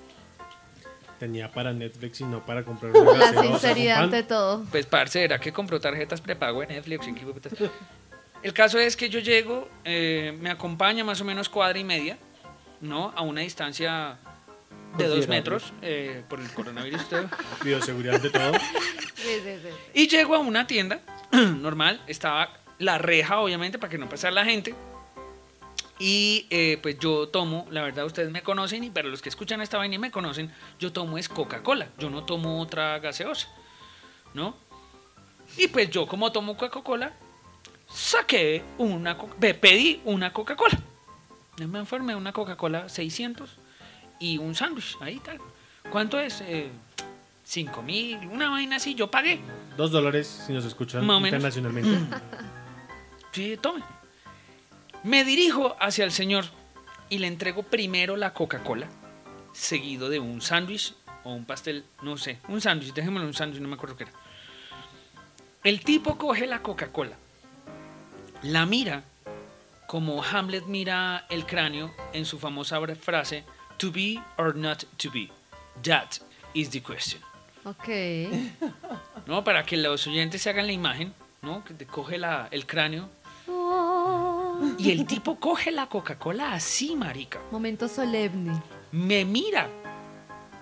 Tenía 1.19 1.51
para 1.51 1.73
Netflix 1.73 2.21
y 2.21 2.23
no 2.23 2.45
para 2.45 2.63
comprar 2.63 2.91
una 2.95 3.31
La 3.31 3.41
sinceridad 3.41 4.03
ante 4.03 4.23
todo. 4.23 4.63
Pues, 4.71 4.85
parce, 4.85 5.23
¿era 5.23 5.39
que 5.39 5.51
compró 5.51 5.79
tarjetas 5.79 6.21
prepago 6.21 6.63
en 6.63 6.69
Netflix? 6.69 7.07
El 8.41 8.53
caso 8.53 8.79
es 8.79 8.95
que 8.95 9.09
yo 9.09 9.19
llego, 9.19 9.67
eh, 9.83 10.37
me 10.39 10.49
acompaña 10.49 11.03
más 11.03 11.19
o 11.19 11.25
menos 11.25 11.49
cuadra 11.49 11.77
y 11.77 11.83
media, 11.83 12.17
¿no? 12.79 13.11
A 13.15 13.21
una 13.21 13.41
distancia 13.41 14.17
de 14.97 15.07
dos 15.07 15.27
metros 15.27 15.73
eh, 15.81 16.23
por 16.29 16.39
el 16.39 16.49
coronavirus. 16.51 17.01
Bioseguridad 17.63 18.21
de 18.21 18.29
todo. 18.29 18.53
Sí, 19.15 19.41
sí, 19.43 19.59
sí. 19.61 19.69
Y 19.93 20.07
llego 20.07 20.35
a 20.35 20.39
una 20.39 20.65
tienda 20.65 21.01
normal, 21.31 22.01
estaba 22.07 22.53
la 22.77 22.97
reja, 22.97 23.39
obviamente, 23.39 23.77
para 23.77 23.91
que 23.91 23.97
no 23.97 24.07
pasara 24.07 24.31
la 24.31 24.45
gente. 24.45 24.73
Y 25.99 26.47
eh, 26.49 26.79
pues 26.81 26.97
yo 26.97 27.27
tomo, 27.27 27.67
la 27.71 27.81
verdad 27.83 28.05
ustedes 28.05 28.31
me 28.31 28.41
conocen, 28.41 28.83
y 28.85 28.89
para 28.89 29.09
los 29.09 29.21
que 29.21 29.27
escuchan 29.29 29.59
esta 29.61 29.77
vaina 29.77 29.95
y 29.95 29.99
me 29.99 30.11
conocen, 30.11 30.49
yo 30.79 30.93
tomo 30.93 31.17
es 31.17 31.27
Coca-Cola, 31.27 31.89
yo 31.97 32.09
no 32.09 32.23
tomo 32.23 32.61
otra 32.61 32.99
gaseosa, 32.99 33.49
¿no? 34.33 34.55
Y 35.57 35.67
pues 35.67 35.89
yo 35.89 36.07
como 36.07 36.31
tomo 36.31 36.55
Coca-Cola, 36.55 37.11
saqué 37.87 38.63
una, 38.77 39.17
co- 39.17 39.27
pe- 39.27 39.55
pedí 39.55 40.01
una 40.05 40.31
Coca-Cola. 40.31 40.79
Me 41.67 41.79
enfermé 41.79 42.15
una 42.15 42.31
Coca-Cola 42.31 42.87
600 42.87 43.57
y 44.21 44.37
un 44.37 44.55
sándwich, 44.55 44.95
ahí 45.01 45.19
tal. 45.19 45.39
¿Cuánto 45.91 46.17
es? 46.19 46.39
Eh, 46.41 46.69
5 47.43 47.81
mil, 47.81 48.17
una 48.27 48.49
vaina 48.51 48.77
así, 48.77 48.93
yo 48.95 49.11
pagué. 49.11 49.41
Dos 49.75 49.91
dólares 49.91 50.43
si 50.47 50.53
nos 50.53 50.63
escuchan 50.63 51.03
internacionalmente. 51.25 52.15
Sí, 53.33 53.57
tome. 53.61 53.83
Me 55.03 55.23
dirijo 55.23 55.75
hacia 55.79 56.05
el 56.05 56.11
señor 56.11 56.45
y 57.09 57.19
le 57.19 57.27
entrego 57.27 57.63
primero 57.63 58.15
la 58.17 58.33
Coca-Cola, 58.33 58.87
seguido 59.53 60.09
de 60.09 60.19
un 60.19 60.41
sándwich 60.41 60.93
o 61.23 61.33
un 61.33 61.45
pastel, 61.45 61.85
no 62.01 62.17
sé, 62.17 62.37
un 62.47 62.61
sándwich, 62.61 62.93
déjemelo 62.93 63.25
un 63.25 63.33
sándwich, 63.33 63.61
no 63.61 63.67
me 63.67 63.75
acuerdo 63.75 63.95
qué 63.97 64.03
era. 64.03 64.13
El 65.63 65.81
tipo 65.83 66.17
coge 66.17 66.47
la 66.47 66.61
Coca-Cola, 66.61 67.15
la 68.43 68.65
mira 68.65 69.03
como 69.87 70.23
Hamlet 70.23 70.65
mira 70.65 71.25
el 71.29 71.45
cráneo 71.45 71.91
en 72.13 72.25
su 72.25 72.37
famosa 72.37 72.79
frase, 72.95 73.43
to 73.77 73.91
be 73.91 74.21
or 74.37 74.55
not 74.55 74.83
to 74.97 75.09
be, 75.11 75.29
that 75.83 76.09
is 76.53 76.69
the 76.69 76.81
question. 76.81 77.21
Ok. 77.65 77.87
¿no? 79.25 79.43
Para 79.43 79.63
que 79.63 79.77
los 79.77 80.05
oyentes 80.07 80.41
se 80.43 80.49
hagan 80.51 80.67
la 80.67 80.73
imagen, 80.73 81.13
¿no? 81.41 81.63
Que 81.63 81.73
te 81.73 81.85
coge 81.87 82.17
la- 82.17 82.47
el 82.51 82.65
cráneo. 82.67 83.09
Y 84.77 84.91
el 84.91 85.05
tipo 85.05 85.39
coge 85.39 85.71
la 85.71 85.87
Coca-Cola 85.87 86.53
así, 86.53 86.95
marica. 86.95 87.39
Momento 87.51 87.87
solemne. 87.87 88.61
Me 88.91 89.25
mira. 89.25 89.69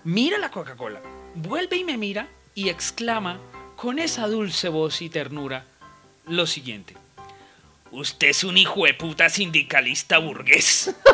Mira 0.04 0.38
la 0.38 0.50
Coca-Cola. 0.52 1.02
Vuelve 1.36 1.78
y 1.78 1.84
me 1.84 1.98
mira 1.98 2.28
y 2.56 2.70
exclama 2.70 3.40
con 3.76 4.00
esa 4.00 4.28
dulce 4.28 4.70
voz 4.70 5.02
y 5.02 5.10
ternura 5.10 5.66
lo 6.26 6.48
siguiente. 6.48 6.96
Usted 7.92 8.30
es 8.30 8.44
un 8.44 8.58
hijo 8.58 8.86
de 8.86 8.94
puta 8.94 9.30
sindicalista 9.30 10.18
burgués. 10.18 10.94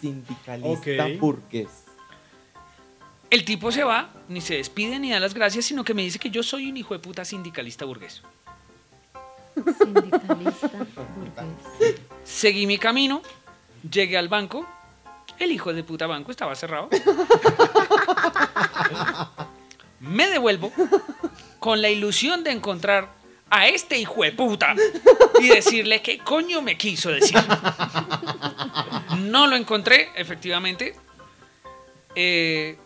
Sindicalista 0.00 1.06
Ok. 1.06 1.18
burgués. 1.20 1.68
El 3.30 3.44
tipo 3.44 3.72
se 3.72 3.84
va, 3.84 4.10
ni 4.28 4.40
se 4.40 4.54
despide 4.54 4.98
ni 4.98 5.10
da 5.10 5.20
las 5.20 5.34
gracias, 5.34 5.64
sino 5.66 5.84
que 5.84 5.94
me 5.94 6.02
dice 6.02 6.18
que 6.18 6.30
yo 6.30 6.42
soy 6.42 6.70
un 6.70 6.76
hijo 6.76 6.94
de 6.94 7.00
puta 7.00 7.24
sindicalista 7.24 7.84
burgués. 7.84 8.22
Seguí 12.24 12.66
mi 12.66 12.78
camino, 12.78 13.22
llegué 13.90 14.18
al 14.18 14.28
banco, 14.28 14.66
el 15.38 15.52
hijo 15.52 15.72
de 15.72 15.84
puta 15.84 16.06
banco 16.06 16.30
estaba 16.30 16.54
cerrado. 16.54 16.88
Me 20.00 20.28
devuelvo 20.28 20.72
con 21.58 21.82
la 21.82 21.88
ilusión 21.88 22.44
de 22.44 22.52
encontrar 22.52 23.08
a 23.50 23.68
este 23.68 23.98
hijo 23.98 24.22
de 24.22 24.32
puta 24.32 24.74
y 25.40 25.48
decirle 25.48 26.02
qué 26.02 26.18
coño 26.18 26.62
me 26.62 26.76
quiso 26.76 27.10
decir. 27.10 27.38
No 29.18 29.46
lo 29.46 29.56
encontré, 29.56 30.10
efectivamente. 30.16 30.94
Eh, 32.14 32.78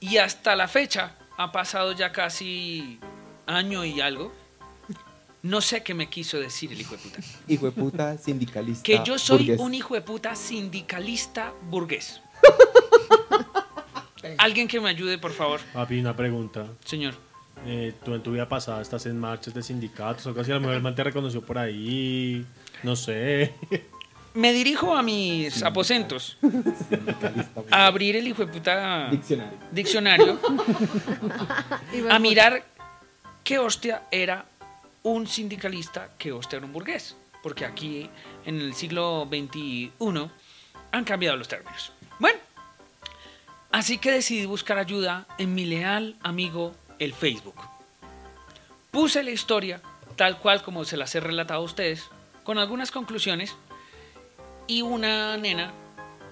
y 0.00 0.18
hasta 0.18 0.54
la 0.54 0.68
fecha, 0.68 1.14
ha 1.36 1.52
pasado 1.52 1.92
ya 1.92 2.12
casi 2.12 2.98
año 3.46 3.84
y 3.84 4.00
algo. 4.00 4.32
No 5.46 5.60
sé 5.60 5.82
qué 5.82 5.94
me 5.94 6.08
quiso 6.08 6.38
decir 6.40 6.72
el 6.72 6.80
hijo 6.80 6.96
de 6.96 7.02
puta. 7.02 7.18
Hijo 7.46 7.66
de 7.66 7.72
puta, 7.72 8.18
sindicalista 8.18 8.82
Que 8.82 9.00
yo 9.04 9.18
soy 9.18 9.38
burgués. 9.38 9.60
un 9.60 9.74
hijo 9.74 9.94
de 9.94 10.00
puta 10.00 10.34
sindicalista 10.34 11.52
burgués. 11.70 12.20
Alguien 14.38 14.66
que 14.66 14.80
me 14.80 14.90
ayude, 14.90 15.18
por 15.18 15.32
favor, 15.32 15.60
Papi, 15.72 16.00
una 16.00 16.16
pregunta. 16.16 16.66
señor. 16.84 17.14
Eh, 17.64 17.94
tú 18.04 18.14
en 18.14 18.22
tu 18.22 18.32
vida 18.32 18.48
pasada 18.48 18.82
estás 18.82 19.06
en 19.06 19.18
marchas 19.18 19.54
de 19.54 19.62
sindicatos 19.62 20.26
o 20.26 20.40
así. 20.40 20.50
A 20.50 20.54
lo 20.54 20.60
mejor 20.60 20.76
el 20.76 20.82
man 20.82 20.94
te 20.94 21.02
reconoció 21.04 21.40
por 21.42 21.58
ahí. 21.58 22.44
No 22.82 22.94
sé. 22.96 23.54
Me 24.34 24.52
dirijo 24.52 24.94
a 24.94 25.02
mis 25.02 25.62
aposentos 25.62 26.36
Sindicalista 26.40 27.52
burgués. 27.54 27.72
a 27.72 27.86
abrir 27.86 28.16
el 28.16 28.26
hijo 28.28 28.44
de 28.44 28.52
puta 28.52 29.08
Diccionario. 29.10 29.58
diccionario, 29.72 30.40
a 32.10 32.18
mirar 32.18 32.64
qué 33.42 33.58
hostia 33.58 34.02
era 34.10 34.44
un 35.06 35.26
sindicalista 35.28 36.10
que 36.18 36.32
hostear 36.32 36.64
un 36.64 36.72
burgués. 36.72 37.16
Porque 37.42 37.64
aquí, 37.64 38.10
en 38.44 38.60
el 38.60 38.74
siglo 38.74 39.28
XXI, 39.28 39.92
han 40.90 41.04
cambiado 41.04 41.36
los 41.36 41.46
términos. 41.46 41.92
Bueno, 42.18 42.40
así 43.70 43.98
que 43.98 44.10
decidí 44.10 44.46
buscar 44.46 44.78
ayuda 44.78 45.26
en 45.38 45.54
mi 45.54 45.64
leal 45.64 46.16
amigo 46.22 46.74
el 46.98 47.12
Facebook. 47.12 47.54
Puse 48.90 49.22
la 49.22 49.30
historia 49.30 49.80
tal 50.16 50.38
cual 50.38 50.62
como 50.62 50.84
se 50.84 50.96
las 50.96 51.14
he 51.14 51.20
relatado 51.20 51.60
a 51.60 51.64
ustedes, 51.64 52.08
con 52.42 52.58
algunas 52.58 52.90
conclusiones, 52.90 53.54
y 54.66 54.82
una 54.82 55.36
nena 55.36 55.72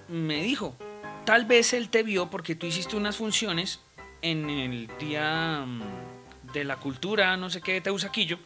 me 0.09 0.41
dijo, 0.41 0.75
tal 1.23 1.45
vez 1.45 1.71
él 1.73 1.89
te 1.89 2.03
vio 2.03 2.29
porque 2.29 2.55
tú 2.55 2.65
hiciste 2.65 2.97
unas 2.97 3.15
funciones 3.15 3.79
en 4.21 4.49
el 4.49 4.89
Día 4.97 5.63
mm, 5.65 6.51
de 6.51 6.63
la 6.65 6.77
Cultura, 6.77 7.37
no 7.37 7.49
sé 7.49 7.61
qué, 7.61 7.73
de 7.73 7.81
Teusaquillo, 7.81 8.39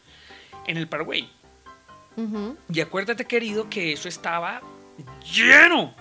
en 0.70 0.78
el 0.78 0.88
Paraguay. 0.88 1.30
Y 2.74 2.82
acuérdate, 2.82 3.26
querido, 3.26 3.70
que 3.70 3.94
eso 3.94 4.10
estaba 4.10 4.62
lleno. 5.34 5.94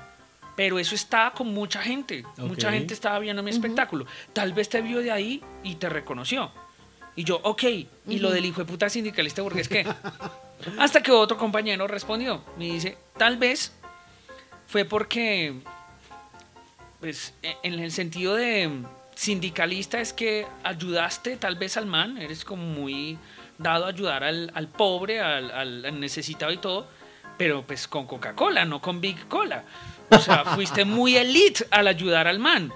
Pero 0.57 0.81
eso 0.81 0.97
estaba 0.97 1.33
con 1.33 1.55
mucha 1.55 1.81
gente. 1.81 2.25
Mucha 2.39 2.73
gente 2.73 2.93
estaba 2.93 3.19
viendo 3.21 3.43
mi 3.43 3.51
espectáculo. 3.51 4.05
Tal 4.33 4.53
vez 4.53 4.69
te 4.69 4.81
vio 4.83 4.99
de 5.01 5.12
ahí 5.12 5.43
y 5.62 5.77
te 5.77 5.89
reconoció. 5.89 6.51
Y 7.14 7.23
yo, 7.25 7.41
ok. 7.45 7.62
¿Y 8.09 8.19
lo 8.19 8.31
del 8.31 8.45
hijo 8.45 8.62
de 8.62 8.64
puta 8.64 8.89
sindicalista 8.89 9.43
burgués 9.43 9.69
qué? 9.69 9.87
Hasta 10.79 11.03
que 11.03 11.12
otro 11.12 11.39
compañero 11.39 11.87
respondió. 11.87 12.43
Me 12.59 12.64
dice, 12.64 12.99
tal 13.16 13.37
vez 13.37 13.73
fue 14.66 14.85
porque, 14.85 15.55
pues, 16.99 17.33
e- 17.43 17.57
en 17.62 17.75
el 17.79 17.93
sentido 17.93 18.35
de 18.35 18.69
sindicalista 19.14 20.01
es 20.01 20.12
que 20.12 20.47
ayudaste 20.64 21.37
tal 21.37 21.55
vez 21.57 21.77
al 21.77 21.87
man, 21.87 22.19
eres 22.19 22.45
como 22.45 22.64
muy 22.64 23.19
dado 23.59 23.87
a 23.87 23.89
ayudar 23.89 24.25
al, 24.25 24.51
al 24.55 24.69
pobre, 24.69 25.21
al, 25.21 25.51
al- 25.51 26.01
necesitado 26.01 26.53
y 26.53 26.59
todo, 26.59 26.87
pero 27.37 27.63
pues 27.67 27.87
con 27.89 28.07
Coca-Cola, 28.07 28.65
no 28.65 28.81
con 28.81 29.01
Big 29.01 29.29
Cola. 29.29 29.65
O 30.11 30.19
sea, 30.19 30.45
fuiste 30.55 30.85
muy 30.85 31.17
elite 31.17 31.67
al 31.71 31.89
ayudar 31.89 32.27
al 32.29 32.39
man. 32.39 32.73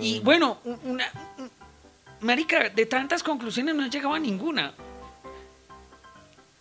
Y 0.00 0.20
bueno, 0.20 0.58
u- 0.64 0.78
una... 0.84 1.06
un- 1.38 1.50
Marica, 2.20 2.68
de 2.68 2.86
tantas 2.86 3.20
conclusiones 3.22 3.74
no 3.74 3.84
he 3.84 3.90
llegado 3.90 4.14
a 4.14 4.18
ninguna. 4.20 4.72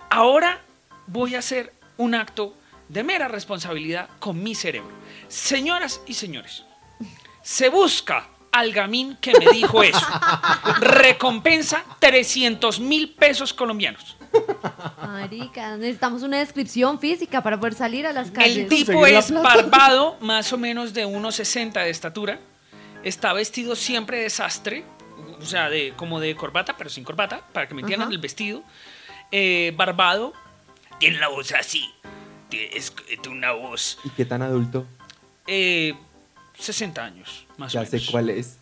Ahora 0.09 0.59
voy 1.07 1.35
a 1.35 1.39
hacer 1.39 1.71
un 1.97 2.15
acto 2.15 2.55
de 2.89 3.03
mera 3.03 3.27
responsabilidad 3.27 4.09
con 4.19 4.41
mi 4.41 4.55
cerebro. 4.55 4.91
Señoras 5.27 6.01
y 6.07 6.15
señores, 6.15 6.65
se 7.41 7.69
busca 7.69 8.27
al 8.51 8.71
gamín 8.73 9.17
que 9.21 9.33
me 9.37 9.45
dijo 9.51 9.83
eso. 9.83 10.05
Recompensa 10.79 11.83
300 11.99 12.79
mil 12.79 13.09
pesos 13.11 13.53
colombianos. 13.53 14.15
Marica, 15.01 15.75
necesitamos 15.77 16.23
una 16.23 16.39
descripción 16.39 16.99
física 16.99 17.41
para 17.43 17.59
poder 17.59 17.73
salir 17.75 18.07
a 18.07 18.13
las 18.13 18.31
calles. 18.31 18.57
El 18.57 18.67
tipo 18.67 19.05
es 19.05 19.31
barbado, 19.31 20.17
más 20.21 20.51
o 20.53 20.57
menos 20.57 20.93
de 20.93 21.05
1,60 21.05 21.73
de 21.73 21.89
estatura. 21.89 22.39
Está 23.03 23.33
vestido 23.33 23.75
siempre 23.75 24.21
de 24.21 24.29
sastre, 24.29 24.85
o 25.39 25.45
sea, 25.45 25.69
de, 25.69 25.93
como 25.95 26.19
de 26.19 26.35
corbata, 26.35 26.77
pero 26.77 26.89
sin 26.89 27.03
corbata, 27.03 27.41
para 27.51 27.67
que 27.67 27.73
me 27.73 27.81
entiendan 27.81 28.07
Ajá. 28.07 28.15
el 28.15 28.21
vestido. 28.21 28.63
Eh, 29.31 29.73
barbado, 29.75 30.33
tiene 30.99 31.17
la 31.17 31.29
voz 31.29 31.51
así, 31.53 31.89
tiene, 32.49 32.69
es, 32.73 32.93
tiene 33.21 33.37
una 33.37 33.51
voz. 33.53 33.97
¿Y 34.03 34.09
qué 34.09 34.25
tan 34.25 34.41
adulto? 34.41 34.85
eh, 35.47 35.93
60 36.59 37.03
años, 37.03 37.45
más 37.61 37.71
Ya 37.73 37.81
o 37.81 37.85
sé 37.85 38.01
cuál 38.11 38.29
es. 38.29 38.57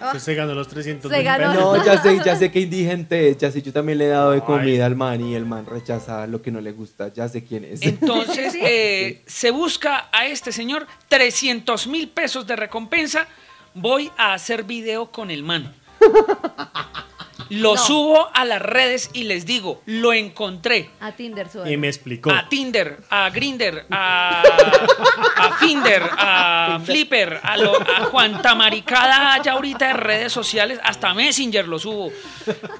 Usted 0.00 0.18
se 0.18 0.34
ganó 0.34 0.54
los 0.54 0.68
300 0.68 1.10
Se 1.10 1.16
mil 1.16 1.24
ganó. 1.24 1.52
pesos. 1.72 1.78
No, 1.78 1.84
ya 1.84 2.02
sé, 2.02 2.20
ya 2.24 2.36
sé 2.38 2.50
que 2.50 2.60
indigente 2.60 3.30
es. 3.30 3.38
Ya 3.38 3.50
sé, 3.50 3.62
yo 3.62 3.72
también 3.72 3.96
le 3.98 4.04
he 4.06 4.08
dado 4.08 4.30
de 4.32 4.36
Ay. 4.38 4.42
comida 4.42 4.84
al 4.86 4.94
man 4.94 5.20
y 5.24 5.34
el 5.34 5.46
man 5.46 5.64
rechaza 5.64 6.26
lo 6.26 6.42
que 6.42 6.50
no 6.50 6.60
le 6.60 6.72
gusta. 6.72 7.12
Ya 7.14 7.28
sé 7.28 7.44
quién 7.44 7.64
es. 7.64 7.80
Entonces, 7.82 8.52
Sí. 8.52 8.60
eh, 8.62 9.22
se 9.26 9.50
busca 9.50 10.08
a 10.12 10.26
este 10.26 10.52
señor 10.52 10.86
300 11.08 11.86
mil 11.86 12.08
pesos 12.08 12.46
de 12.46 12.56
recompensa. 12.56 13.26
Voy 13.74 14.10
a 14.18 14.34
hacer 14.34 14.64
video 14.64 15.10
con 15.10 15.30
el 15.30 15.42
man. 15.42 15.74
Lo 17.50 17.74
No. 17.74 17.80
subo 17.80 18.28
a 18.34 18.44
las 18.44 18.60
redes 18.60 19.10
y 19.12 19.24
les 19.24 19.46
digo, 19.46 19.82
lo 19.86 20.12
encontré. 20.12 20.90
A 21.00 21.12
Tinder 21.12 21.48
sube. 21.48 21.70
Y 21.72 21.76
me 21.76 21.88
explicó. 21.88 22.30
A 22.30 22.48
Tinder, 22.48 22.98
a 23.10 23.30
Grinder, 23.30 23.86
a, 23.90 24.42
a 25.36 25.56
Finder, 25.58 26.02
a 26.12 26.80
Flipper, 26.84 27.40
a, 27.42 27.56
lo, 27.56 27.76
a 27.80 28.10
cuanta 28.10 28.54
maricada 28.54 29.34
haya 29.34 29.52
ahorita 29.52 29.88
de 29.88 29.92
redes 29.94 30.32
sociales, 30.32 30.80
hasta 30.82 31.14
Messenger 31.14 31.66
lo 31.68 31.78
subo 31.78 32.10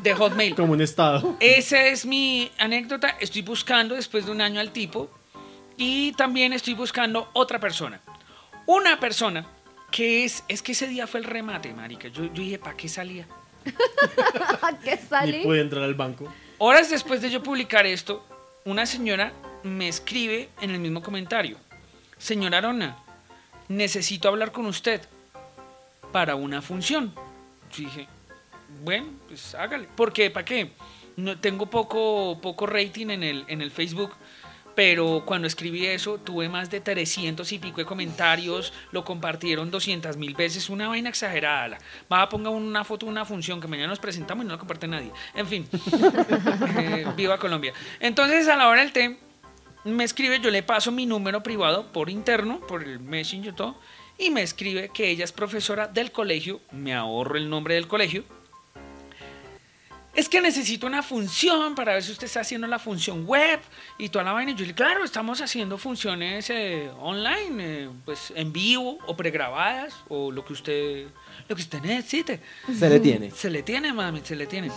de 0.01 0.15
Hotmail. 0.15 0.55
Como 0.55 0.73
un 0.73 0.81
estado. 0.81 1.37
Esa 1.41 1.87
es 1.87 2.05
mi 2.07 2.51
anécdota. 2.59 3.17
Estoy 3.21 3.43
buscando 3.43 3.95
después 3.95 4.27
de 4.27 4.33
un 4.33 4.41
año 4.41 4.61
al 4.61 4.71
tipo 4.73 5.11
y 5.77 6.13
también 6.13 6.53
estoy 6.53 6.75
buscando 6.75 7.29
otra 7.35 7.61
persona. 7.61 8.01
Una 8.67 8.99
persona 8.99 9.47
que 9.91 10.25
es, 10.25 10.43
es 10.49 10.61
que 10.63 10.73
ese 10.73 10.89
día 10.89 11.07
fue 11.07 11.21
el 11.21 11.25
remate, 11.25 11.73
marica. 11.73 12.09
Yo, 12.09 12.25
yo 12.25 12.31
dije, 12.43 12.59
¿para 12.59 12.77
qué 12.77 12.89
salía? 12.89 13.27
¿Qué 14.85 14.97
Ni 14.97 15.09
salí? 15.09 15.43
pude 15.43 15.61
entrar 15.61 15.83
al 15.85 15.95
banco. 15.95 16.33
Horas 16.59 16.91
después 16.91 17.21
de 17.23 17.31
yo 17.31 17.43
publicar 17.43 17.87
esto, 17.87 18.25
una 18.65 18.87
señora 18.87 19.33
me 19.63 19.89
escribe 19.89 20.49
en 20.61 20.71
el 20.71 20.79
mismo 20.81 21.03
comentario. 21.03 21.59
Señora 22.19 22.59
Arona, 22.59 22.97
necesito 23.69 24.29
hablar 24.29 24.53
con 24.53 24.67
usted 24.67 25.01
para 26.13 26.35
una 26.35 26.63
función. 26.63 27.13
Yo 27.73 27.85
dije, 27.85 28.09
bueno, 28.83 29.09
pues 29.29 29.55
hágale. 29.55 29.89
¿Por 29.97 30.13
qué? 30.13 30.31
¿Para 30.31 30.45
qué? 30.45 30.71
No, 31.17 31.39
tengo 31.39 31.67
poco, 31.67 32.39
poco 32.41 32.67
rating 32.67 33.09
en 33.11 33.23
el, 33.23 33.45
en 33.49 33.61
el 33.61 33.71
Facebook, 33.71 34.13
pero 34.77 35.25
cuando 35.27 35.49
escribí 35.49 35.87
eso 35.87 36.19
tuve 36.19 36.49
más 36.49 36.71
de 36.71 36.81
300 36.81 37.51
y 37.51 37.59
pico 37.59 37.79
de 37.79 37.87
comentarios, 37.87 38.73
lo 38.93 39.05
compartieron 39.05 39.73
200 39.73 40.17
mil 40.17 40.35
veces, 40.35 40.71
una 40.71 40.87
vaina 40.87 41.09
exagerada. 41.09 41.79
Va 42.13 42.23
a 42.23 42.29
ponga 42.29 42.51
una 42.51 42.85
foto 42.85 43.07
una 43.07 43.25
función 43.25 43.61
que 43.61 43.67
mañana 43.67 43.89
nos 43.89 43.99
presentamos 43.99 44.45
y 44.45 44.49
no 44.49 44.55
la 44.55 44.59
comparte 44.59 44.87
nadie. 44.87 45.11
En 45.35 45.47
fin, 45.49 45.67
Eh, 46.79 47.07
viva 47.17 47.39
Colombia. 47.39 47.73
Entonces 48.01 48.49
a 48.49 48.57
la 48.57 48.69
hora 48.69 48.83
del 48.83 48.93
té, 48.93 49.19
me 49.85 50.05
escribe, 50.05 50.41
yo 50.41 50.51
le 50.51 50.63
paso 50.63 50.93
mi 50.93 51.07
número 51.07 51.43
privado 51.43 51.91
por 51.93 52.11
interno, 52.11 52.61
por 52.61 52.83
el 52.83 53.01
Messenger 53.01 53.53
y 53.53 53.57
todo, 53.57 53.79
y 54.19 54.31
me 54.31 54.43
escribe 54.43 54.91
que 54.91 55.09
ella 55.09 55.25
es 55.25 55.33
profesora 55.33 55.89
del 55.89 56.13
colegio, 56.13 56.61
me 56.71 56.95
ahorro 56.95 57.37
el 57.37 57.49
nombre 57.49 57.75
del 57.75 57.89
colegio. 57.89 58.25
Es 60.17 60.31
que 60.31 60.41
necesito 60.41 60.87
una 60.87 61.03
función 61.03 61.75
para 61.75 61.93
ver 61.93 62.03
si 62.03 62.11
usted 62.11 62.25
está 62.25 62.41
haciendo 62.41 62.67
la 62.67 62.79
función 62.79 63.27
web 63.27 63.61
y 63.99 64.09
toda 64.09 64.25
la 64.25 64.33
vaina. 64.33 64.53
Y 64.53 64.55
yo 64.55 64.61
le 64.61 64.69
digo, 64.69 64.77
claro, 64.77 65.05
estamos 65.05 65.43
haciendo 65.43 65.77
funciones 65.77 66.49
eh, 66.49 66.91
online, 67.01 67.83
eh, 67.83 67.89
pues 68.03 68.33
en 68.35 68.51
vivo 68.51 68.97
o 69.07 69.15
pregrabadas 69.15 69.95
o 70.09 70.33
lo 70.33 70.43
que 70.43 70.55
usted, 70.55 71.07
lo 71.47 71.55
que 71.55 71.61
usted 71.61 71.83
necesite. 71.83 72.41
Se 72.67 72.89
le 72.89 72.99
tiene. 72.99 73.31
Se 73.31 73.51
le 73.51 73.63
tiene, 73.63 73.93
mami, 73.93 74.23
se 74.25 74.37
le 74.37 74.47
tiene. 74.47 74.71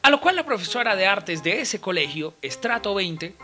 A 0.00 0.08
lo 0.08 0.22
cual 0.22 0.36
la 0.36 0.46
profesora 0.46 0.96
de 0.96 1.06
artes 1.06 1.42
de 1.42 1.60
ese 1.60 1.78
colegio, 1.78 2.32
estrato 2.40 2.94
20, 2.94 3.36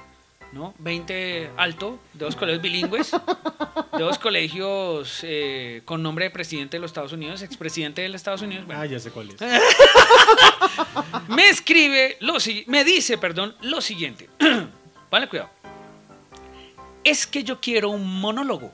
¿no? 0.53 0.75
20 0.79 1.51
alto, 1.57 1.99
de 2.13 2.25
dos 2.27 2.37
colegios 2.37 2.63
bilingües, 2.63 3.11
de 3.13 4.03
dos 4.03 4.19
colegios 4.19 5.21
eh, 5.23 5.83
con 5.85 6.03
nombre 6.03 6.27
de 6.27 6.31
presidente 6.31 6.77
de 6.77 6.81
los 6.81 6.91
Estados 6.91 7.13
Unidos, 7.13 7.43
expresidente 7.43 8.03
de 8.03 8.09
los 8.11 8.17
Estados 8.21 8.43
Unidos. 8.43 8.67
bueno, 8.67 8.81
Ah, 8.81 8.87
ya 8.87 8.99
sé 9.01 9.11
cuál 9.11 9.31
es. 9.31 9.37
me 11.29 11.49
escribe, 11.49 12.17
lo, 12.21 12.39
si- 12.41 12.65
me 12.69 12.85
dice, 12.85 13.19
perdón, 13.19 13.55
lo 13.63 13.81
siguiente. 13.81 14.29
vale, 15.11 15.29
cuidado. 15.29 15.51
Es 17.05 17.27
que 17.27 17.43
yo 17.43 17.61
quiero 17.61 17.91
un 17.91 18.21
monólogo. 18.21 18.73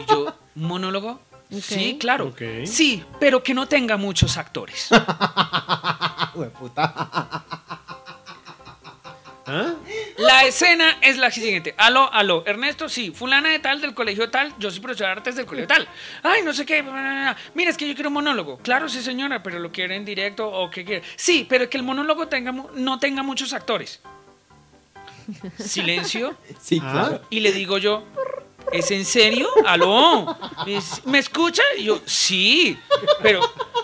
Y 0.00 0.04
yo, 0.10 0.34
¿monólogo? 0.54 1.20
Sí, 1.60 1.96
claro. 2.00 2.34
Sí, 2.64 3.04
pero 3.20 3.42
que 3.42 3.54
no 3.54 3.68
tenga 3.68 3.96
muchos 3.96 4.36
actores. 4.36 4.88
Hueputa. 6.34 7.44
¿Ah? 9.48 9.74
La 10.18 10.44
escena 10.44 10.98
es 11.02 11.18
la 11.18 11.30
siguiente. 11.30 11.74
Aló, 11.78 12.12
aló. 12.12 12.42
Ernesto, 12.46 12.88
sí. 12.88 13.12
Fulana 13.12 13.50
de 13.50 13.60
tal, 13.60 13.80
del 13.80 13.94
colegio 13.94 14.28
tal. 14.28 14.52
Yo 14.58 14.70
soy 14.70 14.80
profesor 14.80 15.06
de 15.06 15.12
artes 15.12 15.36
del 15.36 15.46
colegio 15.46 15.68
tal. 15.68 15.86
Ay, 16.24 16.42
no 16.42 16.52
sé 16.52 16.66
qué. 16.66 16.82
Mira, 17.54 17.70
es 17.70 17.76
que 17.76 17.86
yo 17.88 17.94
quiero 17.94 18.08
un 18.10 18.14
monólogo. 18.14 18.58
Claro, 18.58 18.88
sí, 18.88 19.00
señora, 19.02 19.42
pero 19.42 19.58
lo 19.60 19.70
quiere 19.70 19.94
en 19.94 20.04
directo 20.04 20.48
o 20.50 20.68
qué 20.70 20.84
quiere. 20.84 21.02
Sí, 21.14 21.46
pero 21.48 21.70
que 21.70 21.76
el 21.76 21.84
monólogo 21.84 22.26
tenga, 22.28 22.52
no 22.74 22.98
tenga 22.98 23.22
muchos 23.22 23.52
actores. 23.52 24.00
Silencio. 25.58 26.36
Sí, 26.60 26.80
Ah. 26.82 26.90
claro. 26.92 27.22
Y 27.30 27.40
le 27.40 27.52
digo 27.52 27.78
yo, 27.78 28.04
¿es 28.72 28.90
en 28.90 29.04
serio? 29.04 29.48
¿Aló? 29.66 30.36
Me 30.66 30.72
dice, 30.74 31.02
¿Me 31.04 31.18
escucha? 31.18 31.62
Y 31.78 31.84
yo, 31.84 32.00
sí, 32.06 32.76
pero 33.22 33.40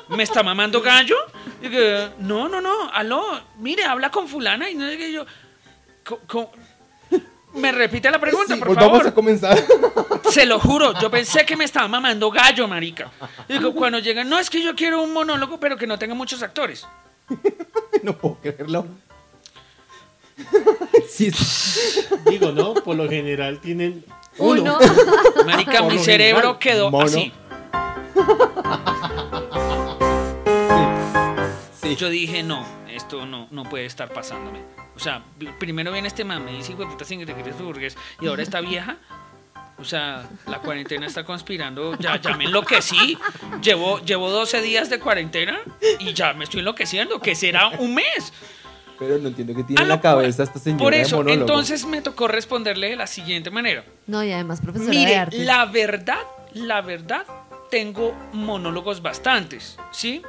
¿me 0.09 0.23
está 0.25 0.43
mamando 0.43 0.81
gallo? 0.81 1.17
Y 1.63 1.69
que, 1.69 2.09
no, 2.19 2.49
no, 2.49 2.61
no, 2.61 2.91
aló, 2.93 3.41
mire, 3.59 3.85
habla 3.85 4.11
con 4.11 4.27
fulana 4.29 4.69
y 4.71 4.75
no 4.75 4.89
sé 4.89 4.99
qué 4.99 5.13
yo. 5.13 5.25
Me 7.55 7.71
repite 7.71 8.11
la 8.11 8.19
pregunta, 8.19 8.55
Sí, 8.55 8.59
por 8.61 8.69
volvamos 8.69 8.93
favor. 8.99 9.07
a 9.09 9.15
comenzar. 9.15 9.59
Se 10.31 10.47
lo 10.47 10.59
juro, 10.59 10.99
yo 10.99 11.11
pensé 11.11 11.45
que 11.45 11.55
me 11.55 11.65
estaba 11.65 11.87
mamando 11.87 12.31
gallo, 12.31 12.67
marica. 12.67 13.11
Digo, 13.47 13.75
cuando 13.75 13.99
llegan, 13.99 14.29
no, 14.29 14.39
es 14.39 14.49
que 14.49 14.63
yo 14.63 14.75
quiero 14.75 15.03
un 15.03 15.13
monólogo, 15.13 15.61
pero 15.61 15.77
que 15.77 15.87
no 15.87 15.99
tenga 15.99 16.15
muchos 16.15 16.43
actores. 16.43 16.87
no 18.03 18.17
puedo 18.17 18.39
creerlo. 18.41 18.87
sí, 21.11 21.31
Digo, 22.31 22.53
¿no? 22.53 22.73
Por 22.73 22.97
lo 22.97 23.07
general 23.09 23.61
tienen 23.61 24.03
Uno. 24.39 24.79
Marica, 25.45 25.81
Por 25.83 25.93
mi 25.93 25.99
cerebro 25.99 26.59
general, 26.59 26.59
quedó 26.59 26.91
mono. 26.91 27.05
así. 27.05 27.33
sí. 31.83 31.97
Yo 31.97 32.09
dije, 32.09 32.43
no, 32.43 32.65
esto 32.89 33.27
no, 33.27 33.47
no 33.51 33.65
puede 33.65 33.85
estar 33.87 34.11
pasándome. 34.13 34.61
O 34.97 34.99
sea, 34.99 35.23
pr- 35.39 35.57
primero 35.59 35.91
viene 35.93 36.09
este 36.09 36.25
mame 36.25 36.53
y 36.53 36.57
dice, 36.59 36.73
hijo 36.73 36.83
de 36.85 36.89
puta, 36.91 37.05
sin 37.05 37.25
que 37.25 37.27
te 37.27 37.53
burgués. 37.63 37.97
Y 38.21 38.27
ahora 38.27 38.43
esta 38.43 38.61
vieja. 38.61 38.97
O 39.79 39.85
sea, 39.85 40.29
la 40.47 40.59
cuarentena 40.61 41.07
está 41.07 41.25
conspirando. 41.25 41.97
Ya, 41.99 42.21
ya 42.21 42.37
me 42.37 42.45
enloquecí. 42.45 43.19
Llevo, 43.63 43.99
llevo 44.01 44.31
12 44.31 44.61
días 44.63 44.91
de 44.91 45.01
cuarentena 45.01 45.59
y 45.99 46.13
ya 46.13 46.35
me 46.35 46.45
estoy 46.45 46.61
enloqueciendo. 46.61 47.21
Que 47.21 47.35
será 47.35 47.69
un 47.69 47.95
mes. 47.95 48.33
Pero 48.99 49.19
no 49.19 49.29
entiendo 49.29 49.55
qué 49.55 49.65
tiene 49.65 49.81
Ah, 49.81 49.83
en 49.83 49.89
la 49.89 50.01
cabeza 50.01 50.45
esta 50.45 50.61
señora 50.61 50.85
Por 50.85 50.93
de 50.93 51.01
eso, 51.01 51.17
monólogo. 51.17 51.41
entonces 51.41 51.85
me 51.87 52.01
tocó 52.03 52.29
responderle 52.29 52.91
de 52.91 52.97
la 52.97 53.09
siguiente 53.09 53.51
manera. 53.51 53.85
No, 54.07 54.23
y 54.23 54.31
además 54.31 54.61
profesora 54.61 54.91
de 54.93 54.97
Mire, 54.97 55.17
arte. 55.17 55.39
la 55.45 55.65
verdad, 55.65 56.21
la 56.53 56.81
verdad, 56.83 57.25
tengo 57.71 58.15
monólogos 58.33 59.03
bastantes, 59.03 59.77
¿sí? 59.91 60.23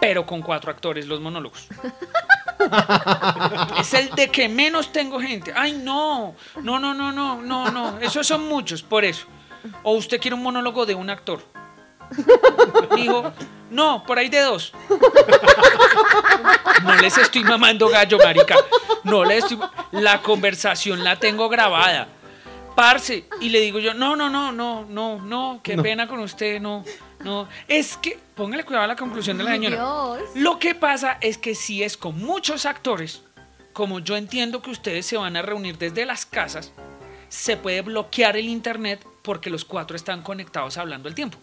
Pero 0.00 0.26
con 0.26 0.42
cuatro 0.42 0.70
actores 0.72 1.06
los 1.06 1.20
monólogos. 1.20 1.68
Es 3.80 3.94
el 3.94 4.10
de 4.10 4.28
que 4.30 4.48
menos 4.48 4.92
tengo 4.92 5.20
gente. 5.20 5.52
Ay, 5.54 5.72
no, 5.82 6.34
no, 6.62 6.78
no, 6.78 6.94
no, 6.94 7.12
no, 7.12 7.40
no, 7.40 7.70
no. 7.70 7.98
Esos 8.00 8.26
son 8.26 8.48
muchos, 8.48 8.82
por 8.82 9.04
eso. 9.04 9.26
O 9.82 9.94
usted 9.94 10.20
quiere 10.20 10.34
un 10.34 10.42
monólogo 10.42 10.86
de 10.86 10.94
un 10.94 11.10
actor. 11.10 11.42
Dijo, 12.96 13.32
no, 13.70 14.02
por 14.04 14.18
ahí 14.18 14.28
de 14.28 14.40
dos. 14.40 14.72
No 16.82 16.94
les 16.96 17.18
estoy 17.18 17.44
mamando 17.44 17.88
gallo, 17.88 18.18
marica. 18.18 18.56
No 19.04 19.24
les 19.24 19.44
estoy. 19.44 19.58
La 19.92 20.22
conversación 20.22 21.04
la 21.04 21.16
tengo 21.16 21.48
grabada. 21.48 22.08
Parce. 22.74 23.24
Y 23.40 23.48
le 23.50 23.60
digo 23.60 23.78
yo, 23.78 23.92
no, 23.94 24.16
no, 24.16 24.30
no, 24.30 24.52
no, 24.52 24.84
no, 24.88 25.18
no, 25.20 25.60
qué 25.62 25.76
No. 25.76 25.82
pena 25.82 26.06
con 26.06 26.20
usted, 26.20 26.60
no, 26.60 26.84
no. 27.20 27.48
Es 27.66 27.96
que, 27.96 28.18
póngale 28.34 28.64
cuidado 28.64 28.84
a 28.84 28.88
la 28.88 28.96
conclusión 28.96 29.38
de 29.38 29.44
la 29.44 29.52
señora. 29.52 29.76
Dios. 29.76 30.30
Lo 30.34 30.58
que 30.58 30.74
pasa 30.74 31.18
es 31.20 31.38
que 31.38 31.54
si 31.54 31.82
es 31.82 31.96
con 31.96 32.18
muchos 32.18 32.66
actores, 32.66 33.22
como 33.72 34.00
yo 34.00 34.16
entiendo 34.16 34.62
que 34.62 34.70
ustedes 34.70 35.06
se 35.06 35.16
van 35.16 35.36
a 35.36 35.42
reunir 35.42 35.78
desde 35.78 36.06
las 36.06 36.26
casas, 36.26 36.72
se 37.28 37.56
puede 37.56 37.82
bloquear 37.82 38.36
el 38.36 38.46
internet 38.46 39.04
porque 39.22 39.50
los 39.50 39.64
cuatro 39.64 39.96
están 39.96 40.22
conectados 40.22 40.78
hablando 40.78 41.08
al 41.08 41.14
tiempo. 41.14 41.38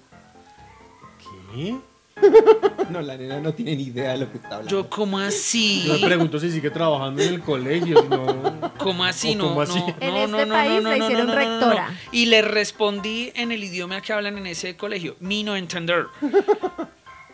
¿Qué? 1.53 1.75
No, 2.89 3.01
la 3.01 3.17
nena 3.17 3.39
no 3.39 3.51
tiene 3.53 3.75
ni 3.75 3.83
idea 3.83 4.11
de 4.11 4.19
lo 4.19 4.31
que 4.31 4.37
está 4.37 4.57
hablando. 4.57 4.69
Yo, 4.69 4.89
¿cómo 4.89 5.17
así? 5.17 5.83
Yo 5.87 5.93
me 5.95 6.05
pregunto 6.05 6.39
si 6.39 6.51
sigue 6.51 6.69
trabajando 6.69 7.21
en 7.21 7.33
el 7.33 7.41
colegio. 7.41 8.03
No. 8.03 8.71
¿Cómo 8.77 9.03
así? 9.03 9.31
¿O 9.33 9.37
No, 9.37 9.43
cómo 9.49 9.61
así? 9.61 9.79
no, 9.79 9.95
En 9.99 10.13
no, 10.13 10.17
este 10.19 10.31
no, 10.31 10.45
no, 10.45 10.53
país 10.53 10.83
no, 10.83 10.89
la 10.91 10.97
no, 10.97 11.03
hicieron 11.05 11.27
no, 11.27 11.33
no, 11.35 11.41
no, 11.41 11.49
no. 11.49 11.59
rectora. 11.59 11.89
Y 12.11 12.27
le 12.27 12.41
respondí 12.43 13.31
en 13.35 13.51
el 13.51 13.63
idioma 13.63 14.01
que 14.01 14.13
hablan 14.13 14.37
en 14.37 14.45
ese 14.45 14.77
colegio, 14.77 15.15
mi 15.19 15.43
no 15.43 15.55
entender. 15.55 16.05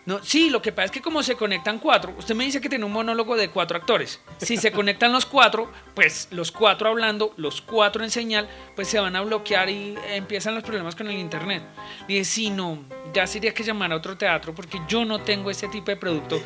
No, 0.06 0.24
sí, 0.24 0.49
lo 0.49 0.62
que 0.62 0.72
pasa 0.72 0.86
es 0.86 0.91
que 0.91 1.02
como 1.02 1.22
se 1.22 1.36
conectan 1.36 1.78
cuatro, 1.78 2.14
usted 2.18 2.34
me 2.34 2.43
dice 2.43 2.60
que 2.60 2.70
tiene 2.70 2.86
un 2.86 2.91
monólogo 2.91 3.36
de 3.36 3.49
cuatro 3.49 3.78
actores. 3.78 4.20
Si 4.38 4.58
se 4.58 4.72
conectan 4.72 5.12
los 5.12 5.28
cuatro, 5.28 5.72
pues 5.93 6.28
los 6.32 6.52
cuatro 6.52 6.89
hablando, 6.89 7.34
los 7.38 7.62
cuatro 7.62 8.04
en 8.04 8.10
señal, 8.10 8.49
pues 8.76 8.88
se 8.88 8.99
van 8.99 9.16
a 9.16 9.22
bloquear 9.22 9.70
y 9.70 9.95
empiezan 10.10 10.56
los 10.56 10.64
problemas 10.64 10.95
con 10.95 11.08
el 11.08 11.20
internet. 11.20 11.64
Y 12.08 12.14
dije, 12.14 12.26
sí, 12.26 12.49
no, 12.49 12.80
ya 13.14 13.28
sería 13.28 13.54
que 13.54 13.64
llamar 13.64 13.91
a 13.91 13.97
otro 13.97 14.18
teatro 14.18 14.56
porque 14.56 14.82
yo 14.88 15.06
no 15.06 15.20
tengo 15.20 15.52
ese 15.52 15.68
tipo 15.68 15.91
de 15.91 15.97
producto. 15.97 16.41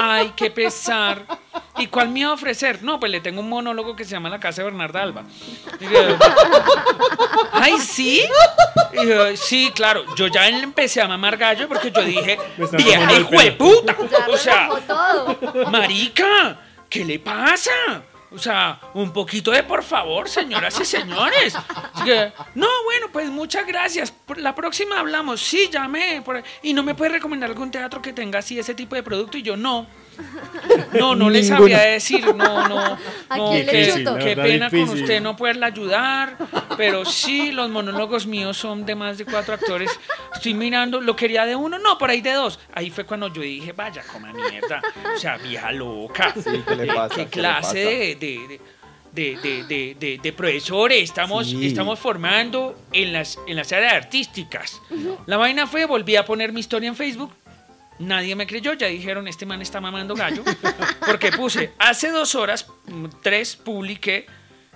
Ay, 0.00 0.32
qué 0.36 0.50
pesar. 0.50 1.24
¿Y 1.78 1.86
cuál 1.88 2.08
me 2.10 2.20
iba 2.20 2.30
a 2.30 2.34
ofrecer? 2.34 2.82
No, 2.82 3.00
pues 3.00 3.10
le 3.10 3.20
tengo 3.20 3.40
un 3.40 3.48
monólogo 3.48 3.96
que 3.96 4.04
se 4.04 4.10
llama 4.10 4.28
La 4.28 4.38
Casa 4.38 4.62
de 4.62 4.66
Bernarda 4.66 5.02
Alba. 5.02 5.24
Ay, 7.52 7.78
¿sí? 7.78 8.22
Sí, 9.36 9.72
claro. 9.74 10.04
Yo 10.14 10.28
ya 10.28 10.48
empecé 10.48 11.00
a 11.00 11.08
mamar 11.08 11.36
gallo 11.36 11.68
porque 11.68 11.90
yo 11.90 12.02
dije, 12.02 12.38
vieja 12.72 13.12
hijo 13.12 13.30
de 13.30 13.52
pelo". 13.52 13.56
puta. 13.58 13.96
O 14.28 14.36
sea, 14.36 14.68
marica, 15.70 16.58
¿qué 16.88 17.04
le 17.04 17.18
pasa? 17.18 17.70
O 18.30 18.38
sea, 18.38 18.80
un 18.94 19.12
poquito 19.12 19.52
de 19.52 19.62
por 19.62 19.84
favor, 19.84 20.28
señoras 20.28 20.78
y 20.80 20.84
señores. 20.84 21.54
Así 21.54 22.04
que, 22.04 22.32
no, 22.56 22.66
bueno, 22.84 23.06
pues 23.12 23.30
muchas 23.30 23.64
gracias. 23.66 24.10
Por 24.10 24.38
La 24.38 24.54
próxima 24.56 24.98
hablamos. 24.98 25.40
Sí, 25.40 25.68
llamé. 25.72 26.20
por- 26.24 26.42
Y 26.62 26.72
no 26.72 26.82
me 26.82 26.94
puede 26.96 27.12
recomendar 27.12 27.48
algún 27.50 27.70
teatro 27.70 28.02
que 28.02 28.12
tenga 28.12 28.40
así 28.40 28.58
ese 28.58 28.74
tipo 28.74 28.96
de 28.96 29.04
producto. 29.04 29.38
Y 29.38 29.42
yo, 29.42 29.56
no. 29.56 29.86
No, 30.98 31.14
no 31.14 31.28
le 31.30 31.42
sabía 31.42 31.80
decir. 31.80 32.24
No, 32.34 32.68
no. 32.68 32.78
¿A 33.28 33.36
no, 33.36 33.50
qué, 33.50 33.92
chuto? 33.94 34.16
qué 34.18 34.36
pena 34.36 34.70
con 34.70 34.78
difícil. 34.80 35.02
usted 35.02 35.20
no 35.20 35.36
poderla 35.36 35.66
ayudar. 35.66 36.36
Pero 36.76 37.04
sí, 37.04 37.50
los 37.52 37.68
monólogos 37.70 38.26
míos 38.26 38.56
son 38.56 38.86
de 38.86 38.94
más 38.94 39.18
de 39.18 39.24
cuatro 39.24 39.54
actores. 39.54 39.90
Estoy 40.34 40.54
mirando, 40.54 41.00
lo 41.00 41.14
quería 41.16 41.44
de 41.46 41.56
uno, 41.56 41.78
no, 41.78 41.98
por 41.98 42.10
ahí 42.10 42.20
de 42.20 42.32
dos. 42.32 42.58
Ahí 42.72 42.90
fue 42.90 43.04
cuando 43.04 43.32
yo 43.32 43.42
dije, 43.42 43.72
vaya, 43.72 44.02
coma 44.12 44.32
mierda. 44.32 44.80
O 45.14 45.18
sea, 45.18 45.36
vieja 45.36 45.72
loca. 45.72 46.32
Sí, 46.34 46.62
¿qué 46.66 46.76
le 46.76 46.84
Eh, 46.84 46.94
pasa? 46.94 47.14
¿Qué 47.16 47.26
¿Qué 47.26 47.42
le 47.42 47.48
pasa? 47.48 47.70
clase 47.72 47.78
de, 47.78 48.16
de, 48.16 48.60
de, 49.12 49.36
de, 49.42 49.64
de, 49.64 49.96
de- 49.98 50.18
de 50.22 50.32
profesores 50.32 51.02
estamos, 51.02 51.48
Sí. 51.48 51.66
estamos 51.66 51.98
formando 51.98 52.76
en 52.92 53.12
las, 53.12 53.38
en 53.46 53.56
las 53.56 53.72
áreas 53.72 53.92
artísticas? 53.94 54.80
La 55.26 55.36
vaina 55.36 55.66
fue, 55.66 55.84
volví 55.86 56.16
a 56.16 56.24
poner 56.24 56.52
mi 56.52 56.60
historia 56.60 56.88
en 56.88 56.96
Facebook. 56.96 57.32
Nadie 57.98 58.34
me 58.34 58.46
creyó, 58.46 58.72
ya 58.72 58.88
dijeron, 58.88 59.28
este 59.28 59.46
man 59.46 59.62
está 59.62 59.80
mamando 59.80 60.14
gallo. 60.14 60.42
Porque 61.06 61.30
puse, 61.30 61.72
hace 61.78 62.10
dos 62.10 62.34
horas, 62.34 62.66
mm, 62.86 63.06
tres, 63.22 63.56
publiqué 63.56 64.26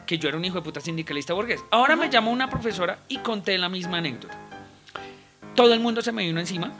que 0.07 0.19
yo 0.19 0.29
era 0.29 0.39
un 0.39 0.45
hijo 0.45 0.57
de 0.57 0.63
puta 0.63 0.81
sindicalista 0.81 1.35
burgués. 1.35 1.61
Ahora 1.71 1.97
me 1.97 2.09
llamó 2.09 2.31
una 2.31 2.49
profesora 2.49 3.01
y 3.09 3.19
conté 3.19 3.59
la 3.59 3.69
misma 3.69 3.99
anécdota. 3.99 4.39
Todo 5.55 5.75
el 5.75 5.81
mundo 5.81 6.01
se 6.01 6.13
me 6.13 6.25
vino 6.25 6.41
encima. 6.41 6.73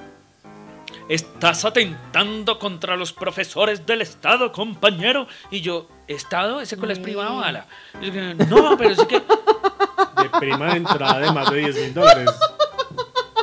Estás 1.09 1.65
atentando 1.65 2.59
contra 2.59 2.97
los 2.97 3.13
profesores 3.13 3.85
del 3.85 4.03
Estado, 4.03 4.53
compañero. 4.53 5.27
Y 5.51 5.61
yo, 5.61 5.89
¿Estado? 6.07 6.61
¿Ese 6.61 6.77
colegio 6.77 7.03
es 7.03 7.05
privado? 7.05 7.41
Ala. 7.41 7.67
Y 8.01 8.11
yo, 8.11 8.35
no, 8.35 8.77
pero 8.79 8.91
es 8.91 9.05
que... 9.05 9.21
De 9.21 10.31
prima 10.39 10.73
de 10.73 10.79
entrada 10.79 11.19
de 11.19 11.33
más 11.33 11.51
de 11.51 11.59
10 11.59 11.77
mil 11.77 11.95
dólares. 11.95 12.31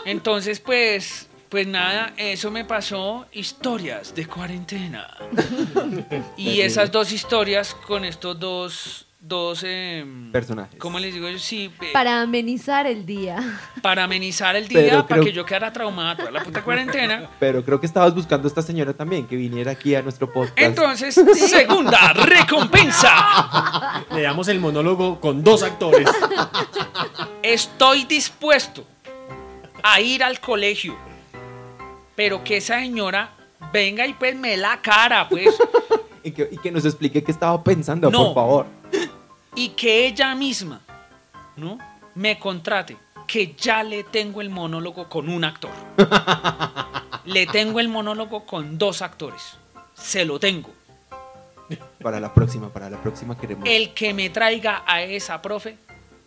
Entonces, 0.05 0.59
pues, 0.59 1.29
pues 1.55 1.67
nada, 1.67 2.11
eso 2.17 2.51
me 2.51 2.65
pasó. 2.65 3.27
Historias 3.31 4.13
de 4.13 4.27
cuarentena. 4.27 5.07
y 6.35 6.59
esas 6.59 6.91
dos 6.91 7.13
historias 7.13 7.73
con 7.87 8.03
estos 8.03 8.37
dos, 8.37 9.05
dos, 9.21 9.63
em, 9.65 10.33
Personajes. 10.33 10.77
¿cómo 10.77 10.99
les 10.99 11.13
digo 11.13 11.29
yo? 11.29 11.39
Sí, 11.39 11.71
eh, 11.79 11.91
Para 11.93 12.19
amenizar 12.19 12.87
el 12.87 13.05
día. 13.05 13.37
para 13.81 14.03
amenizar 14.03 14.57
el 14.57 14.67
Pero 14.67 14.81
día, 14.81 14.91
para 15.07 15.21
creo- 15.21 15.23
que 15.23 15.31
yo 15.31 15.45
quedara 15.45 15.71
traumada 15.71 16.17
toda 16.17 16.31
la 16.31 16.43
puta 16.43 16.61
cuarentena. 16.61 17.29
Pero 17.39 17.63
creo 17.63 17.79
que 17.79 17.85
estabas 17.85 18.13
buscando 18.13 18.47
a 18.47 18.49
esta 18.49 18.61
señora 18.61 18.91
también, 18.91 19.25
que 19.25 19.37
viniera 19.37 19.71
aquí 19.71 19.95
a 19.95 20.01
nuestro 20.01 20.29
podcast. 20.33 20.59
Entonces, 20.59 21.15
segunda 21.49 22.11
recompensa. 22.11 24.03
Le 24.11 24.23
damos 24.23 24.49
el 24.49 24.59
monólogo 24.59 25.21
con 25.21 25.41
dos 25.41 25.63
actores. 25.63 26.09
Estoy 27.41 28.03
dispuesto 28.03 28.85
a 29.81 30.01
ir 30.01 30.21
al 30.21 30.41
colegio, 30.41 30.97
pero 32.15 32.43
que 32.43 32.57
esa 32.57 32.79
señora 32.79 33.31
venga 33.73 34.05
y 34.07 34.13
pues 34.13 34.35
me 34.35 34.57
la 34.57 34.81
cara, 34.81 35.27
pues, 35.29 35.55
y, 36.23 36.31
que, 36.31 36.49
y 36.51 36.57
que 36.57 36.71
nos 36.71 36.85
explique 36.85 37.23
qué 37.23 37.31
estaba 37.31 37.63
pensando, 37.63 38.09
No. 38.11 38.25
por 38.25 38.33
favor. 38.35 38.65
y 39.55 39.69
que 39.69 40.07
ella 40.07 40.33
misma, 40.35 40.81
¿no? 41.55 41.77
Me 42.15 42.37
contrate, 42.39 42.97
que 43.27 43.53
ya 43.57 43.83
le 43.83 44.03
tengo 44.03 44.39
el 44.41 44.49
monólogo 44.49 45.09
con 45.09 45.29
un 45.29 45.43
actor. 45.43 45.71
Le 47.25 47.47
tengo 47.47 47.79
el 47.79 47.89
monólogo 47.89 48.45
con 48.45 48.77
dos 48.77 49.01
actores. 49.01 49.57
Se 49.95 50.25
lo 50.25 50.39
tengo. 50.39 50.69
Para 52.01 52.19
la 52.19 52.31
próxima, 52.31 52.69
para 52.69 52.87
la 52.87 53.01
próxima 53.01 53.35
queremos. 53.35 53.67
El 53.67 53.95
que 53.95 54.13
me 54.13 54.29
traiga 54.29 54.83
a 54.85 55.01
esa 55.01 55.41
profe, 55.41 55.75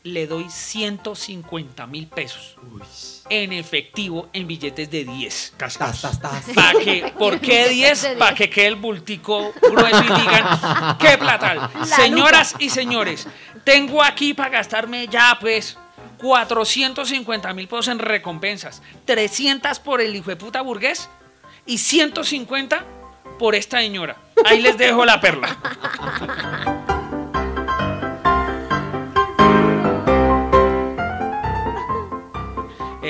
le 0.04 0.26
doy 0.26 0.48
150 0.48 1.86
mil 1.86 2.06
pesos 2.06 2.56
Uy. 2.72 2.82
en 3.28 3.52
efectivo 3.52 4.28
en 4.32 4.46
billetes 4.46 4.90
de 4.90 5.04
10. 5.04 5.54
Tas, 5.56 5.76
tas, 5.76 6.00
tas. 6.00 6.44
¿Para 6.54 6.78
qué? 6.78 7.12
¿Por 7.18 7.40
qué 7.40 7.68
10? 7.70 8.16
Para 8.18 8.34
que 8.34 8.48
quede 8.48 8.68
el 8.68 8.76
bultico 8.76 9.52
grueso 9.60 10.00
y 10.02 10.20
digan, 10.20 10.96
¿qué 10.98 11.18
platal? 11.18 11.70
Señoras 11.84 12.54
y 12.58 12.70
señores, 12.70 13.26
tengo 13.64 14.02
aquí 14.02 14.34
para 14.34 14.50
gastarme 14.50 15.08
ya 15.08 15.36
pues 15.40 15.76
450 16.18 17.52
mil 17.52 17.68
pesos 17.68 17.88
en 17.88 17.98
recompensas, 17.98 18.82
300 19.04 19.78
por 19.80 20.00
el 20.00 20.14
hijo 20.16 20.30
de 20.30 20.36
puta 20.36 20.62
burgués 20.62 21.08
y 21.66 21.78
150 21.78 22.84
por 23.38 23.54
esta 23.54 23.78
señora. 23.78 24.16
Ahí 24.44 24.60
les 24.60 24.76
dejo 24.78 25.04
la 25.04 25.20
perla. 25.20 25.56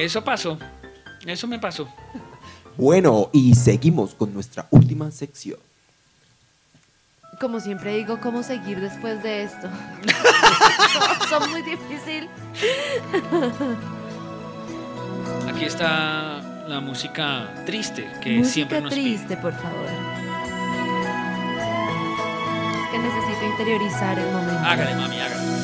Eso 0.05 0.23
pasó. 0.25 0.59
Eso 1.27 1.47
me 1.47 1.59
pasó. 1.59 1.89
Bueno, 2.77 3.31
y 3.33 3.55
seguimos 3.55 4.15
con 4.15 4.33
nuestra 4.33 4.67
última 4.71 5.11
sección. 5.11 5.59
Como 7.41 7.61
siempre 7.61 7.97
digo, 7.97 8.19
¿cómo 8.21 8.43
seguir 8.43 8.81
después 8.81 9.23
de 9.23 9.43
esto? 9.45 9.69
Son 11.29 11.51
muy 11.51 11.63
difícil. 11.63 12.29
Aquí 15.49 15.65
está 15.65 16.41
la 16.69 16.81
música 16.81 17.49
triste 17.65 18.09
que 18.21 18.39
Música 18.39 18.53
siempre 18.53 18.81
nos 18.81 18.93
pide. 18.95 19.03
triste, 19.17 19.37
por 19.37 19.53
favor. 19.55 19.87
Es 22.75 22.91
que 22.91 22.99
necesito 22.99 23.47
interiorizar 23.47 24.19
el 24.19 24.33
momento. 24.33 24.61
Hágale, 24.65 24.95
mami, 24.97 25.21
hágale. 25.21 25.58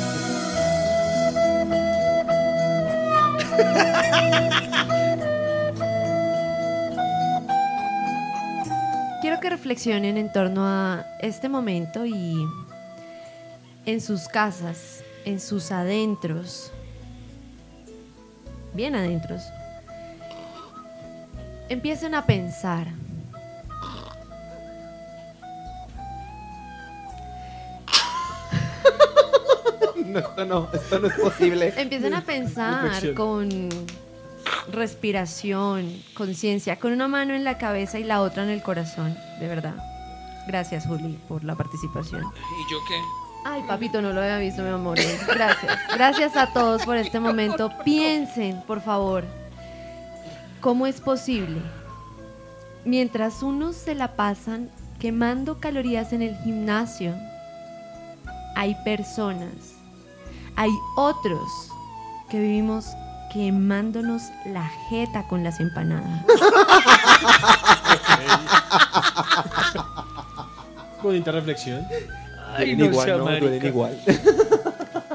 Quiero 9.20 9.40
que 9.40 9.48
reflexionen 9.50 10.16
en 10.18 10.32
torno 10.32 10.66
a 10.66 11.06
este 11.20 11.48
momento 11.48 12.04
y 12.04 12.36
en 13.86 14.00
sus 14.00 14.28
casas, 14.28 15.02
en 15.24 15.40
sus 15.40 15.70
adentros, 15.70 16.72
bien 18.74 18.94
adentros, 18.94 19.42
empiecen 21.68 22.14
a 22.14 22.26
pensar. 22.26 22.88
No, 30.14 30.20
esto 30.20 30.44
no, 30.44 30.68
esto 30.72 30.98
no 31.00 31.08
es 31.08 31.14
posible. 31.14 31.74
Empiecen 31.76 32.14
a 32.14 32.20
pensar 32.20 33.14
con 33.14 33.68
respiración, 34.70 36.00
conciencia, 36.14 36.78
con 36.78 36.92
una 36.92 37.08
mano 37.08 37.34
en 37.34 37.42
la 37.42 37.58
cabeza 37.58 37.98
y 37.98 38.04
la 38.04 38.20
otra 38.20 38.44
en 38.44 38.50
el 38.50 38.62
corazón, 38.62 39.16
de 39.40 39.48
verdad. 39.48 39.74
Gracias, 40.46 40.86
Juli, 40.86 41.18
por 41.26 41.42
la 41.42 41.56
participación. 41.56 42.22
¿Y 42.22 42.70
yo 42.70 42.78
qué? 42.86 42.94
Ay, 43.44 43.62
papito, 43.66 44.00
no 44.00 44.12
lo 44.12 44.20
había 44.20 44.38
visto, 44.38 44.62
mi 44.62 44.68
amor. 44.68 44.98
Gracias. 45.26 45.78
Gracias 45.92 46.36
a 46.36 46.52
todos 46.52 46.84
por 46.84 46.96
este 46.96 47.18
momento. 47.18 47.72
Piensen, 47.84 48.62
por 48.68 48.80
favor, 48.80 49.24
cómo 50.60 50.86
es 50.86 51.00
posible. 51.00 51.60
Mientras 52.84 53.42
unos 53.42 53.74
se 53.74 53.96
la 53.96 54.14
pasan 54.14 54.70
quemando 55.00 55.58
calorías 55.58 56.12
en 56.12 56.22
el 56.22 56.36
gimnasio, 56.36 57.14
hay 58.54 58.76
personas, 58.84 59.73
hay 60.56 60.70
otros 60.96 61.70
que 62.28 62.38
vivimos 62.38 62.86
quemándonos 63.32 64.22
la 64.46 64.68
jeta 64.88 65.26
con 65.26 65.42
las 65.42 65.60
empanadas. 65.60 66.22
Bonita 71.02 71.32
reflexión. 71.32 71.84
Ay, 72.56 72.74
Duelen 72.74 72.78
no 72.78 72.84
igual, 72.86 73.18
¿no? 73.18 73.24
Duelen 73.24 73.66
igual. 73.66 74.00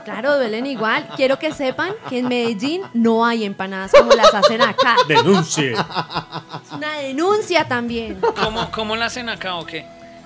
Claro, 0.03 0.37
duelen 0.37 0.65
igual. 0.65 1.07
Quiero 1.15 1.39
que 1.39 1.53
sepan 1.53 1.93
que 2.09 2.19
en 2.19 2.27
Medellín 2.27 2.81
no 2.93 3.25
hay 3.25 3.45
empanadas 3.45 3.91
como 3.97 4.11
las 4.11 4.33
hacen 4.33 4.61
acá. 4.61 4.95
Denuncie. 5.07 5.71
Es 5.73 6.71
una 6.73 6.93
denuncia 6.97 7.67
también. 7.67 8.19
¿Cómo, 8.41 8.69
¿Cómo 8.71 8.95
la 8.95 9.05
hacen 9.05 9.29
acá 9.29 9.55
o 9.55 9.65
qué? 9.65 9.85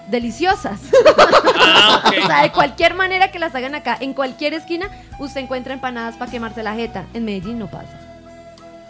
Deliciosas. 0.10 0.80
Ah, 1.56 2.04
O 2.24 2.28
sea, 2.28 2.44
de 2.44 2.52
cualquier 2.52 2.94
manera 2.94 3.32
que 3.32 3.40
las 3.40 3.56
hagan 3.56 3.76
acá, 3.76 3.98
en 4.00 4.14
cualquier 4.14 4.54
esquina, 4.54 4.90
usted 5.20 5.42
encuentra 5.42 5.74
empanadas 5.74 6.16
para 6.16 6.30
quemarse 6.32 6.62
la 6.64 6.76
jeta. 6.76 7.06
En 7.14 7.26
Medellín 7.26 7.60
no 7.60 7.68
pasa. 7.68 8.00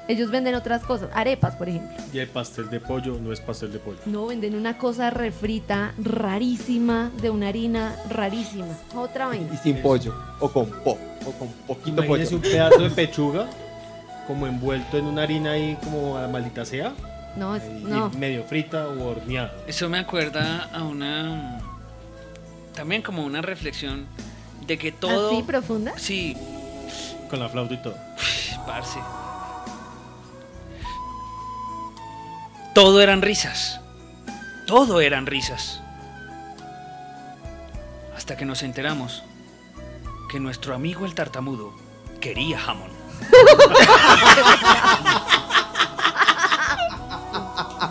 Ellos 0.07 0.30
venden 0.32 0.53
otras 0.55 0.84
cosas, 0.84 1.09
arepas, 1.14 1.55
por 1.55 1.70
ejemplo. 1.70 1.95
Y 2.11 2.20
el 2.20 2.28
pastel 2.28 2.70
de 2.70 2.82
pollo 2.82 3.18
no 3.22 3.32
es 3.32 3.39
pastel 3.39 3.72
de 3.72 3.80
pollo. 3.80 3.99
No, 4.05 4.26
venden 4.28 4.55
una 4.55 4.78
cosa 4.78 5.09
refrita 5.09 5.93
rarísima, 5.97 7.09
de 7.22 7.30
una 7.30 7.47
harina 7.47 7.95
rarísima. 8.09 8.66
Otra 8.95 9.26
Y 9.34 9.39
vaina. 9.39 9.57
sin 9.64 9.82
pollo. 9.82 10.14
O 10.41 10.49
con 10.49 10.66
po. 10.84 10.97
O 11.26 11.32
con 11.32 11.47
poquito 11.68 11.95
pollo. 11.95 12.05
Imagínese 12.18 12.36
un 12.36 12.41
pedazo 12.41 12.80
de 12.82 12.89
pechuga 12.89 13.47
como 14.28 14.45
envuelto 14.45 14.97
en 14.97 15.05
una 15.05 15.24
harina 15.24 15.51
ahí 15.51 15.78
como 15.84 16.18
a 16.18 16.28
maldita 16.28 16.66
sea. 16.66 16.91
No, 17.36 17.55
es, 17.55 17.63
y 17.63 17.84
no. 17.84 18.09
medio 18.11 18.43
frita 18.43 18.88
o 18.88 19.09
horneada. 19.11 19.53
Eso 19.67 19.89
me 19.89 19.99
acuerda 19.99 20.69
a 20.73 20.84
una. 20.84 21.59
También 22.75 23.01
como 23.01 23.23
una 23.23 23.41
reflexión 23.41 24.05
de 24.67 24.77
que 24.77 24.91
todo. 24.91 25.31
¿Así 25.31 25.43
profunda? 25.43 25.93
Sí, 25.97 26.38
Con 27.29 27.39
la 27.39 27.49
flauta 27.49 27.73
y 27.73 27.81
todo. 27.81 27.95
parce. 28.67 28.99
Todo 32.73 33.01
eran 33.01 33.21
risas. 33.21 33.79
Todo 34.65 35.01
eran 35.01 35.25
risas. 35.27 35.81
Hasta 38.15 38.38
que 38.38 38.45
nos 38.45 38.63
enteramos 38.63 39.23
que 40.31 40.39
nuestro 40.39 40.73
amigo 40.73 41.05
el 41.05 41.13
tartamudo 41.13 41.73
quería 42.21 42.57
jamón. 42.59 42.89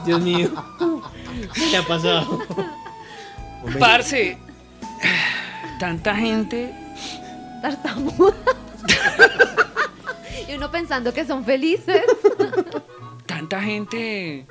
Dios 0.04 0.20
mío. 0.20 0.50
¿Qué 1.54 1.66
le 1.66 1.76
ha 1.76 1.82
pasado? 1.82 2.38
Parce, 3.78 4.36
tanta 5.78 6.14
gente. 6.14 6.74
Tartamuda. 7.60 8.34
y 10.48 10.54
uno 10.54 10.70
pensando 10.70 11.12
que 11.12 11.24
son 11.24 11.44
felices. 11.44 12.02
tanta 13.26 13.60
gente 13.60 14.46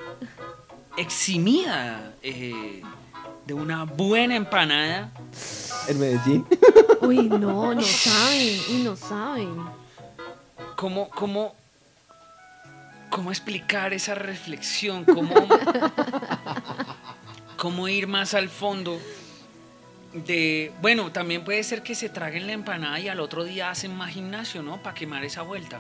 eximida 0.97 2.13
eh, 2.23 2.81
de 3.45 3.53
una 3.53 3.83
buena 3.83 4.35
empanada. 4.35 5.11
En 5.87 5.99
Medellín. 5.99 6.45
Uy, 7.01 7.27
no, 7.27 7.73
no 7.73 7.81
saben. 7.81 8.59
Uy, 8.69 8.83
no 8.83 8.95
saben. 8.95 9.55
¿Cómo, 10.75 11.09
cómo, 11.09 11.55
cómo 13.11 13.29
explicar 13.29 13.93
esa 13.93 14.15
reflexión? 14.15 15.05
¿Cómo, 15.05 15.35
cómo 17.57 17.87
ir 17.87 18.07
más 18.07 18.33
al 18.33 18.49
fondo? 18.49 18.99
De, 20.13 20.73
bueno, 20.81 21.11
también 21.11 21.43
puede 21.43 21.63
ser 21.63 21.83
que 21.83 21.93
se 21.93 22.09
traguen 22.09 22.47
la 22.47 22.53
empanada 22.53 22.99
y 22.99 23.07
al 23.07 23.19
otro 23.19 23.43
día 23.43 23.69
hacen 23.69 23.95
más 23.95 24.11
gimnasio, 24.11 24.63
¿no? 24.63 24.81
Para 24.81 24.95
quemar 24.95 25.23
esa 25.23 25.43
vuelta. 25.43 25.79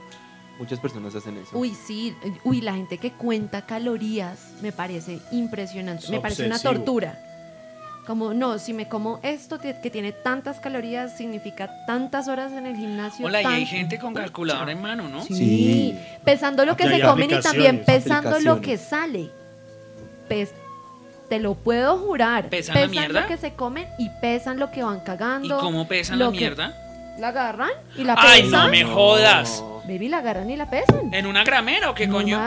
Muchas 0.59 0.79
personas 0.79 1.15
hacen 1.15 1.37
eso. 1.37 1.57
Uy, 1.57 1.73
sí. 1.73 2.15
Uy, 2.43 2.61
la 2.61 2.73
gente 2.73 2.99
que 2.99 3.11
cuenta 3.11 3.65
calorías 3.65 4.53
me 4.61 4.71
parece 4.71 5.19
impresionante. 5.31 6.05
Es 6.05 6.11
me 6.11 6.21
parece 6.21 6.45
una 6.45 6.59
tortura. 6.59 7.30
Como, 8.11 8.33
no, 8.33 8.59
si 8.59 8.73
me 8.73 8.89
como 8.89 9.21
esto 9.23 9.57
que 9.57 9.73
tiene 9.73 10.11
tantas 10.11 10.59
calorías, 10.59 11.15
significa 11.15 11.69
tantas 11.87 12.27
horas 12.27 12.51
en 12.51 12.65
el 12.65 12.75
gimnasio. 12.75 13.25
Hola, 13.25 13.41
y 13.41 13.45
hay 13.45 13.65
gente 13.65 13.99
con 13.99 14.13
calculadora 14.13 14.69
en 14.73 14.81
mano, 14.81 15.07
¿no? 15.07 15.23
Sí. 15.23 15.33
Sí. 15.33 15.99
Pesando 16.25 16.65
lo 16.65 16.75
que 16.75 16.89
se 16.89 16.99
comen 17.01 17.31
y 17.31 17.39
también 17.39 17.85
pesando 17.85 18.37
lo 18.41 18.59
que 18.59 18.77
sale. 18.77 19.29
Pes- 20.27 20.51
te 21.29 21.39
lo 21.39 21.53
puedo 21.53 21.99
jurar. 21.99 22.49
¿Pesan 22.49 22.81
la 22.81 22.87
mierda? 22.89 23.21
lo 23.21 23.27
que 23.27 23.37
se 23.37 23.53
comen 23.53 23.87
y 23.97 24.09
pesan 24.19 24.59
lo 24.59 24.71
que 24.71 24.83
van 24.83 24.97
¿Y 24.97 25.03
cagando. 25.05 25.59
cómo 25.59 25.87
pesan 25.87 26.19
lo 26.19 26.25
la 26.25 26.31
mierda? 26.31 26.73
La 27.17 27.29
agarran 27.29 27.69
y 27.95 28.03
la 28.03 28.15
¡Ay, 28.17 28.43
pesan. 28.43 28.65
no 28.65 28.71
me 28.71 28.83
jodas! 28.83 29.63
Baby, 29.87 30.09
la 30.09 30.17
agarran 30.17 30.49
y 30.49 30.57
la 30.57 30.69
pesan. 30.69 31.13
¿En 31.13 31.25
una 31.27 31.45
gramera 31.45 31.89
o 31.89 31.95
qué 31.95 32.07
¿No 32.07 32.15
coño? 32.15 32.41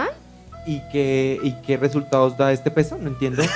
¿Y 0.66 0.80
qué, 0.92 1.40
¿Y 1.42 1.52
qué 1.62 1.78
resultados 1.78 2.36
da 2.36 2.52
este 2.52 2.70
peso? 2.70 2.98
No 3.00 3.08
entiendo. 3.08 3.42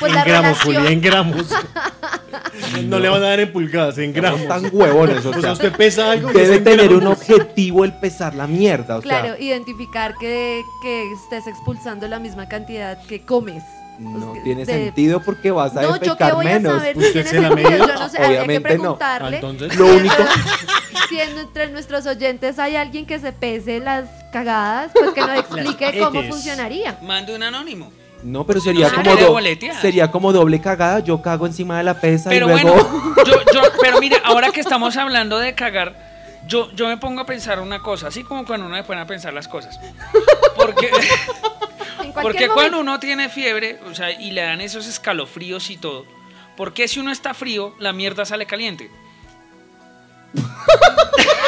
Pues 0.00 0.10
en 0.12 0.16
la 0.18 0.24
gramos, 0.24 0.58
relación. 0.64 0.74
Juli, 0.82 0.92
en 0.92 1.00
gramos. 1.00 1.46
no 2.84 2.98
le 2.98 3.08
van 3.08 3.22
a 3.22 3.26
dar 3.28 3.40
en 3.40 3.52
pulgadas, 3.52 3.98
en 3.98 4.12
gramos. 4.12 4.40
Están 4.40 4.68
huevones, 4.72 5.24
o 5.24 5.30
O 5.30 5.32
sea, 5.32 5.42
sea, 5.42 5.52
usted 5.52 5.72
pesa 5.72 6.10
algo 6.12 6.30
que 6.32 6.38
debe 6.38 6.58
tener 6.60 6.92
un 6.92 7.06
objetivo 7.06 7.84
el 7.84 7.92
pesar 7.94 8.34
la 8.34 8.46
mierda, 8.46 8.98
o 8.98 9.02
Claro, 9.02 9.34
sea, 9.34 9.40
identificar 9.40 10.14
que, 10.18 10.62
que 10.82 11.12
estés 11.12 11.46
expulsando 11.46 12.08
la 12.08 12.18
misma 12.18 12.48
cantidad 12.48 12.98
que 13.06 13.24
comes. 13.24 13.62
no 13.98 14.32
Pues, 14.32 14.42
tiene 14.44 14.64
de- 14.64 14.72
sentido 14.72 15.20
porque 15.22 15.50
vas 15.52 15.76
a 15.76 15.82
No, 15.82 15.88
yo 15.96 16.00
qué 16.00 16.04
defecar 16.24 16.34
voy 16.34 16.44
menos. 16.46 16.72
a 16.74 16.78
saber 16.78 16.96
si 16.96 17.02
¿Usted 17.06 17.12
tiene 17.12 17.28
se 17.30 17.40
la 17.40 17.48
sentido? 17.48 17.70
midió? 17.70 17.86
Yo 17.86 17.94
no 17.94 18.08
sé, 18.08 18.16
habría 18.18 18.28
que 18.28 18.44
Obviamente 18.44 18.74
no. 18.74 18.80
preguntarle. 18.82 19.36
Entonces, 19.36 19.76
Lo 19.78 19.86
único, 19.86 20.14
Si 21.08 21.20
en- 21.20 21.38
entre 21.38 21.68
nuestros 21.70 22.06
oyentes 22.06 22.58
hay 22.58 22.76
alguien 22.76 23.04
que 23.06 23.18
se 23.20 23.30
pese 23.32 23.78
las 23.78 24.06
cagadas, 24.32 24.90
pues 24.94 25.10
que 25.12 25.20
nos 25.20 25.38
explique 25.38 25.98
cómo 26.00 26.22
funcionaría. 26.24 26.98
Mande 27.02 27.34
un 27.36 27.42
anónimo. 27.42 27.92
No, 28.24 28.44
pero 28.44 28.58
sería 28.60 28.88
Claro. 28.88 28.96
como 29.02 29.10
Quiere 29.12 29.26
do- 29.26 29.32
boletear. 29.32 29.80
sería 29.80 30.10
como 30.10 30.32
doble 30.32 30.60
cagada, 30.60 30.98
yo 31.00 31.22
cago 31.22 31.46
encima 31.46 31.78
de 31.78 31.84
la 31.84 32.00
pesa 32.00 32.30
Pero 32.30 32.46
y 32.46 32.50
luego 32.62 32.74
bueno, 32.74 33.14
yo, 33.26 33.34
yo, 33.52 33.62
pero 33.80 34.00
mire, 34.00 34.16
ahora 34.24 34.50
que 34.50 34.60
estamos 34.60 34.96
hablando 34.96 35.38
de 35.38 35.54
cagar, 35.54 35.94
yo, 36.46 36.70
yo 36.72 36.88
me 36.88 36.96
pongo 36.96 37.20
a 37.20 37.26
pensar 37.26 37.60
una 37.60 37.80
cosa, 37.80 38.08
así 38.08 38.24
como 38.24 38.44
cuando 38.44 38.66
uno 38.66 38.76
se 38.76 38.82
pone 38.84 39.00
a 39.00 39.06
pensar 39.06 39.32
las 39.32 39.46
cosas. 39.48 39.78
Porque, 40.56 40.90
porque 42.22 42.48
cuando 42.48 42.80
uno 42.80 42.98
tiene 43.00 43.28
fiebre, 43.28 43.78
o 43.90 43.94
sea, 43.94 44.10
y 44.10 44.30
le 44.32 44.42
dan 44.42 44.60
esos 44.60 44.86
escalofríos 44.86 45.70
y 45.70 45.76
todo, 45.76 46.04
¿por 46.56 46.72
qué 46.74 46.88
si 46.88 47.00
uno 47.00 47.10
está 47.12 47.34
frío, 47.34 47.74
la 47.78 47.92
mierda 47.92 48.24
sale 48.24 48.46
caliente? 48.46 48.90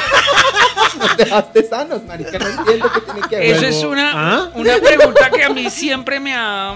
nos 0.99 1.17
dejaste 1.17 1.63
sanos, 1.65 2.05
marica. 2.05 2.39
No 2.39 2.47
entiendo 2.49 2.91
qué 2.93 3.01
tiene 3.01 3.29
que 3.29 3.37
ver. 3.37 3.57
Eso 3.57 3.67
es 3.67 3.85
una, 3.85 4.13
¿ah? 4.15 4.51
una 4.55 4.77
pregunta 4.79 5.31
que 5.31 5.45
a 5.45 5.49
mí 5.51 5.71
siempre 5.71 6.21
me 6.21 6.35
ha, 6.35 6.75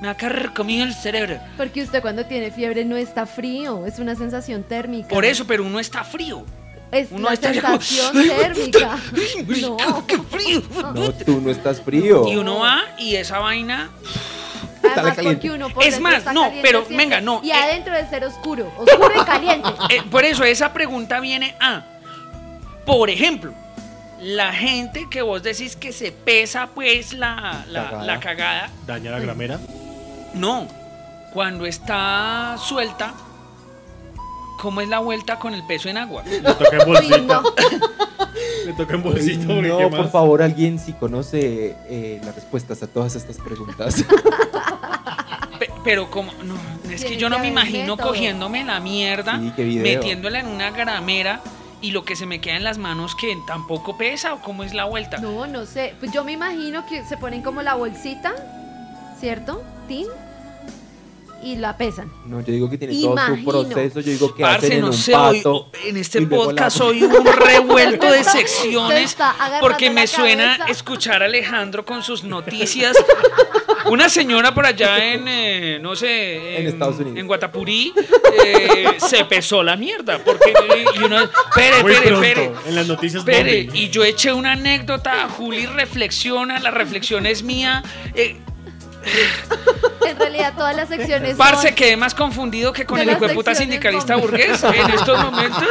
me 0.00 0.08
ha 0.08 0.14
carcomido 0.14 0.84
el 0.84 0.94
cerebro. 0.94 1.38
Porque 1.56 1.82
usted 1.82 2.02
cuando 2.02 2.26
tiene 2.26 2.50
fiebre 2.50 2.84
no 2.84 2.96
está 2.96 3.26
frío, 3.26 3.86
es 3.86 3.98
una 3.98 4.14
sensación 4.16 4.62
térmica. 4.62 5.08
Por 5.08 5.24
eso, 5.24 5.46
pero 5.46 5.64
uno 5.64 5.78
está 5.80 6.04
frío. 6.04 6.44
Es 6.92 7.08
uno 7.10 7.24
como, 7.24 7.36
sensación 7.36 8.16
"Ay, 8.16 8.28
térmica. 8.38 8.98
No. 9.60 10.06
¡Qué 10.06 10.18
frío! 10.18 10.62
No, 10.94 11.12
tú 11.12 11.40
no 11.40 11.50
estás 11.50 11.80
frío. 11.80 12.28
Y 12.28 12.36
uno 12.36 12.60
va 12.60 12.82
y 12.98 13.16
esa 13.16 13.40
vaina. 13.40 13.90
Además, 14.84 15.18
porque 15.22 15.50
uno 15.50 15.70
por 15.70 15.82
Es 15.82 15.98
más, 15.98 16.18
está 16.18 16.32
no, 16.32 16.42
caliente 16.42 16.62
pero 16.68 16.78
siempre, 16.80 16.96
venga, 16.98 17.20
no, 17.20 17.40
Y 17.42 17.50
eh. 17.50 17.54
adentro 17.54 17.94
de 17.94 18.06
ser 18.08 18.24
oscuro, 18.24 18.70
oscuro 18.76 19.12
y 19.20 19.24
caliente. 19.24 19.68
Eh, 19.88 20.02
por 20.10 20.24
eso 20.24 20.44
esa 20.44 20.72
pregunta 20.72 21.20
viene 21.20 21.56
a, 21.58 21.84
por 22.86 23.10
ejemplo, 23.10 23.52
la 24.20 24.52
gente 24.52 25.06
que 25.10 25.22
vos 25.22 25.42
decís 25.42 25.76
que 25.76 25.92
se 25.92 26.12
pesa 26.12 26.68
pues 26.74 27.12
la, 27.12 27.64
la, 27.68 27.84
Cagada. 27.84 28.04
la 28.04 28.20
cagada, 28.20 28.70
Daña 28.86 29.10
la 29.10 29.18
gramera. 29.20 29.60
no, 30.34 30.66
cuando 31.32 31.66
está 31.66 32.56
suelta, 32.58 33.12
¿cómo 34.60 34.80
es 34.80 34.88
la 34.88 35.00
vuelta 35.00 35.38
con 35.38 35.52
el 35.54 35.64
peso 35.66 35.88
en 35.88 35.98
agua? 35.98 36.22
Le 36.24 36.40
toca 36.40 36.76
en 36.76 36.80
Uy, 36.80 36.86
bolsita. 36.86 37.18
no. 37.20 37.42
Le 38.66 38.72
toca 38.72 38.94
en 38.94 39.02
bolsita. 39.02 39.44
no, 39.46 39.78
¿qué 39.78 39.86
por 39.88 40.10
favor, 40.10 40.42
alguien 40.42 40.78
si 40.78 40.92
conoce 40.94 41.76
eh, 41.88 42.20
las 42.24 42.34
respuestas 42.34 42.82
a 42.82 42.86
todas 42.86 43.14
estas 43.16 43.36
preguntas. 43.38 44.04
Pe- 45.58 45.70
pero 45.84 46.10
como, 46.10 46.32
no, 46.42 46.54
es 46.90 47.04
que 47.04 47.16
yo 47.16 47.28
no 47.28 47.38
me 47.38 47.48
imagino 47.48 47.96
cogiéndome 47.96 48.64
la 48.64 48.80
mierda, 48.80 49.38
Sí, 49.56 49.62
metiéndola 49.78 50.40
en 50.40 50.46
una 50.46 50.70
gramera 50.70 51.40
y 51.84 51.90
lo 51.90 52.06
que 52.06 52.16
se 52.16 52.24
me 52.24 52.40
queda 52.40 52.56
en 52.56 52.64
las 52.64 52.78
manos 52.78 53.14
que 53.14 53.36
tampoco 53.46 53.98
pesa 53.98 54.32
o 54.32 54.40
cómo 54.40 54.64
es 54.64 54.72
la 54.72 54.86
vuelta. 54.86 55.18
No, 55.18 55.46
no 55.46 55.66
sé. 55.66 55.94
Pues 56.00 56.12
yo 56.12 56.24
me 56.24 56.32
imagino 56.32 56.86
que 56.86 57.04
se 57.04 57.18
ponen 57.18 57.42
como 57.42 57.60
la 57.60 57.74
bolsita, 57.74 58.32
¿cierto? 59.20 59.62
Tin. 59.86 60.06
Y 61.44 61.56
la 61.56 61.76
pesan. 61.76 62.10
No, 62.26 62.40
yo 62.40 62.52
digo 62.52 62.70
que 62.70 62.78
tiene 62.78 62.94
todo 62.94 63.02
su 63.02 63.12
Imagino. 63.12 63.50
proceso. 63.50 64.00
Yo 64.00 64.10
digo 64.12 64.34
que 64.34 64.42
Parce, 64.42 64.58
hacen 64.66 64.72
en 64.72 64.80
no 64.80 64.86
un 64.88 64.92
sé, 64.94 65.14
hoy, 65.14 65.42
en 65.84 65.96
este 65.98 66.20
luego 66.20 66.36
la- 66.44 66.50
podcast 66.50 66.80
hoy 66.80 67.04
hubo 67.04 67.18
un 67.18 67.26
revuelto 67.26 68.10
de 68.10 68.24
Se 68.24 68.30
secciones 68.30 69.16
porque 69.60 69.90
me 69.90 70.06
suena 70.06 70.56
cabeza. 70.56 70.72
escuchar 70.72 71.22
a 71.22 71.26
Alejandro 71.26 71.84
con 71.84 72.02
sus 72.02 72.24
noticias. 72.24 72.96
Una 73.86 74.08
señora 74.08 74.54
por 74.54 74.64
allá 74.64 75.12
en, 75.12 75.28
eh, 75.28 75.78
no 75.82 75.94
sé, 75.94 76.56
En 76.60 76.66
Estados 76.68 76.96
Unidos. 76.96 77.18
en 77.18 77.26
Guatapurí, 77.26 77.92
eh, 78.42 78.86
se 78.96 79.26
pesó 79.26 79.62
la 79.62 79.76
mierda. 79.76 80.18
Porque, 80.24 80.54
y 80.94 80.98
uno, 81.02 81.16
Muy 81.18 81.24
espere, 81.62 81.82
pronto, 82.00 82.22
espere. 82.22 82.52
en 82.66 82.74
las 82.74 82.86
noticias 82.86 83.22
Bombing. 83.24 83.70
y 83.74 83.90
yo 83.90 84.02
eché 84.02 84.32
una 84.32 84.52
anécdota, 84.52 85.28
Juli 85.28 85.66
reflexiona, 85.66 86.58
la 86.60 86.70
reflexión 86.70 87.26
es 87.26 87.42
mía. 87.42 87.82
Eh, 88.14 88.36
En 90.06 90.18
realidad 90.18 90.54
todas 90.56 90.76
las 90.76 90.88
secciones 90.88 91.36
parce, 91.36 91.68
son- 91.68 91.74
quedé 91.76 91.96
más 91.96 92.14
confundido 92.14 92.72
que 92.72 92.84
con 92.86 92.96
De 92.98 93.04
el 93.04 93.10
hijo 93.12 93.26
de 93.26 93.34
puta 93.34 93.54
sindicalista 93.54 94.16
burgués 94.16 94.62
en 94.64 94.90
estos 94.94 95.22
momentos. 95.22 95.68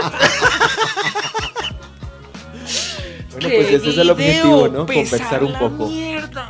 Bueno, 3.32 3.50
pues 3.56 3.70
ese 3.72 3.90
es 3.90 3.98
el 3.98 4.10
objetivo, 4.10 4.68
¿no? 4.68 4.86
Conversar 4.86 5.44
un 5.44 5.54
poco. 5.54 5.88
Mierda. 5.88 6.48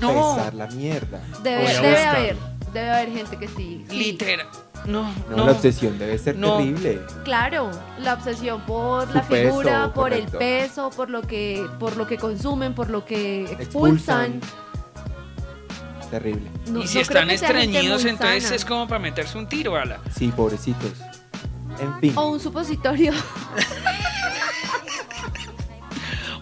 No, 0.00 0.34
Pesar 0.36 0.54
la 0.54 0.66
mierda. 0.68 1.20
Debe, 1.42 1.68
haber, 2.06 2.36
debe 2.72 2.90
haber 2.90 3.12
gente 3.12 3.36
que 3.38 3.48
sí. 3.48 3.84
sí. 3.88 3.96
literal. 3.96 4.46
No, 4.84 5.02
No, 5.30 5.36
no. 5.38 5.46
la 5.46 5.52
obsesión 5.52 5.98
debe 5.98 6.16
ser 6.18 6.36
No. 6.36 6.58
terrible. 6.58 7.00
Claro, 7.24 7.70
la 7.98 8.14
obsesión 8.14 8.60
por 8.66 9.08
Su 9.08 9.14
la 9.14 9.22
peso, 9.22 9.48
figura, 9.48 9.84
por 9.86 9.94
correcto. 10.10 10.32
el 10.32 10.38
peso, 10.38 10.90
por 10.90 11.10
lo 11.10 11.22
que, 11.22 11.66
por 11.80 11.96
lo 11.96 12.06
que 12.06 12.18
consumen, 12.18 12.74
por 12.74 12.90
lo 12.90 13.04
que 13.04 13.44
expulsan. 13.58 14.34
Expulsan. 14.34 14.40
Terrible. 16.10 16.50
No- 16.68 16.82
y 16.82 16.86
si 16.86 16.96
no 16.96 17.00
están 17.02 17.30
estreñidos, 17.30 18.04
entonces 18.04 18.44
sana. 18.44 18.56
es 18.56 18.64
como 18.64 18.86
para 18.88 18.98
meterse 19.00 19.36
un 19.38 19.48
tiro, 19.48 19.76
ala. 19.76 20.00
Sí, 20.16 20.28
pobrecitos. 20.28 20.92
En 21.80 21.98
fin. 22.00 22.12
O 22.16 22.28
un 22.30 22.40
supositorio. 22.40 23.12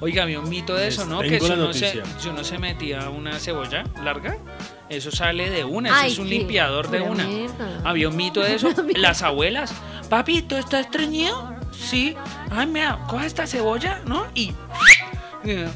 Oiga, 0.00 0.24
había 0.24 0.38
un 0.40 0.48
mito 0.48 0.74
de 0.74 0.88
eso, 0.88 1.06
¿no? 1.06 1.20
tengo 1.20 1.30
Que 1.32 1.40
si 1.40 1.52
uno, 1.52 1.72
se, 1.72 2.02
si 2.18 2.28
uno 2.28 2.44
se 2.44 2.58
metía 2.58 3.08
una 3.08 3.38
cebolla 3.38 3.84
larga, 4.02 4.36
eso 4.90 5.10
sale 5.10 5.48
de 5.50 5.64
una, 5.64 5.88
eso 5.90 5.98
Ay, 5.98 6.12
es 6.12 6.18
un 6.18 6.24
qué 6.28 6.30
limpiador 6.38 6.90
de 6.90 7.00
una. 7.00 7.24
mierda. 7.24 7.80
Había 7.84 8.08
un 8.08 8.16
mito 8.16 8.40
de 8.40 8.54
eso. 8.56 8.68
Las 8.96 9.22
abuelas, 9.22 9.72
papi, 10.10 10.42
¿tú 10.42 10.56
estás 10.56 10.86
estreñido? 10.86 11.54
Sí. 11.72 12.16
Ay, 12.50 12.66
mira, 12.66 12.98
coge 13.08 13.26
esta 13.26 13.46
cebolla, 13.46 14.00
¿no? 14.04 14.26
Y 14.34 14.52
eh, 15.44 15.68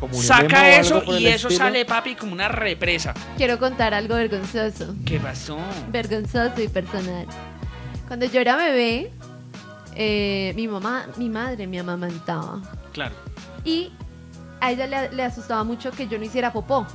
Como 0.00 0.14
saca 0.22 0.76
eso 0.78 1.02
y 1.18 1.26
eso 1.26 1.48
estilo. 1.48 1.64
sale, 1.64 1.84
papi, 1.84 2.14
como 2.14 2.32
una 2.32 2.48
represa. 2.48 3.14
Quiero 3.36 3.58
contar 3.58 3.94
algo 3.94 4.14
vergonzoso. 4.14 4.94
¿Qué 5.04 5.18
pasó? 5.18 5.58
Vergonzoso 5.90 6.60
y 6.62 6.68
personal. 6.68 7.26
Cuando 8.06 8.26
yo 8.26 8.40
era 8.40 8.56
bebé, 8.56 9.10
eh, 9.94 10.52
mi 10.56 10.68
mamá, 10.68 11.06
mi 11.16 11.28
madre 11.28 11.66
me 11.66 11.78
amamantaba. 11.80 12.60
Claro. 12.92 13.14
Y 13.64 13.92
a 14.60 14.70
ella 14.70 14.86
le, 14.86 15.12
le 15.12 15.22
asustaba 15.24 15.64
mucho 15.64 15.90
que 15.90 16.06
yo 16.08 16.18
no 16.18 16.24
hiciera 16.24 16.52
popó. 16.52 16.86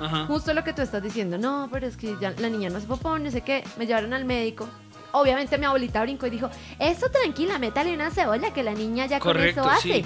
Ajá. 0.00 0.26
Justo 0.26 0.54
lo 0.54 0.64
que 0.64 0.72
tú 0.72 0.82
estás 0.82 1.02
diciendo, 1.02 1.38
no, 1.38 1.68
pero 1.72 1.86
es 1.86 1.96
que 1.96 2.16
ya 2.20 2.32
la 2.38 2.48
niña 2.48 2.70
no 2.70 2.78
hace 2.78 2.86
popó, 2.86 3.18
no 3.18 3.30
sé 3.30 3.40
qué. 3.42 3.64
Me 3.78 3.86
llevaron 3.86 4.12
al 4.14 4.24
médico. 4.24 4.68
Obviamente 5.12 5.58
mi 5.58 5.66
abuelita 5.66 6.02
brincó 6.02 6.26
y 6.26 6.30
dijo, 6.30 6.48
eso 6.78 7.10
tranquila, 7.10 7.58
métale 7.58 7.92
una 7.94 8.10
cebolla 8.10 8.52
que 8.52 8.62
la 8.62 8.72
niña 8.72 9.06
ya 9.06 9.18
Correcto, 9.18 9.62
con 9.62 9.70
eso 9.72 9.78
hace. 9.78 9.92
sí. 10.02 10.04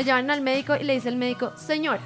Me 0.00 0.04
llevaron 0.04 0.30
al 0.30 0.40
médico 0.40 0.74
y 0.76 0.84
le 0.84 0.94
dice 0.94 1.10
el 1.10 1.16
médico, 1.16 1.52
señora, 1.58 2.00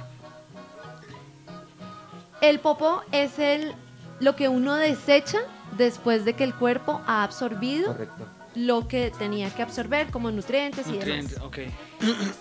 el 2.41 2.59
popó 2.59 3.03
es 3.13 3.39
el, 3.39 3.73
lo 4.19 4.35
que 4.35 4.49
uno 4.49 4.75
desecha 4.75 5.37
después 5.77 6.25
de 6.25 6.33
que 6.33 6.43
el 6.43 6.53
cuerpo 6.53 6.99
ha 7.07 7.23
absorbido 7.23 7.93
Correcto. 7.93 8.27
lo 8.55 8.89
que 8.89 9.13
tenía 9.17 9.49
que 9.49 9.61
absorber 9.63 10.11
como 10.11 10.29
nutrientes 10.29 10.85
y 10.87 10.91
Nutrientes, 10.91 11.35
demás. 11.35 11.47
ok. 11.47 11.59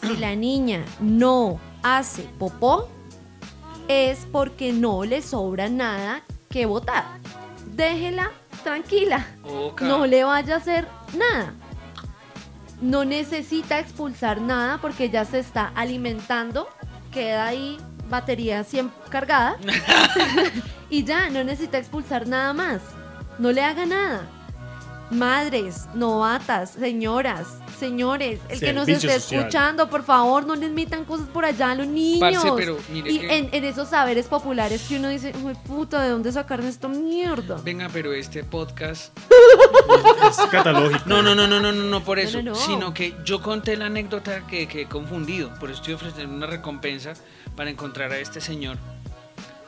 Si 0.03 0.17
la 0.17 0.35
niña 0.35 0.85
no 0.99 1.61
hace 1.85 2.23
popó, 2.37 2.89
es 3.87 4.27
porque 4.33 4.73
no 4.73 5.05
le 5.05 5.23
sobra 5.23 5.69
nada 5.69 6.23
que 6.51 6.67
botar. 6.67 7.05
Déjela 7.77 8.33
tranquila. 8.65 9.25
No 9.83 10.05
le 10.05 10.25
vaya 10.25 10.55
a 10.55 10.59
hacer 10.59 10.89
nada. 11.17 11.55
No 12.85 13.03
necesita 13.03 13.79
expulsar 13.79 14.43
nada 14.43 14.77
porque 14.77 15.09
ya 15.09 15.25
se 15.25 15.39
está 15.39 15.73
alimentando. 15.75 16.69
Queda 17.11 17.47
ahí 17.47 17.79
batería 18.11 18.63
siempre 18.63 18.99
cargada. 19.09 19.57
y 20.91 21.03
ya, 21.03 21.31
no 21.31 21.43
necesita 21.45 21.79
expulsar 21.79 22.29
nada 22.29 22.53
más. 22.53 22.83
No 23.39 23.53
le 23.53 23.65
haga 23.65 23.87
nada. 23.87 24.29
Madres, 25.11 25.89
novatas, 25.95 26.73
señoras, 26.73 27.59
señores, 27.75 28.41
el 28.49 28.61
que 28.61 28.73
nos 28.73 28.89
esté 28.89 29.19
social. 29.21 29.41
escuchando, 29.41 29.89
por 29.91 30.03
favor, 30.05 30.47
no 30.47 30.55
les 30.55 30.71
metan 30.71 31.05
cosas 31.05 31.27
por 31.29 31.45
allá 31.45 31.73
a 31.73 31.75
los 31.75 31.87
niños. 31.87 32.21
Parce, 32.21 32.53
pero 32.57 32.79
mire 32.91 33.11
y 33.11 33.19
que- 33.21 33.37
en, 33.39 33.49
en 33.53 33.65
esos 33.65 33.89
saberes 33.89 34.27
populares 34.27 34.83
que 34.89 34.97
uno 34.97 35.09
dice, 35.09 35.33
"Uy, 35.43 35.55
puta, 35.67 36.03
¿de 36.03 36.11
dónde 36.11 36.33
sacaron 36.33 36.67
esta 36.67 36.89
mierda? 36.89 37.57
Venga, 37.65 37.89
pero 37.93 38.13
este 38.13 38.45
podcast 38.45 39.17
Es 40.29 40.37
catalógico. 40.51 41.03
No, 41.07 41.23
no, 41.23 41.35
no, 41.35 41.47
no, 41.47 41.61
no, 41.61 41.73
no, 41.73 41.83
no 41.85 42.05
por 42.05 42.19
No, 42.19 42.25
eso, 42.25 42.39
no, 42.43 42.51
no. 42.53 42.55
sino 42.57 42.95
que 42.95 43.15
yo 43.25 43.43
conté 43.43 43.77
la 43.77 43.87
anécdota 43.87 44.47
que, 44.47 44.67
que 44.67 44.83
he 44.83 44.87
confundido, 44.89 45.53
por 45.61 45.71
eso 45.71 45.81
estoy 45.81 45.95
ofreciendo 45.95 46.35
una 46.35 46.47
recompensa 46.47 47.13
para 47.57 47.71
encontrar 47.71 48.11
a 48.13 48.19
este 48.19 48.41
señor. 48.41 48.79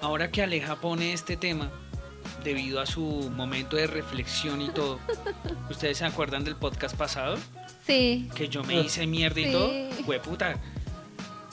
Ahora 0.01 0.31
que 0.31 0.43
Aleja 0.43 0.77
pone 0.77 1.13
este 1.13 1.37
tema, 1.37 1.71
debido 2.45 2.81
a 2.81 2.87
su 2.87 3.31
momento 3.35 3.77
de 3.77 3.87
reflexión 3.87 4.61
y 4.63 4.69
todo, 4.71 4.99
¿ustedes 5.71 5.99
se 5.99 6.05
acuerdan 6.05 6.45
del 6.45 6.57
podcast 6.57 6.97
pasado? 6.97 7.37
Sí. 7.87 8.29
Que 8.35 8.49
yo 8.49 8.65
me 8.65 8.81
hice 8.81 9.07
mierda 9.07 9.41
y 9.41 9.45
Sí. 9.47 9.53
todo. 9.53 9.71
Fue 10.05 10.19
puta. 10.21 10.57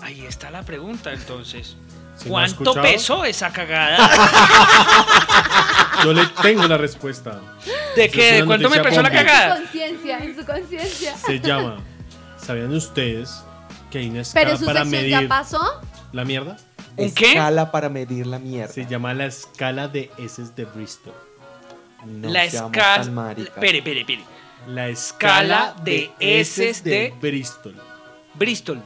Ahí 0.01 0.25
está 0.25 0.49
la 0.51 0.63
pregunta, 0.63 1.13
entonces. 1.13 1.75
Si 2.15 2.25
no 2.25 2.33
¿Cuánto 2.33 2.61
escuchado, 2.63 2.81
pesó 2.83 3.25
esa 3.25 3.51
cagada? 3.51 3.97
Yo 6.03 6.13
le 6.13 6.25
tengo 6.43 6.67
la 6.67 6.77
respuesta. 6.77 7.39
¿De 7.95 8.09
qué? 8.09 8.33
¿De 8.33 8.45
cuánto 8.45 8.69
me 8.69 8.79
pesó 8.81 9.01
la 9.01 9.09
bomba. 9.09 9.19
En 9.21 9.25
su 9.27 9.31
cagada? 9.33 9.55
conciencia, 9.57 10.17
en 10.19 10.35
su 10.35 10.45
conciencia. 10.45 11.17
Se 11.17 11.39
llama. 11.39 11.77
¿Sabían 12.37 12.71
ustedes 12.73 13.43
que 13.89 13.97
hay 13.99 14.09
una 14.09 14.21
escala 14.21 14.45
Pero 14.45 14.57
su 14.59 14.65
para 14.65 14.85
medir 14.85 15.09
ya 15.09 15.27
pasó. 15.27 15.81
la 16.11 16.23
mierda? 16.25 16.57
¿Un 16.97 17.11
qué? 17.13 17.29
Escala 17.31 17.71
para 17.71 17.89
medir 17.89 18.27
la 18.27 18.37
mierda. 18.39 18.71
Se 18.73 18.85
llama 18.85 19.13
la 19.15 19.25
escala 19.25 19.87
de 19.87 20.11
heces 20.19 20.55
de 20.55 20.65
Bristol. 20.65 21.13
No 22.05 22.29
la 22.29 22.43
escala. 22.45 23.31
Espere, 23.37 23.77
espere, 23.79 24.01
espere. 24.01 24.23
La 24.67 24.87
escala 24.89 25.75
de 25.83 26.11
heces 26.19 26.83
de 26.83 26.91
de- 26.91 27.13
Bristol. 27.21 27.75
Bristol. 28.35 28.81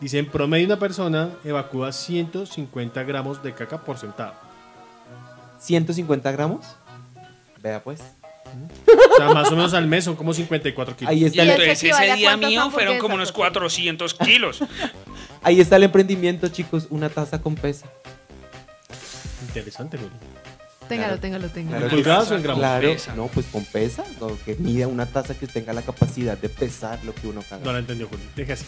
Dice, 0.00 0.18
en 0.18 0.26
promedio 0.30 0.66
una 0.66 0.78
persona 0.78 1.30
evacúa 1.44 1.92
150 1.92 3.02
gramos 3.04 3.42
de 3.42 3.54
caca 3.54 3.80
por 3.80 3.98
sentado. 3.98 4.34
150 5.58 6.30
gramos. 6.32 6.64
Vea 7.62 7.82
pues. 7.82 8.00
O 8.86 9.16
sea, 9.16 9.32
más 9.32 9.50
o 9.50 9.56
menos 9.56 9.74
al 9.74 9.86
mes 9.86 10.04
son 10.04 10.14
como 10.14 10.32
54 10.32 10.96
kilos. 10.96 11.10
Ahí 11.10 11.22
Y 11.22 11.24
está, 11.26 11.42
el, 11.42 11.50
entonces 11.50 11.82
ese 11.82 12.14
día 12.16 12.36
mío 12.36 12.70
fueron 12.70 12.98
como 12.98 13.14
unos 13.14 13.30
hamburguesas, 13.30 13.32
Coqui? 13.32 13.40
400 13.40 14.14
kilos. 14.14 14.58
ahí 15.42 15.60
está 15.60 15.76
el 15.76 15.84
emprendimiento, 15.84 16.48
chicos. 16.48 16.86
Una 16.90 17.08
taza 17.08 17.40
con 17.40 17.54
pesa. 17.56 17.86
Interesante. 19.48 19.98
Téngalo, 20.88 21.18
téngalo, 21.18 21.48
téngalo. 21.48 21.84
¿En 21.86 21.90
pulgadas 21.90 22.30
o 22.30 22.34
en 22.36 22.42
gramos? 22.42 22.60
Claro, 22.60 22.88
pesa. 22.92 23.14
no, 23.14 23.26
pues 23.28 23.46
con 23.46 23.64
pesa, 23.64 24.04
o 24.20 24.36
que 24.44 24.54
mida 24.56 24.86
una 24.88 25.06
taza 25.06 25.34
que 25.38 25.46
tenga 25.46 25.72
la 25.72 25.82
capacidad 25.82 26.36
de 26.36 26.48
pesar 26.48 27.02
lo 27.04 27.14
que 27.14 27.26
uno 27.26 27.40
No 27.40 27.46
caga. 27.48 27.72
la 27.72 27.78
entendió, 27.78 28.08
Juli. 28.08 28.22
Deja 28.36 28.52
así. 28.54 28.64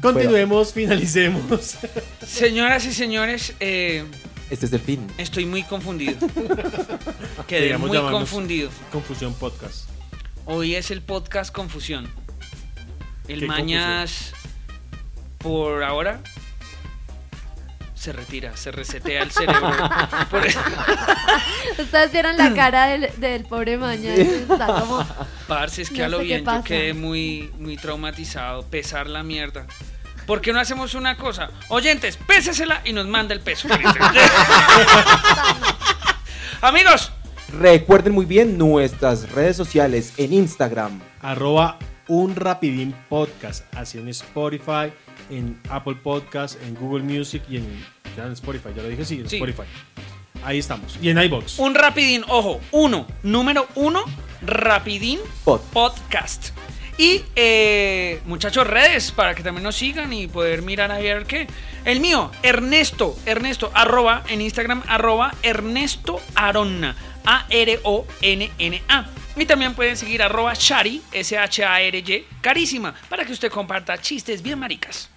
Continuemos, 0.00 0.72
finalicemos. 0.72 1.76
Señoras 2.26 2.84
y 2.86 2.92
señores, 2.92 3.54
eh, 3.60 4.04
Este 4.50 4.66
es 4.66 4.72
el 4.72 4.80
fin. 4.80 5.06
estoy 5.18 5.46
muy 5.46 5.62
confundido. 5.62 6.14
Quedé 7.46 7.60
Deberíamos 7.60 7.88
muy 7.88 7.96
llamarnos 7.96 8.20
confundido. 8.20 8.70
Confusión 8.90 9.34
Podcast. 9.34 9.88
Hoy 10.44 10.74
es 10.74 10.90
el 10.90 11.02
podcast 11.02 11.52
Confusión. 11.54 12.08
El 13.28 13.40
¿Qué 13.40 13.46
Mañas, 13.46 14.32
por 15.38 15.84
ahora, 15.84 16.20
se 18.02 18.12
retira, 18.12 18.56
se 18.56 18.72
resetea 18.72 19.22
el 19.22 19.30
cerebro. 19.30 19.70
Por- 20.28 20.42
Ustedes 21.78 22.10
vieron 22.10 22.36
la 22.36 22.52
cara 22.52 22.86
del, 22.88 23.08
del 23.18 23.44
pobre 23.44 23.76
mañana. 23.78 24.16
Está 24.20 24.66
como. 24.66 25.06
Parce, 25.46 25.82
es 25.82 25.90
que 25.90 25.98
No 25.98 26.04
a 26.06 26.08
lo 26.08 26.18
bien 26.18 26.44
yo 26.44 26.64
quedé 26.64 26.94
muy, 26.94 27.52
muy 27.58 27.76
traumatizado. 27.76 28.64
Pesar 28.66 29.06
la 29.06 29.22
mierda. 29.22 29.66
¿Por 30.26 30.40
qué 30.40 30.52
no 30.52 30.58
hacemos 30.58 30.94
una 30.94 31.16
cosa? 31.16 31.50
Oyentes, 31.68 32.16
pésesela 32.16 32.80
y 32.84 32.92
nos 32.92 33.06
manda 33.06 33.34
el 33.34 33.40
peso. 33.40 33.68
Amigos, 36.60 37.12
Recuerden 37.56 38.14
muy 38.14 38.24
bien 38.24 38.56
nuestras 38.58 39.30
redes 39.30 39.56
sociales 39.56 40.14
en 40.16 40.32
Instagram. 40.32 41.00
Arroba 41.20 41.78
un 42.08 42.34
rapidín 42.34 42.96
podcast. 43.10 43.64
Así 43.76 43.98
en 43.98 44.08
Spotify, 44.08 44.90
en 45.32 45.60
Apple 45.70 45.96
Podcast, 46.02 46.60
en 46.62 46.74
Google 46.74 47.02
Music 47.02 47.42
y 47.48 47.56
en, 47.56 47.84
ya 48.16 48.26
en 48.26 48.32
Spotify. 48.32 48.68
Ya 48.76 48.82
lo 48.82 48.88
dije, 48.88 49.04
sí, 49.04 49.20
en 49.20 49.28
Sí. 49.28 49.36
Spotify. 49.36 49.62
Ahí 50.44 50.58
estamos. 50.58 50.98
Y 51.00 51.08
en 51.10 51.18
iBox. 51.22 51.58
un 51.58 51.74
rapidín, 51.74 52.24
ojo, 52.28 52.60
uno, 52.72 53.06
número 53.22 53.66
uno, 53.76 54.04
rapidín 54.44 55.20
Pod. 55.44 55.60
podcast. 55.72 56.50
Y 56.98 57.22
eh, 57.36 58.20
muchachos, 58.26 58.66
redes 58.66 59.12
para 59.12 59.34
que 59.34 59.42
también 59.42 59.62
nos 59.62 59.76
sigan 59.76 60.12
y 60.12 60.26
poder 60.26 60.62
mirar 60.62 60.90
a 60.92 60.98
ver 60.98 61.24
qué. 61.26 61.46
El 61.84 62.00
mío, 62.00 62.30
Ernesto, 62.42 63.16
Ernesto, 63.24 63.70
arroba 63.74 64.24
en 64.28 64.40
Instagram, 64.42 64.82
arroba 64.88 65.32
Ernesto 65.42 66.20
Aronna, 66.34 66.94
A-R-O-N-N-A. 67.24 69.06
Y 69.34 69.46
también 69.46 69.74
pueden 69.74 69.96
seguir 69.96 70.22
arroba 70.22 70.52
Shari, 70.54 71.00
S-H-A-R-Y, 71.10 72.26
carísima, 72.40 72.94
para 73.08 73.24
que 73.24 73.32
usted 73.32 73.50
comparta 73.50 73.98
chistes 73.98 74.42
bien 74.42 74.58
maricas. 74.58 75.08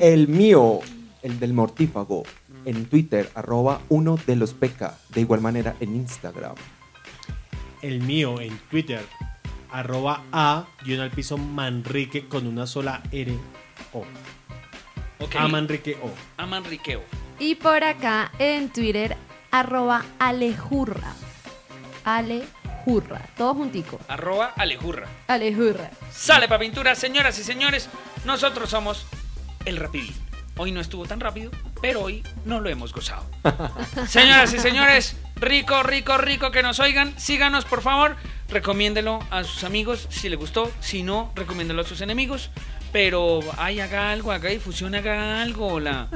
El 0.00 0.28
mío, 0.28 0.80
el 1.22 1.38
del 1.38 1.52
mortífago, 1.52 2.22
en 2.64 2.86
Twitter, 2.86 3.30
arroba 3.34 3.82
uno 3.90 4.18
de 4.26 4.36
los 4.36 4.54
peca. 4.54 4.98
De 5.10 5.20
igual 5.20 5.40
manera 5.40 5.76
en 5.80 5.94
Instagram. 5.94 6.54
El 7.82 8.00
mío 8.00 8.40
en 8.40 8.58
Twitter. 8.70 9.04
Arroba 9.70 10.24
A, 10.32 10.66
guion 10.84 11.00
al 11.00 11.10
piso 11.10 11.38
Manrique 11.38 12.26
con 12.28 12.46
una 12.46 12.66
sola 12.66 13.02
R 13.12 13.32
O. 13.92 14.04
A 15.38 15.48
Manrique 15.48 15.96
O. 16.02 16.10
A 16.38 16.46
Manriqueo. 16.46 17.02
Y 17.38 17.54
por 17.54 17.84
acá 17.84 18.32
en 18.38 18.70
Twitter, 18.70 19.16
arroba 19.50 20.04
Alejurra. 20.18 21.14
Alejurra. 22.80 23.20
Todo 23.36 23.54
juntico. 23.54 24.00
Arroba 24.08 24.52
Alejurra. 24.56 25.06
Alejurra. 25.28 25.90
Sale 26.12 26.48
pa' 26.48 26.58
pintura, 26.58 26.94
señoras 26.94 27.38
y 27.38 27.44
señores. 27.44 27.88
Nosotros 28.24 28.70
somos 28.70 29.06
el 29.64 29.76
Rapidín. 29.76 30.14
Hoy 30.56 30.72
no 30.72 30.80
estuvo 30.80 31.06
tan 31.06 31.20
rápido, 31.20 31.50
pero 31.80 32.02
hoy 32.02 32.22
no 32.44 32.60
lo 32.60 32.68
hemos 32.68 32.92
gozado. 32.92 33.24
Señoras 34.06 34.52
y 34.52 34.58
señores, 34.58 35.16
rico, 35.36 35.82
rico, 35.82 36.18
rico 36.18 36.50
que 36.50 36.62
nos 36.62 36.80
oigan. 36.80 37.18
Síganos, 37.18 37.64
por 37.64 37.80
favor. 37.80 38.16
Recomiéndelo 38.48 39.20
a 39.30 39.44
sus 39.44 39.64
amigos 39.64 40.06
si 40.10 40.28
le 40.28 40.36
gustó. 40.36 40.70
Si 40.80 41.02
no, 41.02 41.32
recomiéndelo 41.34 41.80
a 41.80 41.84
sus 41.86 42.02
enemigos. 42.02 42.50
Pero, 42.92 43.40
ay, 43.56 43.80
haga 43.80 44.12
algo, 44.12 44.32
haga 44.32 44.50
difusión, 44.50 44.94
haga 44.94 45.40
algo. 45.40 45.80
La... 45.80 46.08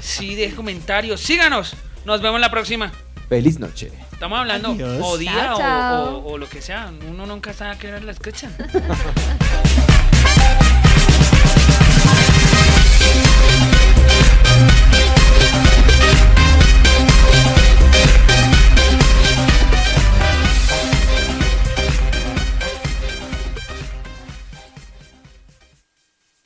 Sí, 0.00 0.34
deje 0.34 0.54
comentarios. 0.54 1.20
Síganos. 1.20 1.76
Nos 2.06 2.22
vemos 2.22 2.40
la 2.40 2.50
próxima. 2.50 2.90
Feliz 3.30 3.58
noche. 3.60 3.92
Estamos 4.12 4.40
hablando 4.40 4.72
Adiós. 4.72 5.00
o 5.02 5.16
día 5.16 5.30
Chao, 5.32 5.54
o- 5.54 5.58
chao. 5.58 6.18
o, 6.18 6.32
o 6.32 6.38
lo 6.38 6.48
que 6.48 6.60
sea. 6.60 6.92
Uno 7.08 7.26
nunca 7.26 7.52
sabe 7.52 7.70
a 7.70 7.78
qué 7.78 7.86
hora 7.88 8.00
la 8.00 8.10
escuchan. 8.12 8.52